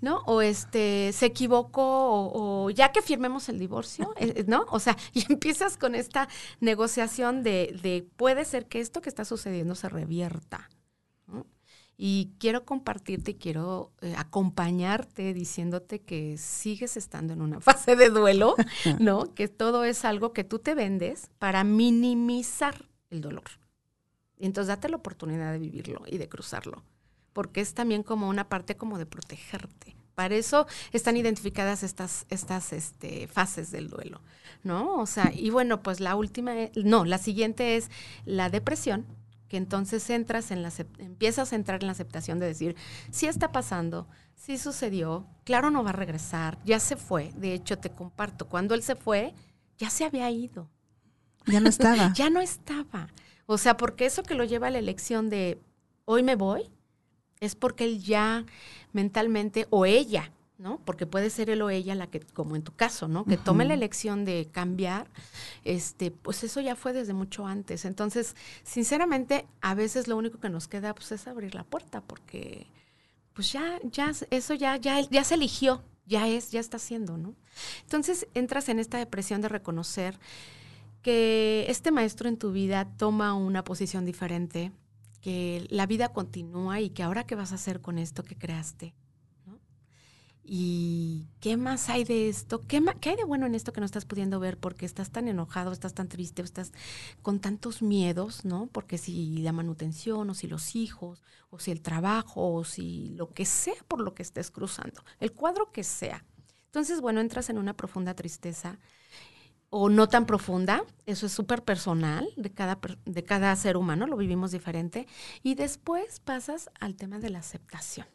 ¿no? 0.00 0.18
O 0.26 0.42
este, 0.42 1.12
se 1.12 1.26
equivocó, 1.26 2.30
o, 2.32 2.70
ya 2.70 2.92
que 2.92 3.00
firmemos 3.00 3.48
el 3.48 3.58
divorcio, 3.58 4.12
eh, 4.16 4.44
¿no? 4.46 4.66
O 4.70 4.80
sea, 4.80 4.96
y 5.12 5.30
empiezas 5.32 5.76
con 5.76 5.94
esta 5.94 6.28
negociación 6.60 7.42
de, 7.42 7.78
de 7.82 8.08
puede 8.16 8.44
ser 8.44 8.66
que 8.66 8.80
esto 8.80 9.00
que 9.00 9.08
está 9.08 9.24
sucediendo 9.24 9.74
se 9.74 9.88
revierta, 9.88 10.68
y 11.96 12.32
quiero 12.38 12.64
compartirte 12.64 13.36
quiero 13.36 13.92
eh, 14.00 14.14
acompañarte 14.16 15.32
diciéndote 15.32 16.00
que 16.00 16.36
sigues 16.38 16.96
estando 16.96 17.32
en 17.32 17.42
una 17.42 17.60
fase 17.60 17.96
de 17.96 18.10
duelo, 18.10 18.56
¿no? 18.98 19.34
que 19.34 19.48
todo 19.48 19.84
es 19.84 20.04
algo 20.04 20.32
que 20.32 20.44
tú 20.44 20.58
te 20.58 20.74
vendes 20.74 21.30
para 21.38 21.64
minimizar 21.64 22.88
el 23.10 23.20
dolor. 23.20 23.44
entonces 24.38 24.68
date 24.68 24.88
la 24.88 24.96
oportunidad 24.96 25.52
de 25.52 25.58
vivirlo 25.58 26.02
y 26.06 26.18
de 26.18 26.28
cruzarlo, 26.28 26.82
porque 27.32 27.60
es 27.60 27.74
también 27.74 28.02
como 28.02 28.28
una 28.28 28.48
parte 28.48 28.76
como 28.76 28.98
de 28.98 29.06
protegerte. 29.06 29.96
Para 30.14 30.36
eso 30.36 30.68
están 30.92 31.16
identificadas 31.16 31.82
estas, 31.82 32.24
estas 32.30 32.72
este, 32.72 33.26
fases 33.26 33.72
del 33.72 33.88
duelo, 33.88 34.20
¿no? 34.62 34.94
O 34.96 35.06
sea, 35.06 35.32
y 35.34 35.50
bueno, 35.50 35.82
pues 35.82 35.98
la 35.98 36.14
última, 36.14 36.54
no, 36.76 37.04
la 37.04 37.18
siguiente 37.18 37.76
es 37.76 37.90
la 38.24 38.48
depresión, 38.48 39.06
que 39.48 39.56
entonces 39.56 40.08
entras 40.10 40.50
en 40.50 40.62
la, 40.62 40.72
empiezas 40.98 41.52
a 41.52 41.56
entrar 41.56 41.82
en 41.82 41.86
la 41.86 41.92
aceptación 41.92 42.38
de 42.38 42.46
decir, 42.46 42.76
sí 43.10 43.26
está 43.26 43.52
pasando, 43.52 44.08
sí 44.34 44.58
sucedió, 44.58 45.26
claro 45.44 45.70
no 45.70 45.84
va 45.84 45.90
a 45.90 45.94
regresar, 45.94 46.58
ya 46.64 46.80
se 46.80 46.96
fue. 46.96 47.32
De 47.36 47.54
hecho, 47.54 47.78
te 47.78 47.90
comparto, 47.90 48.48
cuando 48.48 48.74
él 48.74 48.82
se 48.82 48.96
fue, 48.96 49.34
ya 49.78 49.90
se 49.90 50.04
había 50.04 50.30
ido. 50.30 50.70
Ya 51.46 51.60
no 51.60 51.68
estaba. 51.68 52.12
ya 52.14 52.30
no 52.30 52.40
estaba. 52.40 53.08
O 53.46 53.58
sea, 53.58 53.76
porque 53.76 54.06
eso 54.06 54.22
que 54.22 54.34
lo 54.34 54.44
lleva 54.44 54.68
a 54.68 54.70
la 54.70 54.78
elección 54.78 55.28
de 55.28 55.60
hoy 56.04 56.22
me 56.22 56.36
voy, 56.36 56.70
es 57.40 57.54
porque 57.54 57.84
él 57.84 58.02
ya 58.02 58.44
mentalmente, 58.92 59.66
o 59.70 59.84
ella, 59.84 60.30
¿no? 60.58 60.80
Porque 60.84 61.06
puede 61.06 61.30
ser 61.30 61.50
él 61.50 61.62
o 61.62 61.70
ella 61.70 61.94
la 61.94 62.06
que, 62.06 62.20
como 62.20 62.54
en 62.54 62.62
tu 62.62 62.74
caso, 62.74 63.08
¿no? 63.08 63.24
Que 63.24 63.36
tome 63.36 63.64
la 63.64 63.74
elección 63.74 64.24
de 64.24 64.48
cambiar, 64.52 65.08
este, 65.64 66.10
pues 66.10 66.44
eso 66.44 66.60
ya 66.60 66.76
fue 66.76 66.92
desde 66.92 67.12
mucho 67.12 67.46
antes. 67.46 67.84
Entonces, 67.84 68.36
sinceramente, 68.62 69.46
a 69.60 69.74
veces 69.74 70.06
lo 70.06 70.16
único 70.16 70.38
que 70.38 70.50
nos 70.50 70.68
queda, 70.68 70.94
pues, 70.94 71.10
es 71.12 71.26
abrir 71.26 71.54
la 71.54 71.64
puerta, 71.64 72.02
porque, 72.02 72.68
pues 73.32 73.52
ya, 73.52 73.80
ya, 73.82 74.12
eso 74.30 74.54
ya, 74.54 74.76
ya, 74.76 75.00
ya 75.00 75.24
se 75.24 75.34
eligió, 75.34 75.82
ya 76.06 76.28
es, 76.28 76.52
ya 76.52 76.60
está 76.60 76.76
haciendo, 76.76 77.18
¿no? 77.18 77.34
Entonces, 77.82 78.28
entras 78.34 78.68
en 78.68 78.78
esta 78.78 78.98
depresión 78.98 79.40
de 79.40 79.48
reconocer 79.48 80.20
que 81.02 81.66
este 81.68 81.90
maestro 81.90 82.28
en 82.28 82.38
tu 82.38 82.52
vida 82.52 82.88
toma 82.96 83.34
una 83.34 83.64
posición 83.64 84.04
diferente, 84.04 84.70
que 85.20 85.66
la 85.68 85.86
vida 85.86 86.10
continúa 86.10 86.80
y 86.80 86.90
que 86.90 87.02
ahora 87.02 87.24
qué 87.24 87.34
vas 87.34 87.50
a 87.52 87.56
hacer 87.56 87.80
con 87.80 87.98
esto 87.98 88.22
que 88.22 88.36
creaste 88.36 88.94
¿Y 90.46 91.26
qué 91.40 91.56
más 91.56 91.88
hay 91.88 92.04
de 92.04 92.28
esto? 92.28 92.60
¿Qué, 92.60 92.76
hay 92.76 93.16
de 93.16 93.24
bueno 93.24 93.46
en 93.46 93.54
esto 93.54 93.72
que 93.72 93.80
no 93.80 93.86
estás 93.86 94.04
pudiendo 94.04 94.38
ver 94.40 94.58
porque 94.58 94.84
estás 94.84 95.10
tan 95.10 95.26
enojado, 95.26 95.72
estás 95.72 95.94
tan 95.94 96.08
triste, 96.08 96.42
estás 96.42 96.72
con 97.22 97.40
tantos 97.40 97.80
miedos, 97.80 98.44
¿no? 98.44 98.66
Porque 98.66 98.98
si 98.98 99.38
la 99.38 99.52
manutención, 99.52 100.28
o 100.28 100.34
si 100.34 100.46
los 100.46 100.76
hijos, 100.76 101.22
o 101.48 101.58
si 101.58 101.70
el 101.70 101.80
trabajo, 101.80 102.52
o 102.52 102.64
si 102.64 103.08
lo 103.16 103.32
que 103.32 103.46
sea 103.46 103.74
por 103.88 104.00
lo 104.02 104.14
que 104.14 104.22
estés 104.22 104.50
cruzando, 104.50 105.02
el 105.18 105.32
cuadro 105.32 105.72
que 105.72 105.82
sea. 105.82 106.26
Entonces, 106.66 107.00
bueno, 107.00 107.20
entras 107.20 107.48
en 107.48 107.56
una 107.56 107.74
profunda 107.74 108.14
tristeza 108.14 108.78
o 109.70 109.88
no 109.88 110.08
tan 110.08 110.26
profunda, 110.26 110.84
eso 111.06 111.26
es 111.26 111.32
súper 111.32 111.64
personal 111.64 112.28
de 112.36 112.50
cada, 112.52 112.78
de 113.06 113.24
cada 113.24 113.56
ser 113.56 113.76
humano, 113.78 114.06
lo 114.06 114.16
vivimos 114.18 114.52
diferente, 114.52 115.06
y 115.42 115.54
después 115.54 116.20
pasas 116.20 116.70
al 116.80 116.96
tema 116.96 117.18
de 117.18 117.30
la 117.30 117.38
aceptación 117.40 118.13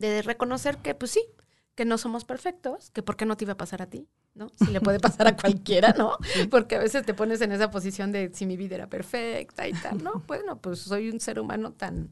de 0.00 0.22
reconocer 0.22 0.78
que, 0.78 0.94
pues 0.94 1.12
sí, 1.12 1.22
que 1.74 1.84
no 1.84 1.98
somos 1.98 2.24
perfectos, 2.24 2.90
que 2.90 3.02
por 3.02 3.16
qué 3.16 3.26
no 3.26 3.36
te 3.36 3.44
iba 3.44 3.52
a 3.52 3.56
pasar 3.56 3.82
a 3.82 3.86
ti, 3.86 4.08
¿no? 4.34 4.50
Si 4.58 4.66
le 4.66 4.80
puede 4.80 4.98
pasar 4.98 5.28
a 5.28 5.36
cualquiera, 5.36 5.94
¿no? 5.96 6.16
Porque 6.50 6.76
a 6.76 6.78
veces 6.78 7.04
te 7.04 7.14
pones 7.14 7.40
en 7.42 7.52
esa 7.52 7.70
posición 7.70 8.10
de 8.10 8.30
si 8.34 8.46
mi 8.46 8.56
vida 8.56 8.74
era 8.74 8.88
perfecta 8.88 9.68
y 9.68 9.72
tal, 9.72 10.02
¿no? 10.02 10.22
Bueno, 10.26 10.60
pues 10.60 10.80
soy 10.80 11.10
un 11.10 11.20
ser 11.20 11.38
humano 11.38 11.72
tan, 11.72 12.10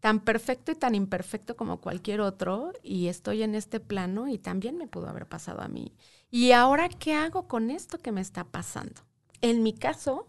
tan 0.00 0.20
perfecto 0.20 0.72
y 0.72 0.74
tan 0.74 0.94
imperfecto 0.94 1.56
como 1.56 1.80
cualquier 1.80 2.20
otro 2.20 2.72
y 2.82 3.08
estoy 3.08 3.42
en 3.42 3.54
este 3.54 3.78
plano 3.78 4.28
y 4.28 4.38
también 4.38 4.76
me 4.76 4.88
pudo 4.88 5.08
haber 5.08 5.26
pasado 5.26 5.60
a 5.60 5.68
mí. 5.68 5.94
¿Y 6.30 6.52
ahora 6.52 6.88
qué 6.88 7.14
hago 7.14 7.46
con 7.46 7.70
esto 7.70 7.98
que 7.98 8.12
me 8.12 8.20
está 8.20 8.44
pasando? 8.44 9.02
En 9.40 9.62
mi 9.62 9.74
caso, 9.74 10.28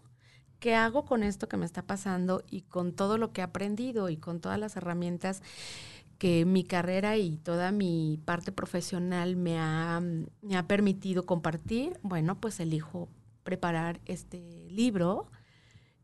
¿qué 0.58 0.74
hago 0.74 1.04
con 1.04 1.22
esto 1.22 1.48
que 1.48 1.56
me 1.56 1.66
está 1.66 1.82
pasando 1.82 2.44
y 2.48 2.62
con 2.62 2.92
todo 2.92 3.18
lo 3.18 3.32
que 3.32 3.40
he 3.40 3.44
aprendido 3.44 4.08
y 4.08 4.16
con 4.16 4.40
todas 4.40 4.58
las 4.58 4.76
herramientas 4.76 5.42
que 6.20 6.44
mi 6.44 6.64
carrera 6.64 7.16
y 7.16 7.38
toda 7.38 7.72
mi 7.72 8.20
parte 8.26 8.52
profesional 8.52 9.36
me 9.36 9.58
ha, 9.58 10.02
me 10.42 10.54
ha 10.54 10.68
permitido 10.68 11.24
compartir, 11.24 11.98
bueno, 12.02 12.38
pues 12.38 12.60
elijo 12.60 13.08
preparar 13.42 14.02
este 14.04 14.68
libro 14.68 15.30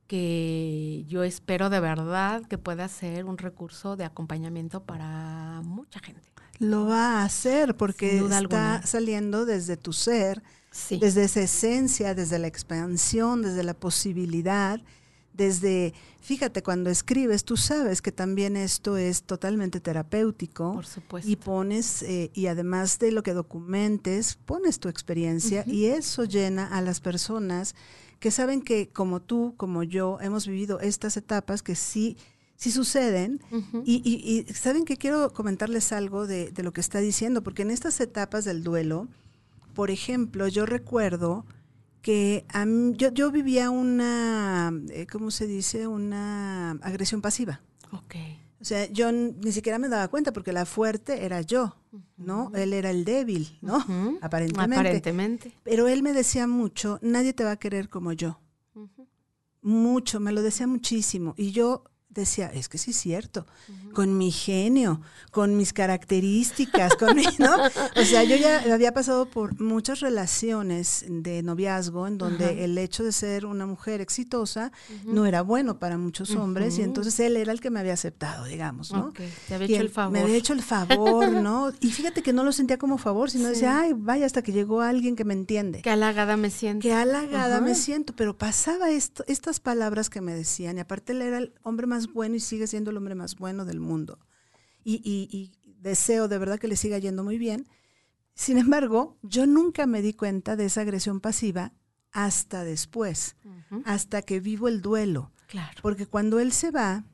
que 0.06 1.04
yo 1.06 1.22
espero 1.22 1.68
de 1.68 1.80
verdad 1.80 2.46
que 2.46 2.56
pueda 2.56 2.88
ser 2.88 3.26
un 3.26 3.36
recurso 3.36 3.94
de 3.96 4.06
acompañamiento 4.06 4.84
para 4.84 5.60
mucha 5.62 6.00
gente. 6.00 6.32
Lo 6.60 6.86
va 6.86 7.20
a 7.20 7.24
hacer 7.24 7.76
porque 7.76 8.16
está 8.16 8.80
saliendo 8.86 9.44
desde 9.44 9.76
tu 9.76 9.92
ser, 9.92 10.42
desde 10.98 11.24
esa 11.24 11.40
esencia, 11.42 12.14
desde 12.14 12.38
la 12.38 12.46
expansión, 12.46 13.42
desde 13.42 13.62
la 13.64 13.74
posibilidad 13.74 14.80
desde, 15.36 15.94
fíjate, 16.20 16.62
cuando 16.62 16.90
escribes, 16.90 17.44
tú 17.44 17.56
sabes 17.56 18.00
que 18.00 18.12
también 18.12 18.56
esto 18.56 18.96
es 18.96 19.22
totalmente 19.22 19.80
terapéutico. 19.80 20.74
Por 20.74 20.86
supuesto. 20.86 21.30
Y 21.30 21.36
pones, 21.36 22.02
eh, 22.02 22.30
y 22.34 22.46
además 22.46 22.98
de 22.98 23.12
lo 23.12 23.22
que 23.22 23.34
documentes, 23.34 24.36
pones 24.44 24.80
tu 24.80 24.88
experiencia 24.88 25.64
y 25.66 25.86
eso 25.86 26.24
llena 26.24 26.66
a 26.66 26.80
las 26.80 27.00
personas 27.00 27.74
que 28.18 28.30
saben 28.30 28.62
que 28.62 28.88
como 28.88 29.20
tú, 29.20 29.54
como 29.56 29.82
yo, 29.82 30.18
hemos 30.20 30.46
vivido 30.46 30.80
estas 30.80 31.16
etapas 31.16 31.62
que 31.62 31.74
sí, 31.74 32.16
sí 32.56 32.70
suceden. 32.70 33.40
y, 33.84 34.02
y, 34.06 34.52
saben 34.54 34.84
que 34.84 34.96
quiero 34.96 35.32
comentarles 35.32 35.92
algo 35.92 36.26
de, 36.26 36.50
de 36.50 36.62
lo 36.62 36.72
que 36.72 36.80
está 36.80 37.00
diciendo, 37.00 37.42
porque 37.42 37.62
en 37.62 37.70
estas 37.70 38.00
etapas 38.00 38.44
del 38.44 38.64
duelo, 38.64 39.08
por 39.74 39.90
ejemplo, 39.90 40.48
yo 40.48 40.64
recuerdo 40.64 41.44
que 42.06 42.46
yo, 42.92 43.12
yo 43.12 43.32
vivía 43.32 43.68
una, 43.68 44.72
eh, 44.90 45.08
¿cómo 45.10 45.32
se 45.32 45.48
dice? 45.48 45.88
Una 45.88 46.70
agresión 46.82 47.20
pasiva. 47.20 47.62
Ok. 47.90 48.14
O 48.60 48.64
sea, 48.64 48.86
yo 48.92 49.10
ni 49.10 49.50
siquiera 49.50 49.80
me 49.80 49.88
daba 49.88 50.06
cuenta 50.06 50.32
porque 50.32 50.52
la 50.52 50.66
fuerte 50.66 51.24
era 51.24 51.40
yo, 51.40 51.74
¿no? 52.16 52.52
Él 52.54 52.74
era 52.74 52.92
el 52.92 53.04
débil, 53.04 53.58
¿no? 53.60 53.78
Aparentemente. 54.20 54.76
Aparentemente. 54.76 55.52
Pero 55.64 55.88
él 55.88 56.04
me 56.04 56.12
decía 56.12 56.46
mucho, 56.46 57.00
nadie 57.02 57.32
te 57.32 57.42
va 57.42 57.50
a 57.50 57.56
querer 57.56 57.88
como 57.88 58.12
yo. 58.12 58.38
Mucho, 59.60 60.20
me 60.20 60.30
lo 60.30 60.42
decía 60.42 60.68
muchísimo. 60.68 61.34
Y 61.36 61.50
yo 61.50 61.82
decía, 62.20 62.50
es 62.52 62.68
que 62.68 62.78
sí 62.78 62.90
es 62.90 62.96
cierto, 62.96 63.46
con 63.92 64.16
mi 64.18 64.30
genio, 64.30 65.00
con 65.30 65.56
mis 65.56 65.72
características, 65.72 66.96
con 66.96 67.16
mi, 67.16 67.24
¿no? 67.38 67.56
O 67.96 68.04
sea, 68.04 68.24
yo 68.24 68.36
ya 68.36 68.72
había 68.72 68.92
pasado 68.92 69.28
por 69.28 69.60
muchas 69.60 70.00
relaciones 70.00 71.04
de 71.08 71.42
noviazgo 71.42 72.06
en 72.06 72.18
donde 72.18 72.64
el 72.64 72.76
hecho 72.78 73.04
de 73.04 73.12
ser 73.12 73.46
una 73.46 73.66
mujer 73.66 74.00
exitosa 74.00 74.72
no 75.04 75.26
era 75.26 75.42
bueno 75.42 75.78
para 75.78 75.98
muchos 75.98 76.30
hombres 76.34 76.78
y 76.78 76.82
entonces 76.82 77.18
él 77.20 77.36
era 77.36 77.52
el 77.52 77.60
que 77.60 77.70
me 77.70 77.80
había 77.80 77.94
aceptado, 77.94 78.44
digamos, 78.44 78.92
¿no? 78.92 79.12
Te 79.48 79.54
había 79.54 79.66
hecho 79.66 79.80
el 79.80 79.90
favor. 79.90 80.12
Me 80.12 80.20
había 80.20 80.36
hecho 80.36 80.52
el 80.52 80.62
favor, 80.62 81.30
¿no? 81.30 81.72
Y 81.80 81.90
fíjate 81.90 82.22
que 82.22 82.32
no 82.32 82.42
lo 82.42 82.52
sentía 82.52 82.78
como 82.78 82.98
favor, 82.98 83.30
sino 83.30 83.48
decía, 83.48 83.80
ay, 83.80 83.92
vaya, 83.94 84.26
hasta 84.26 84.42
que 84.42 84.52
llegó 84.52 84.80
alguien 84.80 85.14
que 85.14 85.24
me 85.24 85.34
entiende. 85.34 85.82
Qué 85.82 85.90
halagada 85.90 86.36
me 86.36 86.50
siento. 86.50 86.82
Qué 86.82 86.92
halagada 86.92 87.60
me 87.60 87.74
siento, 87.74 88.14
pero 88.14 88.36
pasaba 88.36 88.90
esto, 88.90 89.24
estas 89.28 89.60
palabras 89.60 90.10
que 90.10 90.20
me 90.20 90.34
decían 90.34 90.78
y 90.78 90.80
aparte 90.80 91.12
él 91.12 91.22
era 91.22 91.38
el 91.38 91.52
hombre 91.62 91.86
más 91.86 92.05
bueno 92.12 92.36
y 92.36 92.40
sigue 92.40 92.66
siendo 92.66 92.90
el 92.90 92.96
hombre 92.96 93.14
más 93.14 93.36
bueno 93.36 93.64
del 93.64 93.80
mundo. 93.80 94.18
Y, 94.84 95.52
deseo 95.80 96.26
de 96.26 96.38
verdad 96.38 96.58
que 96.58 96.68
le 96.68 96.76
siga 96.76 96.98
yendo 96.98 97.22
muy 97.22 97.38
bien. 97.38 97.68
Sin 98.34 98.58
embargo, 98.58 99.16
yo 99.22 99.46
nunca 99.46 99.86
me 99.86 100.02
di 100.02 100.12
cuenta 100.12 100.56
de 100.56 100.66
esa 100.66 100.80
agresión 100.82 101.20
pasiva 101.20 101.72
hasta 102.12 102.64
después, 102.64 103.36
hasta 103.84 104.22
que 104.22 104.40
vivo 104.40 104.68
el 104.68 104.82
duelo. 104.82 105.32
Claro. 105.48 105.78
Porque 105.82 106.06
cuando 106.06 106.40
él 106.40 106.52
se 106.52 106.70
va, 106.70 107.04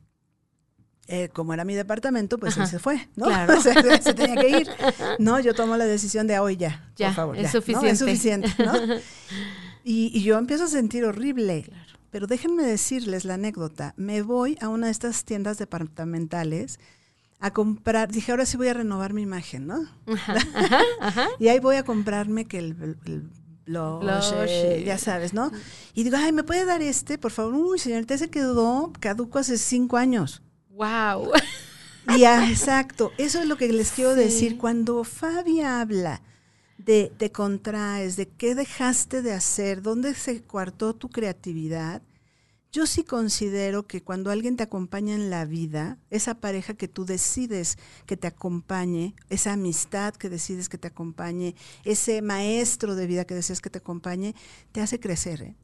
eh, 1.07 1.29
como 1.33 1.53
era 1.53 1.65
mi 1.65 1.75
departamento, 1.75 2.37
pues 2.37 2.57
él 2.57 2.67
se 2.67 2.79
fue, 2.79 3.09
¿no? 3.15 3.25
Claro. 3.25 3.61
se, 3.61 3.73
se 4.01 4.13
tenía 4.13 4.35
que 4.35 4.49
ir. 4.49 4.69
No, 5.19 5.39
yo 5.39 5.53
tomo 5.53 5.75
la 5.77 5.85
decisión 5.85 6.27
de 6.27 6.39
hoy 6.39 6.57
ya, 6.57 6.91
Ya, 6.95 7.07
por 7.07 7.15
favor. 7.15 7.37
es 7.37 7.43
ya, 7.43 7.47
¿no? 7.47 7.51
suficiente. 7.51 7.89
Es 7.89 7.99
suficiente, 7.99 8.49
¿no? 8.59 8.73
Y, 9.85 10.17
y 10.17 10.23
yo 10.23 10.37
empiezo 10.37 10.63
a 10.63 10.67
sentir 10.67 11.03
horrible. 11.03 11.63
Claro. 11.63 11.82
Pero 12.13 12.27
déjenme 12.27 12.61
decirles 12.63 13.25
la 13.25 13.33
anécdota. 13.33 13.95
Me 13.97 14.21
voy 14.21 14.55
a 14.61 14.69
una 14.69 14.85
de 14.85 14.91
estas 14.91 15.25
tiendas 15.25 15.57
departamentales 15.57 16.79
a 17.39 17.51
comprar, 17.51 18.11
dije, 18.11 18.31
ahora 18.31 18.45
sí 18.45 18.55
voy 18.55 18.67
a 18.67 18.73
renovar 18.75 19.13
mi 19.13 19.23
imagen, 19.23 19.65
¿no? 19.65 19.83
Ajá, 20.05 20.35
ajá, 20.55 20.79
ajá. 21.01 21.27
Y 21.39 21.47
ahí 21.47 21.59
voy 21.59 21.75
a 21.77 21.83
comprarme 21.83 22.45
que 22.45 22.59
el, 22.59 22.97
el 23.05 23.23
blush, 23.65 23.99
Blush, 24.01 24.31
eh, 24.51 24.83
ya 24.85 24.99
sabes, 24.99 25.33
¿no? 25.33 25.51
Y 25.95 26.03
digo, 26.03 26.17
ay, 26.19 26.31
¿me 26.33 26.43
puede 26.43 26.65
dar 26.65 26.83
este, 26.83 27.17
por 27.17 27.31
favor? 27.31 27.55
Uy, 27.55 27.79
señorita, 27.79 28.13
ese 28.13 28.29
quedó 28.29 28.93
caduco 28.99 29.39
hace 29.39 29.57
cinco 29.57 29.97
años. 29.97 30.43
Wow. 30.69 31.31
Y 32.15 32.25
ah, 32.25 32.47
exacto, 32.47 33.11
eso 33.17 33.41
es 33.41 33.47
lo 33.47 33.57
que 33.57 33.71
les 33.73 33.91
quiero 33.91 34.13
Sí. 34.13 34.19
decir. 34.19 34.57
Cuando 34.59 35.03
Fabi 35.03 35.61
habla 35.61 36.21
de 36.77 37.11
te 37.17 37.31
contraes, 37.31 38.15
de 38.15 38.27
qué 38.27 38.55
dejaste 38.55 39.21
de 39.21 39.33
hacer, 39.33 39.81
dónde 39.81 40.13
se 40.15 40.43
coartó 40.43 40.95
tu 40.95 41.09
creatividad, 41.09 42.01
yo 42.73 42.87
sí 42.87 43.03
considero 43.03 43.85
que 43.85 44.01
cuando 44.01 44.31
alguien 44.31 44.57
te 44.57 44.63
acompaña 44.63 45.13
en 45.13 45.29
la 45.29 45.45
vida, 45.45 45.99
esa 46.09 46.41
pareja 46.41 46.73
que 46.73 46.87
tú 46.87 47.05
decides 47.05 47.77
que 48.07 48.17
te 48.17 48.25
acompañe, 48.25 49.13
esa 49.29 49.53
amistad 49.53 50.15
que 50.15 50.27
decides 50.27 50.69
que 50.69 50.79
te 50.79 50.87
acompañe, 50.87 51.53
ese 51.85 52.23
maestro 52.23 52.95
de 52.95 53.05
vida 53.05 53.25
que 53.25 53.35
deseas 53.35 53.61
que 53.61 53.69
te 53.69 53.77
acompañe, 53.77 54.33
te 54.71 54.81
hace 54.81 54.99
crecer, 54.99 55.43
¿eh? 55.43 55.55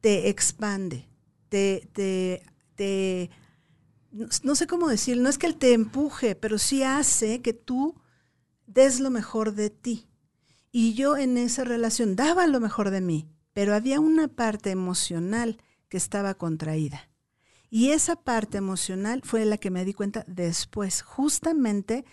te 0.00 0.30
expande, 0.30 1.06
te, 1.50 1.86
te, 1.92 2.42
te 2.76 3.30
no, 4.10 4.26
no 4.42 4.54
sé 4.54 4.66
cómo 4.66 4.88
decir, 4.88 5.18
no 5.18 5.28
es 5.28 5.36
que 5.36 5.46
él 5.46 5.56
te 5.56 5.74
empuje, 5.74 6.34
pero 6.34 6.56
sí 6.56 6.82
hace 6.82 7.42
que 7.42 7.52
tú 7.52 7.94
des 8.66 9.00
lo 9.00 9.10
mejor 9.10 9.54
de 9.54 9.68
ti. 9.68 10.08
Y 10.72 10.94
yo 10.94 11.18
en 11.18 11.36
esa 11.36 11.64
relación 11.64 12.16
daba 12.16 12.46
lo 12.46 12.58
mejor 12.58 12.90
de 12.90 13.02
mí, 13.02 13.28
pero 13.52 13.74
había 13.74 14.00
una 14.00 14.28
parte 14.28 14.70
emocional 14.70 15.58
que 15.88 15.98
estaba 15.98 16.34
contraída. 16.34 17.10
Y 17.68 17.90
esa 17.90 18.16
parte 18.16 18.58
emocional 18.58 19.20
fue 19.22 19.44
la 19.44 19.58
que 19.58 19.70
me 19.70 19.84
di 19.84 19.92
cuenta 19.92 20.24
después. 20.26 21.02
Justamente 21.02 22.06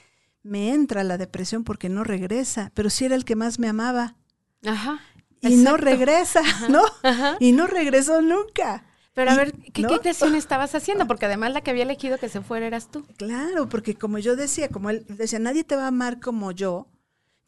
me 0.43 0.73
entra 0.73 1.03
la 1.03 1.17
depresión 1.17 1.63
porque 1.63 1.89
no 1.89 2.03
regresa, 2.03 2.71
pero 2.73 2.89
sí 2.89 3.05
era 3.05 3.15
el 3.15 3.25
que 3.25 3.35
más 3.35 3.59
me 3.59 3.69
amaba. 3.69 4.17
Ajá. 4.65 4.99
Y 5.41 5.55
no 5.55 5.77
regresa, 5.77 6.41
¿no? 6.69 6.81
Ajá. 7.03 7.37
Y 7.39 7.53
no 7.53 7.65
regresó 7.65 8.21
nunca. 8.21 8.85
Pero 9.13 9.31
a 9.31 9.35
ver, 9.35 9.53
¿qué, 9.73 9.81
¿no? 9.81 9.89
¿qué 9.89 9.99
creación 9.99 10.35
estabas 10.35 10.75
haciendo? 10.75 11.07
Porque 11.07 11.25
además 11.25 11.51
la 11.51 11.61
que 11.61 11.71
había 11.71 11.83
elegido 11.83 12.17
que 12.17 12.29
se 12.29 12.41
fuera 12.41 12.67
eras 12.67 12.89
tú. 12.89 13.05
Claro, 13.17 13.67
porque 13.67 13.95
como 13.95 14.17
yo 14.17 14.35
decía, 14.35 14.69
como 14.69 14.89
él 14.89 15.05
decía, 15.09 15.39
nadie 15.39 15.63
te 15.63 15.75
va 15.75 15.85
a 15.85 15.87
amar 15.87 16.19
como 16.19 16.51
yo, 16.51 16.87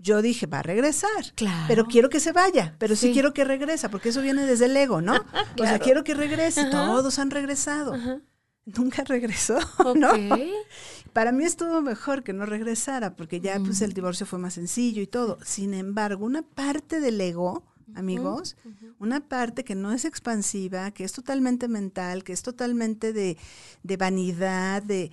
yo 0.02 0.22
dije, 0.22 0.46
va 0.48 0.60
a 0.60 0.64
regresar. 0.64 1.34
Claro. 1.36 1.66
Pero 1.68 1.86
quiero 1.86 2.10
que 2.10 2.20
se 2.20 2.32
vaya, 2.32 2.76
pero 2.80 2.96
sí, 2.96 3.08
Sí. 3.08 3.14
quiero 3.14 3.34
que 3.34 3.44
regresa, 3.46 3.90
porque 3.90 4.10
eso 4.10 4.22
viene 4.22 4.46
desde 4.46 4.66
el 4.66 4.76
ego, 4.78 5.02
¿no? 5.02 5.14
O 5.60 5.64
sea, 5.64 5.80
quiero 5.80 6.04
que 6.04 6.14
regrese. 6.14 6.62
Ajá. 6.62 6.72
Todos 6.72 7.20
han 7.20 7.30
regresado. 7.32 7.94
Ajá. 7.94 8.20
Nunca 8.66 9.04
regresó. 9.08 9.58
¿no? 9.96 10.10
Para 11.14 11.32
mí 11.32 11.44
estuvo 11.44 11.82
mejor 11.82 12.24
que 12.24 12.32
no 12.34 12.46
regresara, 12.46 13.16
porque 13.16 13.42
ya 13.42 13.60
pues 13.60 13.82
el 13.82 13.94
divorcio 13.94 14.26
fue 14.26 14.40
más 14.40 14.54
sencillo 14.54 15.02
y 15.02 15.08
todo. 15.08 15.38
Sin 15.44 15.74
embargo, 15.74 16.26
una 16.26 16.42
parte 16.44 17.00
del 17.02 17.20
ego, 17.20 17.64
amigos, 17.96 18.56
una 19.00 19.20
parte 19.28 19.64
que 19.66 19.76
no 19.76 19.92
es 19.92 20.06
expansiva, 20.06 20.92
que 20.92 21.04
es 21.04 21.12
totalmente 21.12 21.68
mental, 21.68 22.24
que 22.24 22.32
es 22.34 22.42
totalmente 22.44 23.12
de, 23.14 23.38
de 23.84 23.98
vanidad, 23.98 24.84
de 24.84 25.12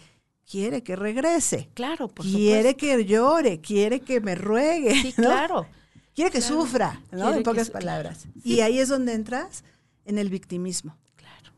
quiere 0.51 0.82
que 0.82 0.96
regrese, 0.96 1.68
Claro, 1.74 2.09
por 2.09 2.24
quiere 2.24 2.76
que 2.76 3.05
llore, 3.05 3.61
quiere 3.61 4.01
que 4.01 4.20
me 4.20 4.34
ruegue. 4.34 4.94
Sí, 5.03 5.14
¿no? 5.18 5.24
claro. 5.24 5.66
quiere 6.14 6.30
que 6.30 6.38
Claro. 6.38 6.61
sufra, 6.62 7.03
¿no? 7.12 7.24
Quiere 7.24 7.36
en 7.38 7.42
pocas 7.42 7.66
su- 7.66 7.72
palabras. 7.72 8.22
claro. 8.22 8.40
Y 8.44 8.61
ahí 8.61 8.78
es 8.78 8.88
donde 8.88 9.12
entras 9.14 9.62
en 10.05 10.18
el 10.18 10.30
victimismo. 10.30 10.96
Claro. 11.16 11.53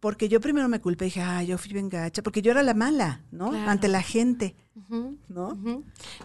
Porque 0.00 0.28
yo 0.28 0.40
primero 0.40 0.68
me 0.68 0.80
culpé 0.80 1.04
y 1.04 1.08
dije, 1.08 1.20
ay, 1.22 1.46
yo 1.46 1.58
fui 1.58 1.72
bien 1.72 1.88
gacha, 1.88 2.22
porque 2.22 2.42
yo 2.42 2.50
era 2.50 2.62
la 2.64 2.74
mala, 2.74 3.22
¿no? 3.30 3.50
Claro. 3.50 3.70
Ante 3.70 3.86
la 3.88 4.02
gente, 4.02 4.56
¿no? 5.28 5.56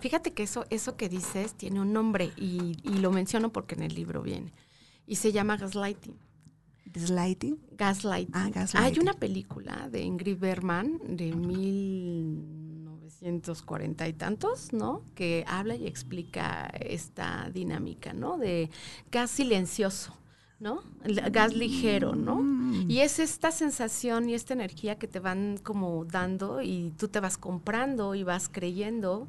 Fíjate 0.01 0.34
que 0.34 0.43
eso, 0.43 0.65
eso 0.70 0.97
que 0.97 1.09
dices 1.09 1.53
tiene 1.53 1.80
un 1.80 1.93
nombre 1.93 2.32
y, 2.36 2.78
y 2.84 2.97
lo 2.99 3.11
menciono 3.11 3.51
porque 3.53 3.76
en 3.76 3.84
el 3.84 3.93
libro 3.93 4.22
viene. 4.24 4.51
Y 5.05 5.15
se 5.18 5.32
llama 5.32 5.55
gaslighting. 5.57 6.15
Gaslighting. 6.94 7.58
Gaslighting. 7.78 8.34
Ah, 8.34 8.50
gaslighting. 8.54 8.94
Hay 8.94 9.00
una 9.00 9.14
película 9.14 9.88
de 9.90 10.02
Ingrid 10.02 10.38
Bergman 10.38 11.00
de 11.04 11.34
1940 11.34 14.08
y 14.08 14.14
tantos, 14.14 14.74
¿no? 14.74 15.02
Que 15.16 15.44
habla 15.48 15.76
y 15.76 15.88
explica 15.88 16.68
esta 16.80 17.50
dinámica, 17.54 18.14
¿no? 18.14 18.38
De 18.38 18.70
gas 19.12 19.32
silencioso, 19.32 20.14
¿no? 20.60 20.84
El 21.04 21.20
gas 21.32 21.54
ligero, 21.54 22.16
¿no? 22.16 22.38
Mm. 22.38 22.90
Y 22.90 23.00
es 23.00 23.20
esta 23.20 23.52
sensación 23.52 24.30
y 24.30 24.34
esta 24.34 24.54
energía 24.54 24.98
que 24.98 25.08
te 25.08 25.20
van 25.20 25.58
como 25.62 26.06
dando 26.06 26.62
y 26.62 26.94
tú 26.98 27.08
te 27.08 27.20
vas 27.20 27.38
comprando 27.38 28.16
y 28.16 28.24
vas 28.24 28.50
creyendo 28.50 29.28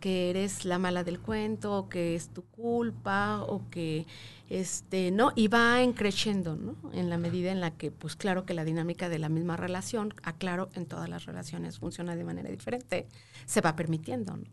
que 0.00 0.30
eres 0.30 0.64
la 0.64 0.78
mala 0.78 1.04
del 1.04 1.20
cuento, 1.20 1.76
o 1.76 1.88
que 1.88 2.16
es 2.16 2.30
tu 2.30 2.42
culpa, 2.42 3.42
o 3.42 3.62
que 3.70 4.06
este, 4.50 5.10
¿no? 5.10 5.32
Y 5.34 5.48
va 5.48 5.80
encreciendo, 5.80 6.56
¿no? 6.56 6.76
En 6.92 7.08
la 7.08 7.16
medida 7.16 7.50
en 7.50 7.60
la 7.60 7.70
que, 7.70 7.90
pues 7.90 8.16
claro 8.16 8.44
que 8.44 8.52
la 8.52 8.64
dinámica 8.64 9.08
de 9.08 9.18
la 9.18 9.28
misma 9.28 9.56
relación, 9.56 10.12
aclaro, 10.22 10.68
en 10.74 10.86
todas 10.86 11.08
las 11.08 11.24
relaciones 11.24 11.78
funciona 11.78 12.16
de 12.16 12.24
manera 12.24 12.50
diferente, 12.50 13.08
se 13.46 13.60
va 13.60 13.76
permitiendo, 13.76 14.36
¿no? 14.36 14.44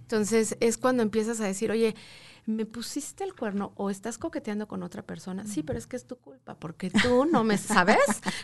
Entonces 0.00 0.56
es 0.60 0.78
cuando 0.78 1.02
empiezas 1.02 1.40
a 1.40 1.44
decir, 1.44 1.70
oye, 1.70 1.94
me 2.46 2.66
pusiste 2.66 3.24
el 3.24 3.34
cuerno 3.34 3.72
o 3.76 3.90
estás 3.90 4.18
coqueteando 4.18 4.68
con 4.68 4.82
otra 4.82 5.02
persona. 5.02 5.46
Sí, 5.46 5.62
pero 5.62 5.78
es 5.78 5.86
que 5.86 5.96
es 5.96 6.06
tu 6.06 6.16
culpa, 6.16 6.54
porque 6.54 6.90
tú 6.90 7.24
no 7.24 7.42
me 7.42 7.58
sabes, 7.58 7.98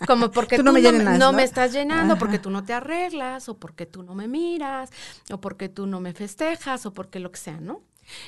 como 0.06 0.30
porque 0.30 0.56
Tú 0.56 0.62
tú, 0.62 0.66
no 0.66 0.72
me 0.72 0.82
llenas, 0.82 1.18
no 1.18 1.30
¿no? 1.30 1.32
me 1.32 1.44
estás 1.44 1.72
llenando, 1.72 2.18
porque 2.18 2.38
tú 2.38 2.50
no 2.50 2.64
te 2.64 2.72
arreglas, 2.72 3.48
o 3.48 3.58
porque 3.58 3.86
tú 3.86 4.02
no 4.02 4.14
me 4.14 4.26
miras, 4.28 4.90
o 5.30 5.40
porque 5.40 5.68
tú 5.68 5.86
no 5.86 6.00
me 6.00 6.12
festejas, 6.14 6.84
o 6.86 6.92
porque 6.92 7.20
lo 7.20 7.30
que 7.30 7.38
sea, 7.38 7.60
¿no? 7.60 7.82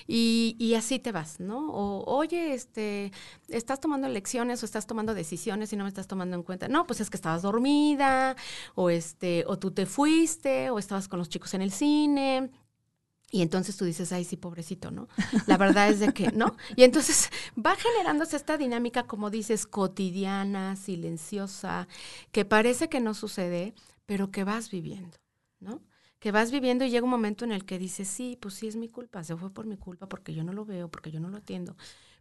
Y, 0.06 0.74
así 0.76 0.98
te 0.98 1.12
vas, 1.12 1.40
¿no? 1.40 1.70
O, 1.70 2.04
oye, 2.16 2.54
este, 2.54 3.12
estás 3.48 3.80
tomando 3.80 4.08
lecciones 4.08 4.62
o 4.62 4.66
estás 4.66 4.86
tomando 4.86 5.14
decisiones 5.14 5.72
y 5.72 5.76
no 5.76 5.84
me 5.84 5.88
estás 5.88 6.06
tomando 6.06 6.36
en 6.36 6.42
cuenta. 6.42 6.68
No, 6.68 6.86
pues 6.86 7.00
es 7.00 7.10
que 7.10 7.16
estabas 7.16 7.42
dormida, 7.42 8.36
o 8.74 8.90
este, 8.90 9.44
o 9.46 9.58
tú 9.58 9.70
te 9.70 9.86
fuiste, 9.86 10.70
o 10.70 10.78
estabas 10.78 11.08
con 11.08 11.18
los 11.18 11.28
chicos 11.28 11.54
en 11.54 11.62
el 11.62 11.72
cine. 11.72 12.50
Y 13.34 13.40
entonces 13.40 13.78
tú 13.78 13.86
dices, 13.86 14.12
ay, 14.12 14.24
sí, 14.24 14.36
pobrecito, 14.36 14.90
¿no? 14.90 15.08
La 15.46 15.56
verdad 15.56 15.88
es 15.88 16.00
de 16.00 16.12
que, 16.12 16.30
¿no? 16.32 16.54
Y 16.76 16.84
entonces 16.84 17.30
va 17.58 17.74
generándose 17.76 18.36
esta 18.36 18.58
dinámica, 18.58 19.06
como 19.06 19.30
dices, 19.30 19.66
cotidiana, 19.66 20.76
silenciosa, 20.76 21.88
que 22.30 22.44
parece 22.44 22.90
que 22.90 23.00
no 23.00 23.14
sucede, 23.14 23.74
pero 24.04 24.30
que 24.30 24.44
vas 24.44 24.70
viviendo, 24.70 25.16
¿no? 25.60 25.80
Que 26.22 26.30
vas 26.30 26.52
viviendo 26.52 26.84
y 26.84 26.90
llega 26.90 27.04
un 27.04 27.10
momento 27.10 27.44
en 27.44 27.50
el 27.50 27.64
que 27.64 27.80
dices, 27.80 28.06
sí, 28.06 28.38
pues 28.40 28.54
sí 28.54 28.68
es 28.68 28.76
mi 28.76 28.88
culpa, 28.88 29.24
se 29.24 29.36
fue 29.36 29.50
por 29.50 29.66
mi 29.66 29.76
culpa, 29.76 30.08
porque 30.08 30.32
yo 30.32 30.44
no 30.44 30.52
lo 30.52 30.64
veo, 30.64 30.88
porque 30.88 31.10
yo 31.10 31.18
no 31.18 31.28
lo 31.28 31.38
atiendo, 31.38 31.76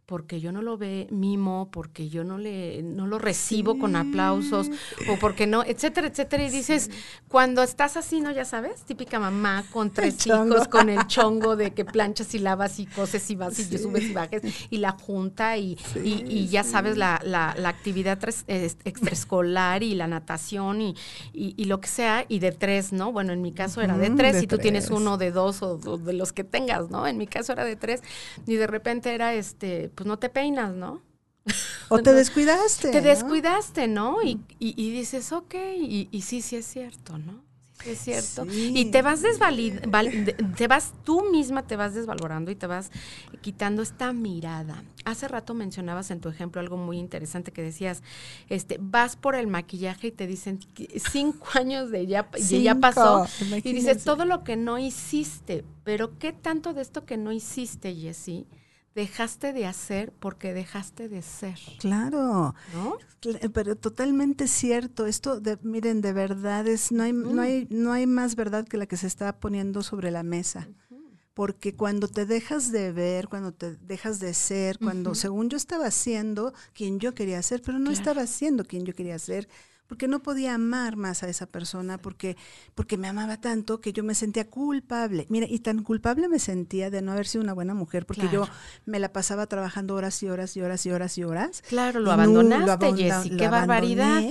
porque 0.06 0.40
yo 0.40 0.52
no 0.52 0.62
lo 0.62 0.76
ve 0.76 1.06
mimo, 1.10 1.70
porque 1.72 2.08
yo 2.08 2.24
no 2.24 2.36
le 2.38 2.82
no 2.82 3.06
lo 3.06 3.18
recibo 3.18 3.78
con 3.78 3.96
aplausos 3.96 4.68
o 5.08 5.16
porque 5.18 5.46
no, 5.46 5.62
etcétera, 5.64 6.08
etcétera 6.08 6.44
y 6.44 6.50
dices, 6.50 6.90
cuando 7.28 7.62
estás 7.62 7.96
así, 7.96 8.20
¿no? 8.20 8.30
Ya 8.32 8.44
sabes, 8.44 8.82
típica 8.84 9.18
mamá 9.18 9.64
con 9.70 9.90
tres 9.90 10.18
chongo. 10.18 10.54
hijos 10.56 10.68
con 10.68 10.88
el 10.88 11.06
chongo 11.06 11.56
de 11.56 11.72
que 11.72 11.84
planchas 11.86 12.34
y 12.34 12.38
lavas 12.40 12.78
y 12.78 12.86
coses 12.86 13.30
y 13.30 13.36
vas 13.36 13.58
y 13.58 13.78
subes 13.78 14.04
y 14.04 14.12
bajes 14.12 14.42
y 14.70 14.78
la 14.78 14.92
junta 14.92 15.56
y, 15.56 15.78
y, 16.02 16.24
y 16.28 16.48
ya 16.48 16.64
sabes 16.64 16.96
la, 16.96 17.20
la, 17.24 17.54
la 17.56 17.68
actividad 17.68 18.18
tres- 18.18 18.44
extraescolar 18.48 19.82
y 19.82 19.94
la 19.94 20.06
natación 20.06 20.80
y, 20.82 20.94
y, 21.32 21.64
lo 21.64 21.80
que 21.80 21.88
sea 21.88 22.24
y 22.28 22.38
de 22.38 22.52
tres, 22.52 22.92
¿no? 22.92 23.12
Bueno, 23.12 23.32
en 23.32 23.42
mi 23.42 23.52
caso 23.52 23.80
era 23.80 23.96
de 23.98 24.10
tres 24.10 24.34
de 24.34 24.40
y 24.42 24.46
tú 24.46 24.58
tienes 24.58 24.90
uno 24.90 25.16
de 25.18 25.30
dos 25.30 25.62
o, 25.62 25.78
o 25.84 25.98
de 25.98 26.12
los 26.12 26.32
que 26.32 26.44
tengas, 26.44 26.90
¿no? 26.90 27.06
En 27.06 27.16
mi 27.18 27.26
caso 27.26 27.52
era 27.52 27.64
de 27.64 27.76
tres 27.76 28.02
y 28.46 28.54
de 28.56 28.66
repente 28.66 29.14
era 29.14 29.34
este, 29.34 29.88
pues 29.94 30.06
no 30.06 30.18
te 30.18 30.28
peinas, 30.28 30.74
¿no? 30.74 31.02
O 31.88 31.98
te 31.98 32.12
descuidaste. 32.14 32.90
Te 32.90 33.00
¿no? 33.00 33.08
descuidaste, 33.08 33.88
¿no? 33.88 34.22
Y, 34.22 34.40
y, 34.58 34.74
y 34.76 34.90
dices, 34.90 35.32
ok, 35.32 35.54
y, 35.76 36.08
y 36.10 36.22
sí, 36.22 36.42
sí 36.42 36.56
es 36.56 36.66
cierto, 36.66 37.18
¿no? 37.18 37.42
Sí, 37.82 37.90
Es 37.90 37.98
cierto. 37.98 38.50
Sí. 38.50 38.72
Y 38.76 38.84
te 38.86 39.02
vas 39.02 39.22
desvalidando, 39.22 39.98
te 40.56 40.68
vas, 40.68 40.92
tú 41.04 41.30
misma 41.30 41.66
te 41.66 41.76
vas 41.76 41.94
desvalorando 41.94 42.50
y 42.50 42.54
te 42.54 42.66
vas 42.66 42.90
quitando 43.40 43.82
esta 43.82 44.12
mirada. 44.12 44.84
Hace 45.04 45.26
rato 45.26 45.54
mencionabas 45.54 46.10
en 46.10 46.20
tu 46.20 46.28
ejemplo 46.28 46.60
algo 46.60 46.76
muy 46.76 46.98
interesante 46.98 47.50
que 47.52 47.62
decías, 47.62 48.02
este, 48.48 48.78
vas 48.80 49.16
por 49.16 49.34
el 49.34 49.48
maquillaje 49.48 50.08
y 50.08 50.12
te 50.12 50.26
dicen 50.26 50.60
cinco 51.10 51.46
años 51.54 51.90
de 51.90 52.06
ya, 52.06 52.30
ya 52.38 52.74
pasó. 52.76 53.26
Y 53.64 53.72
dices 53.72 54.04
todo 54.04 54.24
lo 54.24 54.44
que 54.44 54.56
no 54.56 54.78
hiciste, 54.78 55.64
pero 55.82 56.18
¿qué 56.18 56.32
tanto 56.32 56.74
de 56.74 56.82
esto 56.82 57.04
que 57.04 57.16
no 57.16 57.32
hiciste, 57.32 57.94
Jessie, 57.94 58.46
dejaste 58.94 59.52
de 59.52 59.66
hacer 59.66 60.12
porque 60.12 60.52
dejaste 60.54 61.08
de 61.08 61.22
ser? 61.22 61.58
Claro. 61.78 62.54
¿No? 62.74 62.98
Cl- 63.20 63.50
Pero 63.52 63.76
totalmente 63.76 64.48
cierto. 64.48 65.06
Esto, 65.06 65.40
de, 65.40 65.58
miren, 65.62 66.00
de 66.00 66.12
verdad 66.12 66.66
es 66.66 66.92
no 66.92 67.02
hay, 67.04 67.12
no 67.12 67.40
hay 67.42 67.66
no 67.70 67.92
hay 67.92 68.06
más 68.06 68.34
verdad 68.36 68.66
que 68.66 68.76
la 68.76 68.86
que 68.86 68.96
se 68.96 69.06
está 69.06 69.38
poniendo 69.38 69.82
sobre 69.82 70.10
la 70.10 70.22
mesa. 70.22 70.68
Porque 71.34 71.74
cuando 71.74 72.08
te 72.08 72.26
dejas 72.26 72.72
de 72.72 72.92
ver, 72.92 73.26
cuando 73.28 73.52
te 73.52 73.76
dejas 73.76 74.18
de 74.20 74.34
ser, 74.34 74.78
cuando 74.78 75.14
según 75.14 75.48
yo 75.48 75.56
estaba 75.56 75.90
siendo 75.90 76.52
quien 76.74 77.00
yo 77.00 77.14
quería 77.14 77.42
ser, 77.42 77.62
pero 77.62 77.78
no 77.78 77.86
Claro. 77.86 77.98
estaba 77.98 78.26
siendo 78.26 78.64
quien 78.66 78.84
yo 78.84 78.94
quería 78.94 79.18
ser, 79.18 79.48
porque 79.92 80.08
no 80.08 80.22
podía 80.22 80.54
amar 80.54 80.96
más 80.96 81.22
a 81.22 81.28
esa 81.28 81.44
persona, 81.44 81.98
porque, 81.98 82.38
porque 82.74 82.96
me 82.96 83.08
amaba 83.08 83.36
tanto 83.38 83.82
que 83.82 83.92
yo 83.92 84.02
me 84.02 84.14
sentía 84.14 84.48
culpable. 84.48 85.26
Mira, 85.28 85.46
y 85.46 85.58
tan 85.58 85.82
culpable 85.82 86.28
me 86.28 86.38
sentía 86.38 86.88
de 86.88 87.02
no 87.02 87.12
haber 87.12 87.26
sido 87.26 87.44
una 87.44 87.52
buena 87.52 87.74
mujer, 87.74 88.06
porque 88.06 88.26
yo 88.32 88.48
me 88.86 88.98
la 88.98 89.12
pasaba 89.12 89.46
trabajando 89.48 89.94
horas 89.94 90.22
y 90.22 90.28
horas 90.30 90.56
y 90.56 90.62
horas 90.62 90.86
y 90.86 90.90
horas 90.92 91.18
y 91.18 91.24
horas. 91.24 91.62
Claro, 91.68 92.00
lo 92.00 92.06
no, 92.06 92.12
abandonaste, 92.12 92.70
abandona- 92.70 92.96
Jessie. 93.16 93.32
lo 93.32 93.36
Qué 93.36 93.48
barbaridad. 93.48 94.22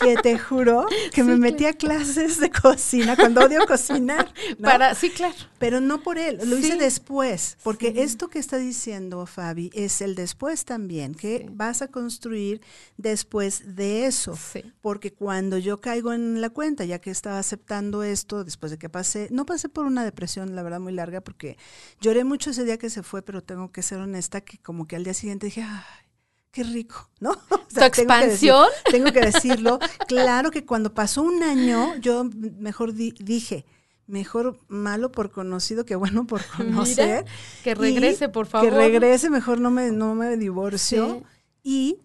Que 0.00 0.16
te 0.16 0.36
juro 0.36 0.84
que 1.12 1.22
me 1.22 1.36
metí 1.36 1.66
a 1.66 1.74
clases 1.74 2.40
de 2.40 2.50
cocina 2.50 3.14
cuando 3.14 3.44
odio 3.44 3.64
cocinar. 3.68 4.34
¿no? 4.58 4.68
Para, 4.68 4.96
sí, 4.96 5.10
claro. 5.10 5.36
Pero 5.60 5.80
no 5.80 6.02
por 6.02 6.18
él, 6.18 6.40
lo 6.44 6.58
hice 6.58 6.74
después, 6.74 7.56
porque 7.62 7.92
Sí. 7.92 8.00
esto 8.00 8.26
que 8.26 8.40
está 8.40 8.56
diciendo 8.56 9.24
Fabi 9.26 9.70
es 9.74 10.00
el 10.00 10.16
después 10.16 10.64
también, 10.64 11.14
que 11.14 11.46
vas 11.52 11.82
a 11.82 11.86
construir 11.88 12.60
después 12.96 13.76
de 13.76 14.06
eso. 14.06 14.36
Sí. 14.36 14.64
Porque 15.04 15.16
cuando 15.16 15.58
yo 15.58 15.82
caigo 15.82 16.14
en 16.14 16.40
la 16.40 16.48
cuenta, 16.48 16.86
ya 16.86 16.98
que 16.98 17.10
estaba 17.10 17.38
aceptando 17.38 18.02
esto, 18.02 18.42
después 18.42 18.72
de 18.72 18.78
que 18.78 18.88
pasé, 18.88 19.28
no 19.30 19.44
pasé 19.44 19.68
por 19.68 19.84
una 19.84 20.02
depresión, 20.02 20.56
la 20.56 20.62
verdad, 20.62 20.80
muy 20.80 20.94
larga, 20.94 21.20
porque 21.20 21.58
lloré 22.00 22.24
mucho 22.24 22.48
ese 22.52 22.64
día 22.64 22.78
que 22.78 22.88
se 22.88 23.02
fue, 23.02 23.20
pero 23.20 23.42
tengo 23.42 23.70
que 23.70 23.82
ser 23.82 23.98
honesta, 23.98 24.40
que 24.40 24.56
como 24.56 24.86
que 24.86 24.96
al 24.96 25.04
día 25.04 25.12
siguiente 25.12 25.44
dije, 25.48 25.60
ay, 25.62 26.08
qué 26.52 26.62
rico, 26.64 27.10
¿no? 27.20 27.32
O 27.50 27.58
¿Tu 27.58 27.74
sea, 27.74 27.90
tengo 27.90 27.90
que 27.90 28.26
decir- 28.28 28.48
expansión? 28.48 28.66
tengo 28.90 29.12
que 29.12 29.20
decirlo. 29.20 29.78
Claro 30.08 30.50
que 30.50 30.64
cuando 30.64 30.94
pasó 30.94 31.20
un 31.22 31.42
año, 31.42 31.96
yo 31.96 32.24
mejor 32.58 32.94
di- 32.94 33.12
dije, 33.18 33.66
mejor 34.06 34.58
malo 34.68 35.12
por 35.12 35.30
conocido 35.32 35.84
que 35.84 35.96
bueno 35.96 36.26
por 36.26 36.40
conocer. 36.46 37.26
que 37.62 37.74
regrese, 37.74 38.30
por 38.30 38.46
favor. 38.46 38.70
Que 38.70 38.74
regrese, 38.74 39.28
mejor 39.28 39.60
no 39.60 39.70
me, 39.70 39.90
no 39.92 40.14
me 40.14 40.38
divorcio. 40.38 41.18
Sí. 41.18 41.24
Y 41.62 41.98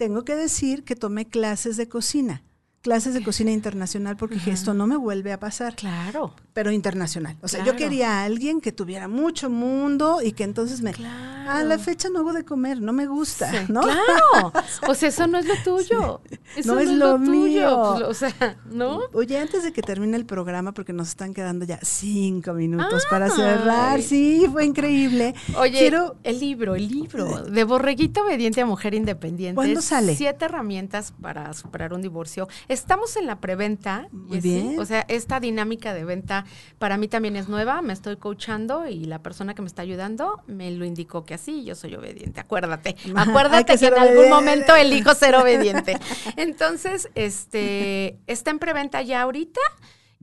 tengo 0.00 0.24
que 0.24 0.34
decir 0.34 0.82
que 0.84 0.96
tomé 0.96 1.26
clases 1.26 1.76
de 1.76 1.86
cocina, 1.86 2.42
clases 2.80 3.12
de 3.12 3.22
cocina 3.22 3.50
internacional, 3.50 4.16
porque 4.16 4.36
dije, 4.36 4.50
esto 4.50 4.72
no 4.72 4.86
me 4.86 4.96
vuelve 4.96 5.30
a 5.30 5.38
pasar, 5.38 5.76
Claro. 5.76 6.34
Pero 6.60 6.72
internacional. 6.72 7.38
O 7.40 7.48
sea, 7.48 7.64
yo 7.64 7.74
quería 7.74 8.20
a 8.20 8.24
alguien 8.24 8.60
que 8.60 8.70
tuviera 8.70 9.08
mucho 9.08 9.48
mundo 9.48 10.20
y 10.22 10.32
que 10.32 10.44
entonces 10.44 10.82
me... 10.82 10.92
Claro. 10.92 11.30
A 11.50 11.64
la 11.64 11.78
fecha 11.78 12.08
no 12.10 12.20
hago 12.20 12.34
de 12.34 12.44
comer, 12.44 12.80
no 12.80 12.92
me 12.92 13.06
gusta, 13.06 13.50
Sí, 13.50 13.56
¿no? 13.70 13.80
Claro. 13.80 14.52
O 14.88 14.94
sea, 14.94 15.08
eso 15.08 15.26
no 15.26 15.38
es 15.38 15.46
lo 15.46 15.54
tuyo. 15.64 16.20
Eso 16.54 16.74
No 16.74 16.80
es 16.80 16.90
lo 16.90 17.18
mío. 17.18 17.94
Pues, 17.96 18.04
o 18.04 18.14
sea, 18.14 18.58
¿no? 18.70 19.00
Oye, 19.14 19.38
antes 19.38 19.64
de 19.64 19.72
que 19.72 19.82
termine 19.82 20.16
el 20.16 20.26
programa, 20.26 20.72
porque 20.72 20.92
nos 20.92 21.08
están 21.08 21.32
quedando 21.32 21.64
ya 21.64 21.80
cinco 21.82 22.52
minutos 22.52 23.04
para 23.10 23.30
cerrar, 23.30 24.02
sí, 24.02 24.46
fue 24.52 24.64
increíble. 24.64 25.34
Oye, 25.56 25.78
Quiero, 25.78 26.16
el 26.22 26.38
libro, 26.40 26.74
el 26.76 26.88
libro 26.88 27.42
de 27.44 27.64
Borreguito 27.64 28.22
Obediente 28.22 28.60
a 28.60 28.66
Mujer 28.66 28.94
Independiente. 28.94 29.54
¿Cuándo 29.56 29.80
sale? 29.80 30.14
Siete 30.14 30.44
herramientas 30.44 31.14
para 31.20 31.52
superar 31.54 31.94
un 31.94 32.02
divorcio. 32.02 32.48
Estamos 32.68 33.16
en 33.16 33.26
la 33.26 33.40
preventa. 33.40 34.08
Muy 34.12 34.40
bien. 34.40 34.78
O 34.78 34.84
sea, 34.84 35.04
esta 35.08 35.40
dinámica 35.40 35.94
de 35.94 36.04
venta 36.04 36.44
para 36.78 36.96
mí 36.96 37.08
también 37.08 37.36
es 37.36 37.48
nueva. 37.48 37.82
Me 37.82 37.92
estoy 37.92 38.16
coachando 38.16 38.86
y 38.88 39.04
la 39.04 39.22
persona 39.22 39.54
que 39.54 39.62
me 39.62 39.68
está 39.68 39.82
ayudando 39.82 40.42
me 40.46 40.70
lo 40.70 40.84
indicó 40.84 41.24
que 41.24 41.34
así 41.34 41.64
yo 41.64 41.74
soy 41.74 41.94
obediente. 41.94 42.40
Acuérdate. 42.40 42.96
Acuérdate 43.16 43.76
que 43.78 43.86
en 43.86 43.94
algún 43.94 44.08
obediente. 44.08 44.30
momento 44.30 44.76
elijo 44.76 45.14
ser 45.14 45.34
obediente. 45.36 45.96
Entonces, 46.36 47.10
este, 47.14 48.18
está 48.26 48.50
en 48.50 48.58
preventa 48.58 49.02
ya 49.02 49.22
ahorita. 49.22 49.60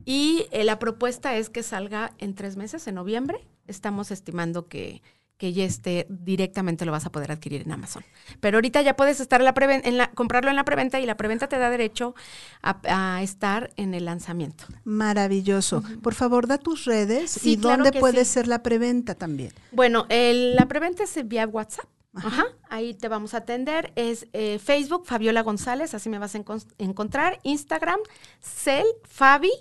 Y 0.04 0.46
eh, 0.52 0.64
la 0.64 0.78
propuesta 0.78 1.36
es 1.36 1.50
que 1.50 1.62
salga 1.62 2.12
en 2.18 2.34
tres 2.34 2.56
meses, 2.56 2.86
en 2.86 2.94
noviembre. 2.94 3.46
Estamos 3.66 4.10
estimando 4.10 4.66
que, 4.68 5.02
que 5.38 5.52
ya 5.52 5.64
esté 5.64 6.06
directamente 6.10 6.84
lo 6.84 6.92
vas 6.92 7.06
a 7.06 7.10
poder 7.10 7.30
adquirir 7.32 7.62
en 7.62 7.72
Amazon. 7.72 8.04
Pero 8.40 8.56
ahorita 8.58 8.82
ya 8.82 8.96
puedes 8.96 9.20
estar 9.20 9.40
en 9.40 9.44
la, 9.46 9.54
en 9.84 9.96
la 9.96 10.10
comprarlo 10.10 10.50
en 10.50 10.56
la 10.56 10.64
preventa 10.64 11.00
y 11.00 11.06
la 11.06 11.16
preventa 11.16 11.48
te 11.48 11.58
da 11.58 11.70
derecho 11.70 12.14
a, 12.60 12.80
a 13.16 13.22
estar 13.22 13.70
en 13.76 13.94
el 13.94 14.04
lanzamiento. 14.04 14.64
maravilloso. 14.84 15.82
Por 16.02 16.14
favor, 16.14 16.46
da 16.48 16.58
tus 16.58 16.84
redes 16.84 17.30
Sí, 17.30 17.52
y 17.52 17.56
claro 17.56 17.84
dónde 17.84 17.98
puede 18.00 18.24
sí. 18.24 18.32
ser 18.32 18.48
la 18.48 18.62
preventa 18.62 19.14
también. 19.14 19.52
Bueno, 19.72 20.06
el- 20.08 20.56
la 20.56 20.66
preventa 20.66 21.04
es 21.04 21.28
vía 21.28 21.46
WhatsApp. 21.46 21.86
Ajá. 22.14 22.46
Ahí 22.68 22.94
te 22.94 23.06
vamos 23.06 23.32
a 23.34 23.38
atender. 23.38 23.92
Es 23.94 24.26
eh, 24.32 24.58
Facebook, 24.58 25.06
Fabiola 25.06 25.42
González, 25.42 25.94
así 25.94 26.08
me 26.08 26.18
vas 26.18 26.34
a 26.34 26.38
encon- 26.40 26.66
encontrar. 26.78 27.38
Instagram, 27.44 28.00
Cel, 28.40 28.86
Fabi. 29.04 29.52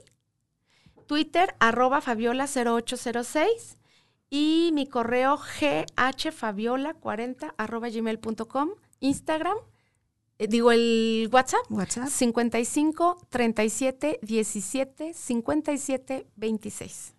Twitter, 1.06 1.56
arroba 1.60 2.02
Fabiola0806. 2.02 3.77
Y 4.30 4.72
mi 4.74 4.88
correo 4.88 5.38
ghfabiola40 5.38 7.54
arroba 7.58 7.90
gmail.com. 7.90 8.70
Instagram, 9.00 9.58
eh, 10.40 10.48
digo 10.48 10.72
el 10.72 11.30
WhatsApp, 11.32 11.70
WhatsApp. 11.70 12.08
55 12.08 13.28
37 13.30 14.18
17 14.22 15.14
57 15.14 16.28
26. 16.36 17.14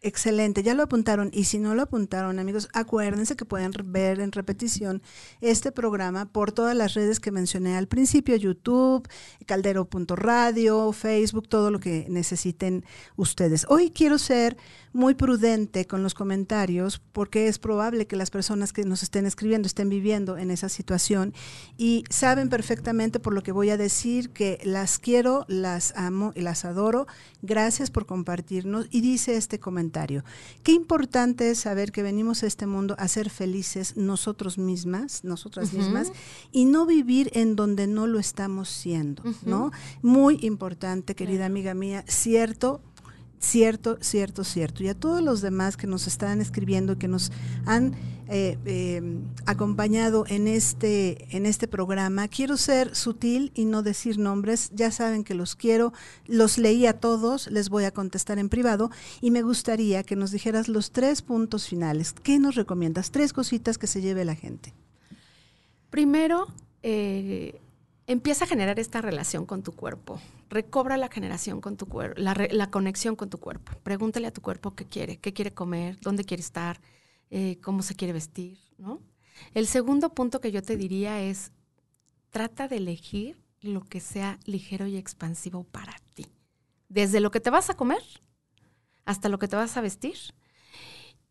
Excelente, 0.00 0.62
ya 0.62 0.74
lo 0.74 0.82
apuntaron. 0.82 1.30
Y 1.32 1.44
si 1.44 1.58
no 1.58 1.74
lo 1.74 1.82
apuntaron, 1.82 2.38
amigos, 2.38 2.68
acuérdense 2.72 3.36
que 3.36 3.44
pueden 3.44 3.70
ver 3.84 4.20
en 4.20 4.32
repetición 4.32 5.02
este 5.40 5.70
programa 5.70 6.26
por 6.26 6.50
todas 6.50 6.76
las 6.76 6.94
redes 6.94 7.20
que 7.20 7.30
mencioné 7.30 7.76
al 7.76 7.86
principio, 7.86 8.34
YouTube, 8.34 9.08
caldero.radio, 9.46 10.92
Facebook, 10.92 11.48
todo 11.48 11.70
lo 11.70 11.78
que 11.78 12.06
necesiten 12.08 12.84
ustedes. 13.16 13.64
Hoy 13.68 13.90
quiero 13.90 14.18
ser 14.18 14.56
muy 14.92 15.14
prudente 15.14 15.86
con 15.86 16.02
los 16.02 16.14
comentarios 16.14 17.00
porque 17.12 17.46
es 17.46 17.60
probable 17.60 18.08
que 18.08 18.16
las 18.16 18.30
personas 18.30 18.72
que 18.72 18.84
nos 18.84 19.04
estén 19.04 19.24
escribiendo 19.24 19.66
estén 19.66 19.88
viviendo 19.88 20.36
en 20.36 20.50
esa 20.50 20.68
situación 20.68 21.32
y 21.78 22.02
saben 22.10 22.48
perfectamente 22.48 23.20
por 23.20 23.34
lo 23.34 23.42
que 23.42 23.52
voy 23.52 23.70
a 23.70 23.76
decir 23.76 24.30
que 24.30 24.58
las 24.64 24.98
quiero, 24.98 25.44
las 25.46 25.94
amo 25.96 26.32
y 26.34 26.40
las 26.40 26.64
adoro. 26.64 27.06
Gracias 27.40 27.90
por 27.90 28.06
compartirnos. 28.06 28.88
Y 28.90 29.00
dice 29.00 29.36
este 29.36 29.59
comentario, 29.60 30.24
qué 30.62 30.72
importante 30.72 31.50
es 31.50 31.60
saber 31.60 31.92
que 31.92 32.02
venimos 32.02 32.42
a 32.42 32.46
este 32.46 32.66
mundo 32.66 32.94
a 32.98 33.08
ser 33.08 33.30
felices 33.30 33.96
nosotros 33.96 34.58
mismas, 34.58 35.24
nosotras 35.24 35.72
mismas, 35.72 36.12
y 36.52 36.64
no 36.64 36.86
vivir 36.86 37.30
en 37.34 37.56
donde 37.56 37.86
no 37.86 38.06
lo 38.06 38.18
estamos 38.18 38.68
siendo, 38.68 39.22
¿no? 39.44 39.70
Muy 40.02 40.38
importante, 40.42 41.14
querida 41.14 41.46
amiga 41.46 41.74
mía, 41.74 42.04
cierto, 42.08 42.80
Cierto, 43.42 43.96
cierto, 44.02 44.44
cierto. 44.44 44.84
Y 44.84 44.88
a 44.88 44.94
todos 44.94 45.22
los 45.22 45.40
demás 45.40 45.78
que 45.78 45.86
nos 45.86 46.06
están 46.06 46.42
escribiendo, 46.42 46.98
que 46.98 47.08
nos 47.08 47.32
han 47.64 47.94
eh, 48.32 48.56
eh, 48.64 49.02
acompañado 49.44 50.24
en 50.28 50.46
este, 50.46 51.36
en 51.36 51.46
este 51.46 51.66
programa, 51.66 52.28
quiero 52.28 52.56
ser 52.56 52.94
sutil 52.94 53.50
y 53.56 53.64
no 53.64 53.82
decir 53.82 54.18
nombres. 54.18 54.70
Ya 54.72 54.92
saben 54.92 55.24
que 55.24 55.34
los 55.34 55.56
quiero, 55.56 55.92
los 56.26 56.56
leí 56.56 56.86
a 56.86 57.00
todos, 57.00 57.50
les 57.50 57.70
voy 57.70 57.82
a 57.84 57.90
contestar 57.90 58.38
en 58.38 58.48
privado 58.48 58.92
y 59.20 59.32
me 59.32 59.42
gustaría 59.42 60.04
que 60.04 60.14
nos 60.14 60.30
dijeras 60.30 60.68
los 60.68 60.92
tres 60.92 61.22
puntos 61.22 61.66
finales. 61.66 62.12
¿Qué 62.12 62.38
nos 62.38 62.54
recomiendas? 62.54 63.10
Tres 63.10 63.32
cositas 63.32 63.78
que 63.78 63.88
se 63.88 64.00
lleve 64.00 64.24
la 64.24 64.36
gente. 64.36 64.74
Primero, 65.90 66.46
eh, 66.84 67.60
empieza 68.06 68.44
a 68.44 68.48
generar 68.48 68.78
esta 68.78 69.00
relación 69.00 69.44
con 69.44 69.64
tu 69.64 69.72
cuerpo. 69.72 70.20
Recobra 70.50 70.96
la 70.96 71.08
generación 71.08 71.60
con 71.60 71.76
tu 71.76 71.86
cuerpo, 71.86 72.20
la 72.20 72.70
conexión 72.70 73.16
con 73.16 73.28
tu 73.28 73.38
cuerpo. 73.38 73.72
Pregúntale 73.82 74.28
a 74.28 74.32
tu 74.32 74.40
cuerpo 74.40 74.76
qué 74.76 74.84
quiere, 74.84 75.16
qué 75.16 75.32
quiere 75.32 75.50
comer, 75.50 75.98
dónde 76.00 76.24
quiere 76.24 76.42
estar, 76.42 76.80
eh, 77.30 77.58
cómo 77.62 77.82
se 77.82 77.94
quiere 77.94 78.12
vestir, 78.12 78.58
¿no? 78.76 79.00
El 79.54 79.66
segundo 79.66 80.14
punto 80.14 80.40
que 80.40 80.52
yo 80.52 80.62
te 80.62 80.76
diría 80.76 81.20
es, 81.22 81.52
trata 82.30 82.68
de 82.68 82.76
elegir 82.76 83.42
lo 83.60 83.82
que 83.82 84.00
sea 84.00 84.38
ligero 84.44 84.86
y 84.86 84.96
expansivo 84.96 85.64
para 85.64 85.94
ti. 86.14 86.26
Desde 86.88 87.20
lo 87.20 87.30
que 87.30 87.40
te 87.40 87.50
vas 87.50 87.70
a 87.70 87.74
comer 87.74 88.02
hasta 89.04 89.28
lo 89.28 89.38
que 89.38 89.48
te 89.48 89.56
vas 89.56 89.76
a 89.76 89.80
vestir. 89.80 90.16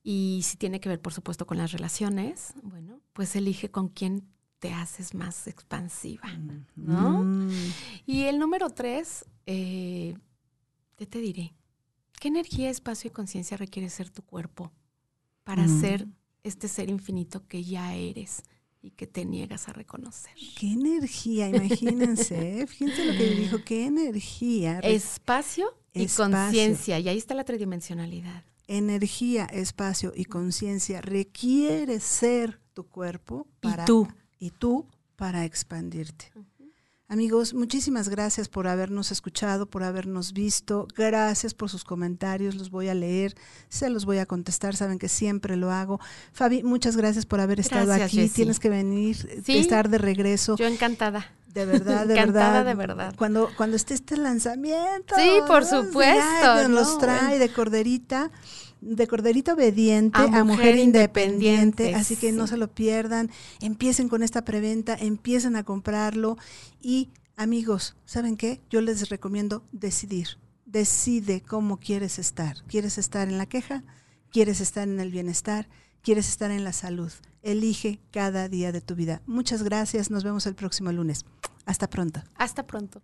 Y 0.04 0.42
si 0.44 0.58
tiene 0.58 0.80
que 0.80 0.90
ver, 0.90 1.02
por 1.02 1.14
supuesto, 1.14 1.46
con 1.46 1.58
las 1.58 1.72
relaciones, 1.72 2.54
bueno, 2.64 3.02
pues 3.14 3.36
elige 3.36 3.70
con 3.70 3.90
quién 3.90 4.28
te 4.60 4.74
haces 4.74 5.14
más 5.14 5.48
expansiva, 5.48 6.30
¿no? 6.76 7.24
Mm. 7.24 7.52
Y 8.06 8.24
el 8.24 8.40
número 8.40 8.70
tres, 8.70 9.26
eh, 9.46 10.18
¿qué 10.96 11.06
te 11.06 11.20
diré? 11.20 11.54
¿Qué 12.20 12.28
energía, 12.28 12.70
espacio 12.70 13.10
y 13.10 13.12
conciencia 13.12 13.56
requiere 13.56 13.90
ser 13.90 14.10
tu 14.10 14.22
cuerpo 14.24 14.72
para 15.44 15.64
Mm. 15.68 15.82
ser 15.82 16.08
este 16.44 16.68
ser 16.68 16.90
infinito 16.90 17.46
que 17.48 17.64
ya 17.64 17.96
eres 17.96 18.44
y 18.82 18.92
que 18.92 19.08
te 19.08 19.26
niegas 19.26 19.68
a 19.68 19.74
reconocer? 19.74 20.32
Qué 20.58 20.72
energía, 20.72 21.50
imagínense, 21.50 22.62
¿eh? 22.62 22.68
fíjense 22.68 23.06
lo 23.06 23.14
que 23.14 23.36
dijo, 23.36 23.64
qué 23.66 23.86
energía. 23.86 24.80
Espacio 24.80 25.74
y 25.94 26.08
conciencia, 26.08 27.00
y 27.00 27.10
ahí 27.10 27.18
está 27.18 27.34
la 27.34 27.44
tridimensionalidad. 27.44 28.46
energía, 28.68 29.46
espacio 29.46 30.14
y 30.16 30.26
conciencia 30.26 31.02
requiere 31.02 32.00
ser 32.00 32.62
tu 32.74 32.84
cuerpo 32.88 33.48
para 33.60 33.84
y 33.84 33.86
tú. 33.88 34.08
y 34.40 34.52
tú 34.52 34.88
para 35.16 35.44
expandirte. 35.44 36.32
Amigos, 37.12 37.56
muchísimas 37.56 38.08
gracias 38.08 38.50
por 38.50 38.68
habernos 38.68 39.12
escuchado, 39.12 39.66
por 39.66 39.82
habernos 39.82 40.32
visto. 40.32 40.88
Gracias 40.96 41.56
por 41.56 41.68
sus 41.68 41.84
comentarios, 41.84 42.54
los 42.54 42.70
voy 42.70 42.88
a 42.88 42.94
leer, 42.94 43.34
se 43.68 43.90
los 43.90 44.06
voy 44.06 44.20
a 44.20 44.28
contestar, 44.28 44.76
saben 44.76 45.00
que 45.00 45.10
siempre 45.10 45.56
lo 45.56 45.72
hago. 45.72 46.00
Fabi, 46.34 46.62
muchas 46.62 46.96
gracias 46.96 47.26
por 47.26 47.40
haber 47.40 47.60
estado 47.60 47.88
Gracias, 47.88 48.10
aquí. 48.10 48.18
Jessie. 48.18 48.36
Tienes 48.36 48.60
que 48.60 48.70
venir, 48.70 49.42
Sí. 49.44 49.58
estar 49.58 49.90
de 49.90 49.98
regreso. 49.98 50.56
Yo 50.58 50.68
encantada. 50.68 51.26
De 51.52 51.66
verdad, 51.66 52.06
de 52.06 52.14
Encantada 52.14 52.62
verdad. 52.62 52.66
de 52.66 52.74
verdad. 52.76 53.14
Cuando, 53.18 53.50
cuando 53.58 53.76
esté 53.76 53.96
este 53.96 54.16
lanzamiento. 54.16 55.16
Sí, 55.18 55.32
por 55.48 55.64
¿no? 55.64 55.82
supuesto, 55.86 56.22
Ya, 56.44 56.68
nos 56.68 56.90
no, 56.94 56.98
trae 57.00 57.22
bueno. 57.30 57.40
de 57.40 57.52
corderita, 57.52 58.30
de 58.82 59.08
corderita 59.08 59.54
obediente 59.54 60.18
A 60.20 60.24
a, 60.24 60.28
mujer, 60.28 60.46
mujer 60.46 60.78
independiente. 60.78 61.84
independiente, 61.84 61.96
Así 61.96 62.16
que 62.16 62.32
no 62.32 62.48
se 62.48 62.58
lo 62.58 62.70
pierdan. 62.74 63.30
Empiecen 63.62 64.10
con 64.10 64.24
esta 64.24 64.44
preventa, 64.46 64.96
empiecen 64.96 65.56
a 65.56 65.64
comprarlo. 65.64 66.38
Y 66.82 67.10
amigos, 67.36 67.96
¿saben 68.06 68.38
qué? 68.38 68.62
Yo 68.70 68.82
les 68.82 69.10
recomiendo 69.10 69.64
decidir. 69.72 70.38
Decide 70.66 71.42
cómo 71.42 71.78
quieres 71.78 72.20
estar. 72.20 72.64
¿Quieres 72.68 72.98
estar 72.98 73.28
en 73.28 73.38
la 73.38 73.48
queja? 73.48 73.84
¿Quieres 74.32 74.62
estar 74.62 74.88
en 74.88 75.00
el 75.00 75.12
bienestar? 75.12 75.68
¿Quieres 76.02 76.30
estar 76.30 76.52
en 76.52 76.64
la 76.64 76.74
salud? 76.74 77.12
Elige 77.42 78.00
cada 78.12 78.48
día 78.50 78.72
de 78.72 78.82
tu 78.82 78.96
vida. 78.96 79.22
Muchas 79.26 79.64
gracias. 79.64 80.12
Nos 80.12 80.24
vemos 80.24 80.46
el 80.46 80.56
próximo 80.56 80.92
lunes. 80.92 81.26
Hasta 81.66 81.90
pronto. 81.90 82.22
Hasta 82.36 82.66
pronto. 82.68 83.02